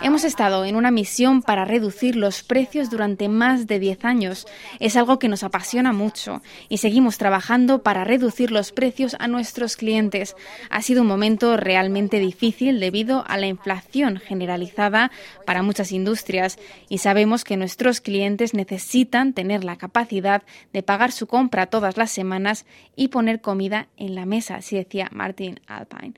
Hemos 0.00 0.22
estado 0.22 0.64
en 0.64 0.76
una 0.76 0.92
misión 0.92 1.42
para 1.42 1.64
reducir 1.64 2.14
los 2.14 2.44
precios 2.44 2.88
durante 2.88 3.28
más 3.28 3.66
de 3.66 3.80
10 3.80 4.04
años. 4.04 4.46
Es 4.78 4.94
algo 4.94 5.18
que 5.18 5.26
nos 5.26 5.42
apasiona 5.42 5.92
mucho 5.92 6.40
y 6.68 6.78
seguimos 6.78 7.18
trabajando 7.18 7.82
para 7.82 8.04
reducir 8.04 8.52
los 8.52 8.70
precios 8.70 9.16
a 9.18 9.26
nuestros 9.26 9.76
clientes. 9.76 10.36
Ha 10.70 10.82
sido 10.82 11.02
un 11.02 11.08
momento 11.08 11.56
realmente 11.56 12.20
difícil 12.20 12.78
debido 12.78 13.24
a 13.26 13.38
la 13.38 13.48
inflación 13.48 14.18
generalizada 14.18 15.10
para 15.44 15.62
muchas 15.62 15.90
industrias 15.90 16.60
y 16.88 16.98
sabemos 16.98 17.42
que 17.42 17.56
nuestros 17.56 18.00
clientes 18.00 18.54
necesitan 18.54 19.32
tener 19.32 19.64
la 19.64 19.74
capacidad 19.74 20.44
de 20.72 20.84
pagar 20.84 21.10
su 21.10 21.26
compra 21.26 21.66
todas 21.66 21.96
las 21.96 22.12
semanas 22.12 22.66
y 22.94 23.08
poner 23.08 23.40
comida 23.40 23.88
en 23.96 24.14
la 24.14 24.24
mesa 24.24 24.62
decía 24.78 25.08
Martin 25.12 25.60
Alpine. 25.66 26.14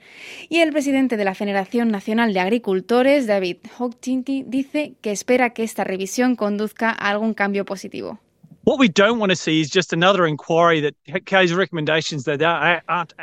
Y 0.48 0.58
el 0.60 0.72
presidente 0.72 1.16
de 1.16 1.24
la 1.24 1.34
Federación 1.34 1.88
Nacional 1.88 2.32
de 2.32 2.40
Agricultores, 2.40 3.26
David 3.26 3.58
Hochtinky, 3.78 4.44
dice 4.46 4.94
que 5.00 5.10
espera 5.10 5.50
que 5.50 5.62
esta 5.62 5.84
revisión 5.84 6.36
conduzca 6.36 6.90
a 6.90 7.10
algún 7.10 7.34
cambio 7.34 7.64
positivo. 7.64 8.20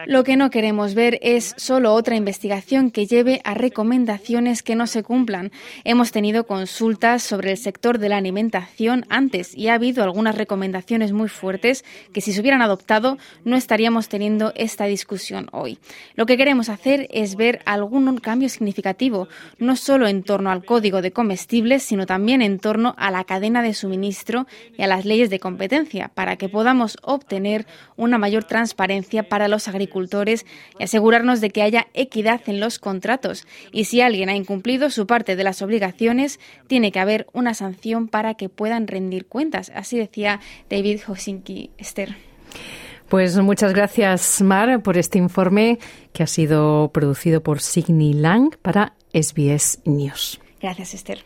Lo 0.07 0.23
que 0.23 0.35
no 0.35 0.49
queremos 0.49 0.95
ver 0.95 1.19
es 1.21 1.53
solo 1.57 1.93
otra 1.93 2.15
investigación 2.15 2.89
que 2.89 3.05
lleve 3.05 3.39
a 3.43 3.53
recomendaciones 3.53 4.63
que 4.63 4.75
no 4.75 4.87
se 4.87 5.03
cumplan. 5.03 5.51
Hemos 5.83 6.11
tenido 6.11 6.47
consultas 6.47 7.21
sobre 7.21 7.51
el 7.51 7.57
sector 7.57 7.99
de 7.99 8.09
la 8.09 8.17
alimentación 8.17 9.05
antes 9.09 9.55
y 9.55 9.67
ha 9.67 9.75
habido 9.75 10.03
algunas 10.03 10.35
recomendaciones 10.35 11.13
muy 11.13 11.29
fuertes 11.29 11.85
que 12.13 12.21
si 12.21 12.33
se 12.33 12.41
hubieran 12.41 12.63
adoptado 12.63 13.19
no 13.45 13.55
estaríamos 13.55 14.09
teniendo 14.09 14.53
esta 14.55 14.85
discusión 14.85 15.49
hoy. 15.51 15.77
Lo 16.15 16.25
que 16.25 16.37
queremos 16.37 16.67
hacer 16.67 17.07
es 17.11 17.35
ver 17.35 17.61
algún 17.65 18.17
cambio 18.17 18.49
significativo, 18.49 19.27
no 19.59 19.75
solo 19.75 20.07
en 20.07 20.23
torno 20.23 20.49
al 20.49 20.65
código 20.65 21.03
de 21.03 21.11
comestibles, 21.11 21.83
sino 21.83 22.07
también 22.07 22.41
en 22.41 22.57
torno 22.57 22.95
a 22.97 23.11
la 23.11 23.23
cadena 23.23 23.61
de 23.61 23.75
suministro 23.75 24.47
y 24.75 24.81
a 24.81 24.87
las 24.87 25.05
leyes 25.05 25.26
de 25.29 25.39
competencia 25.39 26.09
para 26.13 26.35
que 26.35 26.49
podamos 26.49 26.97
obtener 27.01 27.65
una 27.95 28.17
mayor 28.17 28.43
transparencia 28.43 29.29
para 29.29 29.47
los 29.47 29.67
agricultores 29.67 30.45
y 30.79 30.83
asegurarnos 30.83 31.41
de 31.41 31.49
que 31.49 31.61
haya 31.61 31.87
equidad 31.93 32.41
en 32.47 32.59
los 32.59 32.79
contratos. 32.79 33.45
Y 33.71 33.85
si 33.85 34.01
alguien 34.01 34.29
ha 34.29 34.35
incumplido 34.35 34.89
su 34.89 35.07
parte 35.07 35.35
de 35.35 35.43
las 35.43 35.61
obligaciones, 35.61 36.39
tiene 36.67 36.91
que 36.91 36.99
haber 36.99 37.27
una 37.33 37.53
sanción 37.53 38.07
para 38.07 38.35
que 38.35 38.49
puedan 38.49 38.87
rendir 38.87 39.25
cuentas. 39.25 39.71
Así 39.75 39.97
decía 39.97 40.39
David 40.69 41.01
Hosinki 41.07 41.71
Esther. 41.77 42.15
Pues 43.09 43.37
muchas 43.37 43.73
gracias, 43.73 44.41
Mar, 44.41 44.81
por 44.83 44.97
este 44.97 45.17
informe 45.17 45.79
que 46.11 46.23
ha 46.23 46.27
sido 46.27 46.91
producido 46.91 47.41
por 47.41 47.61
Signy 47.61 48.13
Lang 48.13 48.57
para 48.61 48.95
SBS 49.13 49.79
News. 49.85 50.41
Gracias, 50.59 50.93
Esther. 50.93 51.23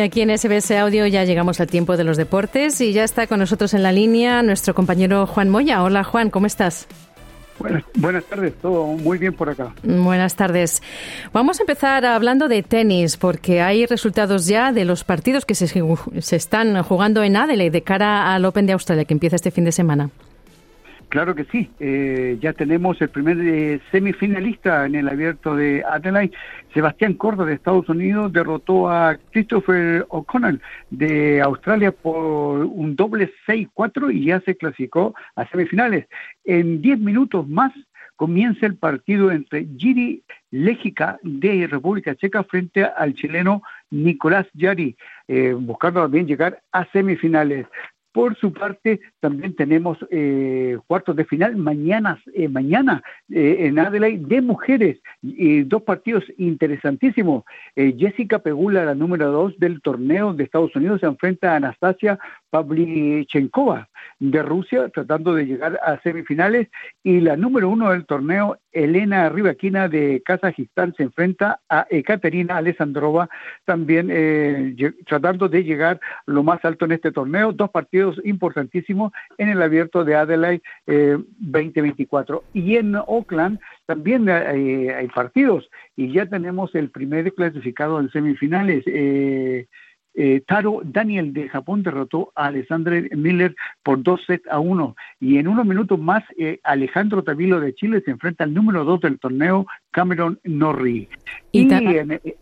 Y 0.00 0.02
aquí 0.02 0.22
en 0.22 0.30
SBS 0.30 0.70
Audio 0.78 1.06
ya 1.06 1.24
llegamos 1.24 1.60
al 1.60 1.66
tiempo 1.66 1.98
de 1.98 2.04
los 2.04 2.16
deportes 2.16 2.80
y 2.80 2.94
ya 2.94 3.04
está 3.04 3.26
con 3.26 3.38
nosotros 3.38 3.74
en 3.74 3.82
la 3.82 3.92
línea 3.92 4.42
nuestro 4.42 4.74
compañero 4.74 5.26
Juan 5.26 5.50
Moya. 5.50 5.82
Hola 5.82 6.04
Juan, 6.04 6.30
¿cómo 6.30 6.46
estás? 6.46 6.88
Buenas, 7.96 8.24
tardes, 8.24 8.54
todo 8.62 8.86
muy 8.86 9.18
bien 9.18 9.34
por 9.34 9.50
acá. 9.50 9.74
Buenas 9.82 10.36
tardes. 10.36 10.82
Vamos 11.34 11.60
a 11.60 11.64
empezar 11.64 12.06
hablando 12.06 12.48
de 12.48 12.62
tenis, 12.62 13.18
porque 13.18 13.60
hay 13.60 13.84
resultados 13.84 14.46
ya 14.46 14.72
de 14.72 14.86
los 14.86 15.04
partidos 15.04 15.44
que 15.44 15.54
se, 15.54 15.68
se 15.68 16.36
están 16.36 16.82
jugando 16.82 17.22
en 17.22 17.36
Adelaide 17.36 17.70
de 17.70 17.82
cara 17.82 18.34
al 18.34 18.46
Open 18.46 18.64
de 18.64 18.72
Australia, 18.72 19.04
que 19.04 19.12
empieza 19.12 19.36
este 19.36 19.50
fin 19.50 19.66
de 19.66 19.72
semana. 19.72 20.08
Claro 21.10 21.34
que 21.34 21.44
sí, 21.46 21.68
eh, 21.80 22.38
ya 22.40 22.52
tenemos 22.52 23.02
el 23.02 23.08
primer 23.08 23.36
eh, 23.40 23.80
semifinalista 23.90 24.86
en 24.86 24.94
el 24.94 25.08
abierto 25.08 25.56
de 25.56 25.82
Adelaide. 25.82 26.32
Sebastián 26.72 27.14
Córdoba 27.14 27.48
de 27.48 27.56
Estados 27.56 27.88
Unidos 27.88 28.32
derrotó 28.32 28.88
a 28.88 29.18
Christopher 29.32 30.06
O'Connell 30.08 30.60
de 30.90 31.40
Australia 31.40 31.90
por 31.90 32.64
un 32.64 32.94
doble 32.94 33.32
6-4 33.44 34.14
y 34.14 34.26
ya 34.26 34.40
se 34.42 34.56
clasificó 34.56 35.16
a 35.34 35.48
semifinales. 35.48 36.06
En 36.44 36.80
10 36.80 37.00
minutos 37.00 37.48
más 37.48 37.72
comienza 38.14 38.66
el 38.66 38.76
partido 38.76 39.32
entre 39.32 39.66
Giri 39.78 40.22
Légica 40.52 41.18
de 41.22 41.66
República 41.66 42.14
Checa 42.14 42.44
frente 42.44 42.84
al 42.84 43.14
chileno 43.14 43.62
Nicolás 43.90 44.46
Yari, 44.52 44.94
eh, 45.26 45.54
buscando 45.58 46.02
también 46.02 46.26
llegar 46.26 46.62
a 46.70 46.84
semifinales. 46.92 47.66
Por 48.12 48.36
su 48.36 48.52
parte, 48.52 49.00
también 49.20 49.54
tenemos 49.54 49.96
eh, 50.10 50.76
cuartos 50.88 51.14
de 51.14 51.24
final 51.24 51.54
mañana, 51.56 52.20
eh, 52.34 52.48
mañana 52.48 53.04
eh, 53.30 53.58
en 53.60 53.78
Adelaide 53.78 54.26
de 54.26 54.40
mujeres, 54.40 54.98
dos 55.22 55.82
partidos 55.82 56.24
interesantísimos. 56.36 57.44
Jessica 57.76 58.40
Pegula, 58.40 58.84
la 58.84 58.94
número 58.94 59.30
dos 59.30 59.56
del 59.58 59.80
torneo 59.80 60.32
de 60.32 60.42
Estados 60.42 60.74
Unidos, 60.74 61.00
se 61.00 61.06
enfrenta 61.06 61.52
a 61.52 61.56
Anastasia 61.56 62.18
Pavlychenkova 62.50 63.88
de 64.18 64.42
Rusia, 64.42 64.88
tratando 64.90 65.34
de 65.34 65.46
llegar 65.46 65.80
a 65.82 65.98
semifinales. 66.02 66.68
Y 67.02 67.20
la 67.20 67.36
número 67.36 67.68
uno 67.68 67.90
del 67.90 68.04
torneo, 68.04 68.58
Elena 68.72 69.28
Rivaquina 69.28 69.88
de 69.88 70.22
Kazajistán, 70.24 70.94
se 70.96 71.04
enfrenta 71.04 71.60
a 71.68 71.86
Ekaterina 71.90 72.56
Alessandrova, 72.56 73.28
también 73.64 74.08
eh, 74.10 74.74
tratando 75.06 75.48
de 75.48 75.64
llegar 75.64 76.00
lo 76.26 76.42
más 76.42 76.64
alto 76.64 76.84
en 76.84 76.92
este 76.92 77.12
torneo. 77.12 77.52
Dos 77.52 77.70
partidos 77.70 78.20
importantísimos 78.24 79.12
en 79.38 79.48
el 79.48 79.62
abierto 79.62 80.04
de 80.04 80.16
Adelaide 80.16 80.62
2024. 80.86 82.36
Eh, 82.36 82.58
y 82.58 82.76
en 82.76 82.96
Oakland 82.96 83.58
también 83.86 84.28
hay, 84.28 85.08
partidos 85.14 85.68
y 85.96 86.12
ya 86.12 86.26
tenemos 86.26 86.74
el 86.74 86.90
primer 86.90 87.32
clasificado 87.34 87.98
en 88.00 88.10
semifinales. 88.10 88.84
Eh, 88.86 89.66
eh, 90.14 90.42
Taro 90.46 90.80
Daniel 90.84 91.32
de 91.32 91.48
Japón 91.48 91.82
derrotó 91.82 92.32
a 92.34 92.46
Alessandre 92.46 93.08
Miller 93.16 93.54
por 93.82 94.02
dos 94.02 94.20
sets 94.26 94.46
a 94.48 94.58
uno. 94.58 94.96
Y 95.20 95.38
en 95.38 95.46
unos 95.46 95.64
minutos 95.64 95.98
más, 95.98 96.24
eh, 96.36 96.58
Alejandro 96.64 97.22
Tavilo 97.22 97.60
de 97.60 97.74
Chile 97.74 98.02
se 98.04 98.10
enfrenta 98.10 98.44
al 98.44 98.52
número 98.52 98.84
dos 98.84 99.00
del 99.00 99.18
torneo, 99.18 99.66
Cameron 99.90 100.40
Norrie. 100.44 101.08
Y, 101.52 101.72
eh, 101.72 102.36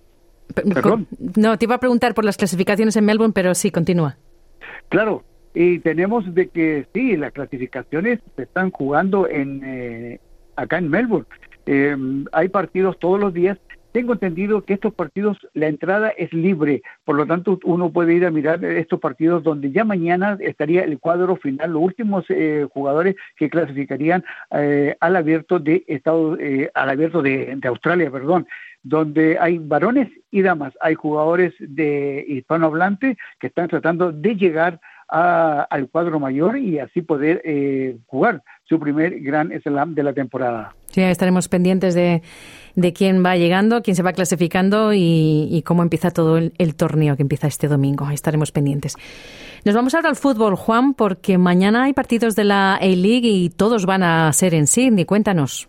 perdón. 0.55 1.07
No, 1.37 1.59
te 1.59 1.67
iba 1.67 1.75
a 1.75 1.81
preguntar 1.81 2.15
por 2.15 2.25
las 2.25 2.37
clasificaciones 2.37 2.97
en 2.97 3.05
Melbourne, 3.05 3.35
pero 3.35 3.55
sí, 3.55 3.71
continúa. 3.71 4.17
Claro, 4.89 5.25
y 5.55 5.79
tenemos 5.81 6.35
de 6.35 6.49
que 6.49 6.87
sí, 6.95 7.17
las 7.17 7.33
clasificaciones 7.33 8.21
se 8.37 8.43
están 8.43 8.71
jugando 8.71 9.29
en 9.29 10.19
acá 10.57 10.79
en 10.79 10.89
Melbourne. 10.89 11.27
hay 12.33 12.49
partidos 12.49 12.99
todos 12.99 13.21
los 13.21 13.35
días 13.35 13.59
tengo 13.93 14.13
entendido 14.13 14.65
que 14.65 14.75
estos 14.75 14.95
partidos, 14.95 15.39
la 15.55 15.67
entrada 15.67 16.11
es 16.11 16.33
libre, 16.33 16.83
por 17.05 17.17
lo 17.17 17.27
tanto 17.27 17.59
uno 17.65 17.91
puede 17.91 18.15
ir 18.15 18.27
a 18.27 18.31
mirar 18.31 18.65
estos 18.65 19.01
partidos 19.01 19.43
donde 19.43 19.71
ya 19.71 19.85
mañana 19.85 20.37
estaría 20.41 20.83
el 20.83 20.99
cuadro 20.99 21.37
final, 21.37 21.73
los 21.73 21.83
últimos 21.83 22.25
eh, 22.29 22.67
jugadores 22.73 23.17
que 23.37 23.51
clasificarían 23.51 24.25
eh, 24.53 24.97
al 25.01 25.17
abierto 25.17 25.59
de 25.59 25.85
Estados, 25.87 26.39
eh, 26.41 26.71
al 26.75 26.91
abierto 26.91 27.23
de, 27.23 27.55
de 27.57 27.69
Australia, 27.69 28.11
perdón 28.11 28.47
donde 28.83 29.39
hay 29.39 29.59
varones 29.59 30.09
y 30.31 30.43
damas, 30.43 30.73
hay 30.81 30.95
jugadores 30.95 31.53
de 31.59 32.25
hispanohablante 32.29 33.17
que 33.41 33.49
están 33.49 33.69
tratando 33.69 34.13
de 34.13 34.37
llegar 34.37 34.81
al 35.09 35.89
cuadro 35.89 36.21
mayor 36.21 36.59
y 36.59 36.79
así 36.79 37.01
poder 37.01 37.41
eh, 37.45 37.97
jugar 38.07 38.43
su 38.65 38.79
primer 38.79 39.21
gran 39.21 39.51
slam 39.63 39.95
de 39.95 40.03
la 40.03 40.13
temporada. 40.13 40.75
Sí, 40.87 41.03
estaremos 41.03 41.49
pendientes 41.49 41.95
de, 41.95 42.23
de 42.81 42.93
quién 42.93 43.25
va 43.25 43.37
llegando, 43.37 43.83
quién 43.83 43.97
se 43.97 44.03
va 44.03 44.13
clasificando 44.13 44.93
y, 44.95 45.63
cómo 45.67 45.83
empieza 45.83 46.11
todo 46.11 46.39
el, 46.39 46.75
torneo 46.77 47.17
que 47.17 47.23
empieza 47.23 47.49
este 47.49 47.67
domingo. 47.67 48.09
estaremos 48.11 48.53
pendientes. 48.53 48.95
Nos 49.65 49.75
vamos 49.75 49.95
ahora 49.95 50.09
al 50.09 50.17
fútbol, 50.17 50.55
Juan, 50.55 50.95
porque 50.95 51.39
mañana 51.39 51.85
hay 51.85 51.93
partidos 51.93 52.37
de 52.37 52.45
la 52.45 52.77
A-League 52.77 53.29
y 53.29 53.51
todos 53.51 53.85
van 53.85 54.05
a 54.05 54.33
ser 54.33 54.55
en 54.55 54.69
Sydney. 54.69 55.05
Cuéntanos. 55.05 55.69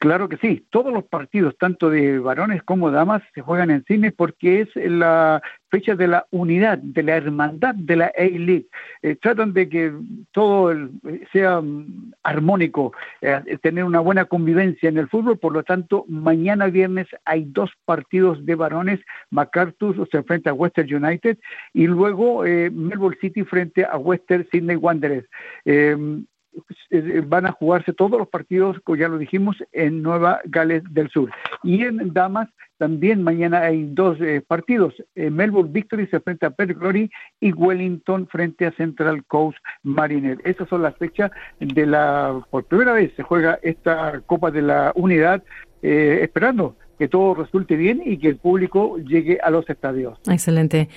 Claro 0.00 0.30
que 0.30 0.38
sí, 0.38 0.66
todos 0.70 0.94
los 0.94 1.04
partidos, 1.04 1.58
tanto 1.58 1.90
de 1.90 2.18
varones 2.18 2.62
como 2.62 2.90
damas, 2.90 3.22
se 3.34 3.42
juegan 3.42 3.70
en 3.70 3.84
cine 3.84 4.12
porque 4.12 4.62
es 4.62 4.68
la 4.74 5.42
fecha 5.70 5.94
de 5.94 6.08
la 6.08 6.26
unidad, 6.30 6.78
de 6.78 7.02
la 7.02 7.16
hermandad 7.16 7.74
de 7.74 7.96
la 7.96 8.06
A-League. 8.16 8.66
Eh, 9.02 9.16
tratan 9.16 9.52
de 9.52 9.68
que 9.68 9.92
todo 10.32 10.74
sea 11.34 11.60
mm, 11.60 12.14
armónico, 12.22 12.94
eh, 13.20 13.58
tener 13.60 13.84
una 13.84 14.00
buena 14.00 14.24
convivencia 14.24 14.88
en 14.88 14.96
el 14.96 15.06
fútbol, 15.06 15.38
por 15.38 15.52
lo 15.52 15.64
tanto, 15.64 16.06
mañana 16.08 16.68
viernes 16.68 17.06
hay 17.26 17.44
dos 17.44 17.70
partidos 17.84 18.46
de 18.46 18.54
varones, 18.54 19.00
MacArthur 19.28 20.08
se 20.10 20.16
enfrenta 20.16 20.48
a 20.48 20.54
Western 20.54 21.04
United 21.04 21.36
y 21.74 21.86
luego 21.86 22.46
eh, 22.46 22.70
Melbourne 22.70 23.18
City 23.20 23.44
frente 23.44 23.84
a 23.84 23.98
Western 23.98 24.48
Sydney 24.50 24.76
Wanderers. 24.76 25.28
Eh, 26.90 27.22
van 27.24 27.46
a 27.46 27.52
jugarse 27.52 27.92
todos 27.92 28.18
los 28.18 28.28
partidos, 28.28 28.78
como 28.82 28.96
ya 28.96 29.08
lo 29.08 29.18
dijimos, 29.18 29.56
en 29.72 30.02
Nueva 30.02 30.40
Gales 30.44 30.82
del 30.90 31.08
Sur. 31.08 31.30
Y 31.62 31.84
en 31.84 32.12
Damas 32.12 32.48
también 32.78 33.22
mañana 33.22 33.60
hay 33.60 33.84
dos 33.84 34.18
eh, 34.20 34.42
partidos. 34.46 34.94
Eh, 35.14 35.30
Melbourne 35.30 35.70
Victory 35.72 36.06
se 36.08 36.16
enfrenta 36.16 36.48
a 36.48 36.50
Perth 36.50 36.76
Glory 36.78 37.10
y 37.38 37.52
Wellington 37.52 38.26
frente 38.26 38.66
a 38.66 38.72
Central 38.72 39.24
Coast 39.26 39.58
Mariner. 39.82 40.38
Esas 40.44 40.68
son 40.68 40.82
las 40.82 40.96
fechas 40.96 41.30
de 41.60 41.86
la... 41.86 42.40
Por 42.50 42.64
primera 42.64 42.92
vez 42.92 43.12
se 43.14 43.22
juega 43.22 43.58
esta 43.62 44.20
Copa 44.26 44.50
de 44.50 44.62
la 44.62 44.92
Unidad, 44.96 45.42
esperando 45.82 46.76
que 46.98 47.08
todo 47.08 47.34
resulte 47.34 47.76
bien 47.76 48.02
y 48.04 48.18
que 48.18 48.28
el 48.28 48.36
público 48.36 48.98
llegue 48.98 49.38
a 49.42 49.50
los 49.50 49.68
estadios. 49.70 50.18
Excelente. 50.28 50.88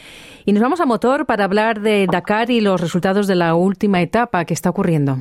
Y 0.45 0.51
nos 0.51 0.61
vamos 0.61 0.81
a 0.81 0.85
motor 0.85 1.25
para 1.25 1.45
hablar 1.45 1.79
de 1.79 2.07
Dakar 2.11 2.49
y 2.49 2.59
los 2.59 2.81
resultados 2.81 3.27
de 3.27 3.35
la 3.35 3.55
última 3.55 4.01
etapa 4.01 4.43
que 4.43 4.53
está 4.53 4.69
ocurriendo. 4.69 5.19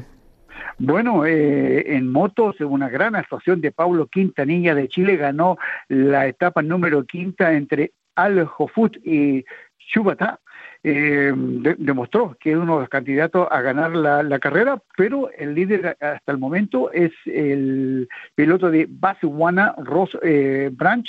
Bueno, 0.84 1.24
eh, 1.24 1.94
en 1.94 2.10
motos, 2.10 2.60
una 2.60 2.88
gran 2.88 3.14
actuación 3.14 3.60
de 3.60 3.70
Paulo 3.70 4.08
Quintanilla 4.08 4.74
de 4.74 4.88
Chile 4.88 5.16
ganó 5.16 5.56
la 5.86 6.26
etapa 6.26 6.60
número 6.60 7.04
quinta 7.04 7.52
entre 7.52 7.92
Al 8.16 8.44
Jofut 8.46 8.96
y 9.04 9.44
Chubata. 9.78 10.40
Eh, 10.82 11.32
demostró 11.78 12.36
que 12.40 12.50
es 12.50 12.56
uno 12.56 12.74
de 12.74 12.80
los 12.80 12.88
candidatos 12.88 13.46
a 13.48 13.60
ganar 13.60 13.94
la, 13.94 14.38
carrera, 14.40 14.82
pero 14.96 15.30
el 15.30 15.54
líder 15.54 15.96
hasta 16.00 16.32
el 16.32 16.38
momento 16.38 16.90
es 16.90 17.12
el 17.26 18.08
piloto 18.34 18.68
de 18.68 18.88
Basuana 18.90 19.76
Ross 19.78 20.18
eh, 20.20 20.68
Branch, 20.72 21.08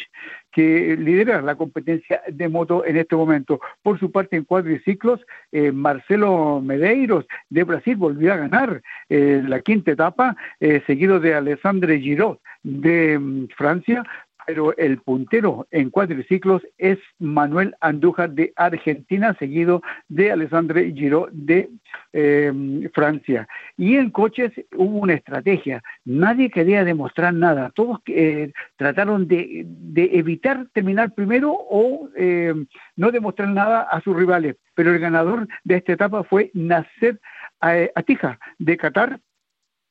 que 0.54 0.95
lidera 0.97 1.41
la 1.41 1.56
competencia 1.56 2.22
de 2.28 2.47
moto 2.47 2.86
en 2.86 2.97
este 2.97 3.16
momento. 3.16 3.60
Por 3.82 3.99
su 3.99 4.12
parte, 4.12 4.38
en 4.38 4.43
cuadriciclos, 4.43 5.20
eh, 5.51 5.72
Marcelo 5.72 6.62
Medeiros 6.62 7.26
de 7.49 7.64
Brasil 7.64 7.95
volvió 7.95 8.34
a 8.34 8.38
ganar 8.38 8.82
eh, 9.10 9.41
la 9.45 9.60
quinta 9.62 9.91
etapa, 9.91 10.38
eh, 10.60 10.82
seguido 10.86 11.20
de 11.20 11.34
Alessandre 11.34 11.99
Giraud 11.99 12.38
de 12.64 13.20
mm, 13.20 13.47
Francia, 13.58 14.04
pero 14.46 14.76
el 14.78 15.00
puntero 15.00 15.68
en 15.72 15.89
cuadriciclos 15.89 16.62
es 16.78 16.98
Manuel 17.20 17.76
Andújar 17.80 18.32
de 18.32 18.54
Argentina, 18.56 19.36
seguido 19.39 19.82
de 20.08 20.32
Alessandre 20.32 20.91
Giro 20.91 21.28
de 21.32 21.70
em, 22.12 22.89
Francia. 22.91 23.48
Y 23.78 23.96
en 23.96 24.10
coches 24.10 24.52
hubo 24.76 25.00
una 25.00 25.14
estrategia, 25.14 25.82
nadie 26.06 26.50
quería 26.50 26.84
demostrar 26.84 27.34
nada, 27.34 27.72
todos 27.76 28.00
eh, 28.08 28.52
trataron 28.78 29.28
de, 29.28 29.66
evitar 29.96 30.68
terminar 30.74 31.14
primero 31.14 31.52
o 31.54 32.10
em, 32.16 32.66
no 32.96 33.12
demostrar 33.12 33.50
nada 33.50 33.82
a 33.82 34.02
sus 34.02 34.16
rivales, 34.16 34.56
pero 34.76 34.91
el 34.91 35.00
ganador 35.00 35.48
de 35.64 35.76
esta 35.76 35.94
etapa 35.94 36.24
fue 36.24 36.52
Nasser 36.54 37.20
eh, 37.62 37.91
Atija 37.96 38.39
de 38.60 38.78
Qatar, 38.78 39.20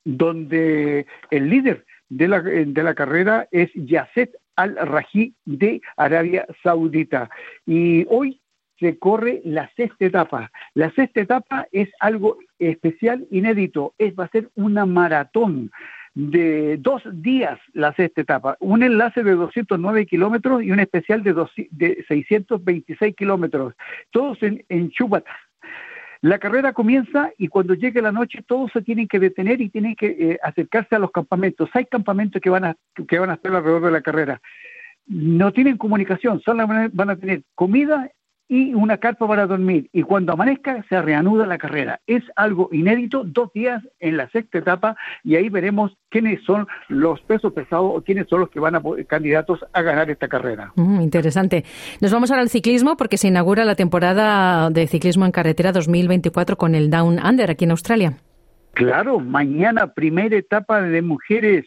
donde 0.05 1.07
el 1.31 1.49
líder 1.49 1.85
de 2.09 2.29
la, 2.29 2.41
de 2.43 2.83
la 2.83 2.95
carrera 2.95 3.49
es 3.51 3.71
Yasset 3.75 4.37
al-Raji 4.57 5.35
de 5.45 5.81
Arabia 5.97 6.47
Saudita. 6.63 7.31
Y 7.67 8.07
hoy 8.09 8.41
se 8.79 8.99
corre 8.99 9.41
la 9.45 9.71
sexta 9.77 10.05
etapa. 10.05 10.51
La 10.75 10.91
sexta 10.93 11.21
etapa 11.21 11.69
es 11.71 11.89
algo 12.01 12.39
especial, 12.59 13.27
inédito. 13.31 13.95
Es, 13.99 14.15
va 14.15 14.25
a 14.25 14.29
ser 14.29 14.51
una 14.57 14.87
maratón 14.87 15.71
de 16.15 16.77
dos 16.79 17.03
días 17.11 17.59
la 17.73 17.95
sexta 17.95 18.21
etapa, 18.21 18.57
un 18.61 18.83
enlace 18.83 19.23
de 19.23 19.33
209 19.33 20.07
kilómetros 20.07 20.63
y 20.63 20.71
un 20.71 20.81
especial 20.81 21.23
de, 21.23 21.35
de 21.71 22.05
626 22.07 23.17
kilómetros, 23.17 23.75
todos 24.11 24.43
en, 24.43 24.65
en 24.69 24.91
la 26.23 26.39
carrera 26.39 26.73
comienza 26.73 27.33
y 27.37 27.49
cuando 27.49 27.75
llegue 27.75 28.01
la 28.01 28.13
noche 28.13 28.45
todos 28.47 28.71
se 28.73 28.81
tienen 28.81 29.09
que 29.09 29.19
detener 29.19 29.61
y 29.61 29.71
tienen 29.71 29.97
que 29.97 30.07
eh, 30.07 30.39
acercarse 30.43 30.95
a 30.95 31.01
los 31.01 31.11
campamentos. 31.11 31.69
Hay 31.75 31.85
campamentos 31.87 32.41
que 32.41 32.49
van, 32.49 32.65
a, 32.65 32.77
que 33.09 33.19
van 33.19 33.31
a 33.31 33.35
estar 33.35 33.53
alrededor 33.53 33.85
de 33.85 33.91
la 33.91 34.03
carrera. 34.03 34.41
No 35.07 35.53
tienen 35.53 35.77
comunicación, 35.77 36.41
solo 36.41 36.65
van 36.67 37.11
a 37.11 37.17
tener 37.17 37.43
comida 37.57 38.09
y 38.49 38.75
una 38.75 38.99
carpa 38.99 39.27
para 39.27 39.47
dormir. 39.47 39.89
Y 39.93 40.03
cuando 40.03 40.33
amanezca 40.33 40.85
se 40.89 41.01
reanuda 41.01 41.47
la 41.47 41.59
carrera. 41.59 42.01
Es 42.07 42.23
algo 42.37 42.69
inédito, 42.73 43.23
dos 43.25 43.53
días 43.53 43.83
en 44.01 44.17
la 44.17 44.29
sexta 44.31 44.59
etapa 44.59 44.97
y 45.25 45.37
ahí 45.37 45.49
veremos 45.49 45.97
quiénes 46.11 46.43
son 46.45 46.67
los 46.89 47.21
pesos 47.23 47.53
pesados 47.53 47.93
o 47.95 48.03
quiénes 48.03 48.29
son 48.29 48.41
los 48.41 48.51
que 48.51 48.61
van 48.61 48.75
a 48.75 48.83
candidatos 49.07 49.61
a 49.73 49.83
ganar 49.83 50.11
esta 50.11 50.29
carrera. 50.29 50.73
Mm, 50.77 51.01
interesante. 51.01 51.65
Nos 52.01 52.13
vamos 52.13 52.31
ahora 52.31 52.43
al 52.43 52.51
ciclismo 52.51 52.97
porque 52.97 53.17
se 53.17 53.29
inaugura 53.29 53.65
la 53.65 53.75
temporada 53.75 54.71
de 54.71 54.87
ciclismo 54.87 55.25
en 55.25 55.33
carretera 55.33 55.73
2024 55.73 56.57
con 56.57 56.75
el 56.75 56.91
Down 56.91 57.19
Under 57.25 57.51
aquí 57.51 57.65
en 57.65 57.71
Australia. 57.71 58.19
Claro, 58.75 59.21
mañana 59.21 59.93
primera 59.93 60.37
etapa 60.37 60.81
de 60.81 61.03
mujeres 61.03 61.67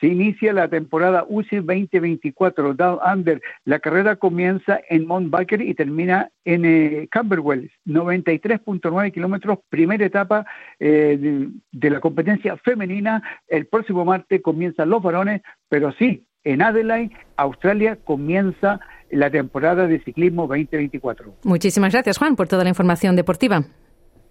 se 0.00 0.06
inicia 0.08 0.52
la 0.52 0.68
temporada 0.68 1.24
UCI 1.28 1.56
2024 1.56 2.74
Down 2.74 2.98
Under. 3.12 3.40
La 3.64 3.78
carrera 3.78 4.16
comienza 4.16 4.80
en 4.88 5.06
Mount 5.06 5.30
Baker 5.30 5.62
y 5.62 5.74
termina 5.74 6.30
en 6.44 6.64
eh, 6.64 7.08
Camberwell, 7.10 7.70
93.9 7.86 9.12
kilómetros, 9.12 9.58
primera 9.68 10.04
etapa 10.04 10.46
eh, 10.78 11.48
de, 11.72 11.90
la 11.90 12.00
competencia 12.00 12.56
femenina. 12.58 13.22
El 13.48 13.66
próximo 13.66 14.04
martes 14.04 14.42
comienzan 14.42 14.90
los 14.90 15.02
varones, 15.02 15.42
pero 15.68 15.92
sí, 15.92 16.26
en 16.44 16.62
Adelaide, 16.62 17.16
Australia, 17.36 17.98
comienza 18.04 18.80
la 19.10 19.30
temporada 19.30 19.86
de 19.86 20.00
ciclismo 20.04 20.42
2024. 20.42 21.36
Muchísimas 21.44 21.92
gracias, 21.92 22.18
Juan, 22.18 22.36
por 22.36 22.48
toda 22.48 22.64
la 22.64 22.70
información 22.70 23.16
deportiva. 23.16 23.64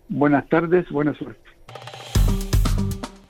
Buenas 0.08 0.48
tardes, 0.50 0.88
buena 0.90 1.14
suerte. 1.16 1.42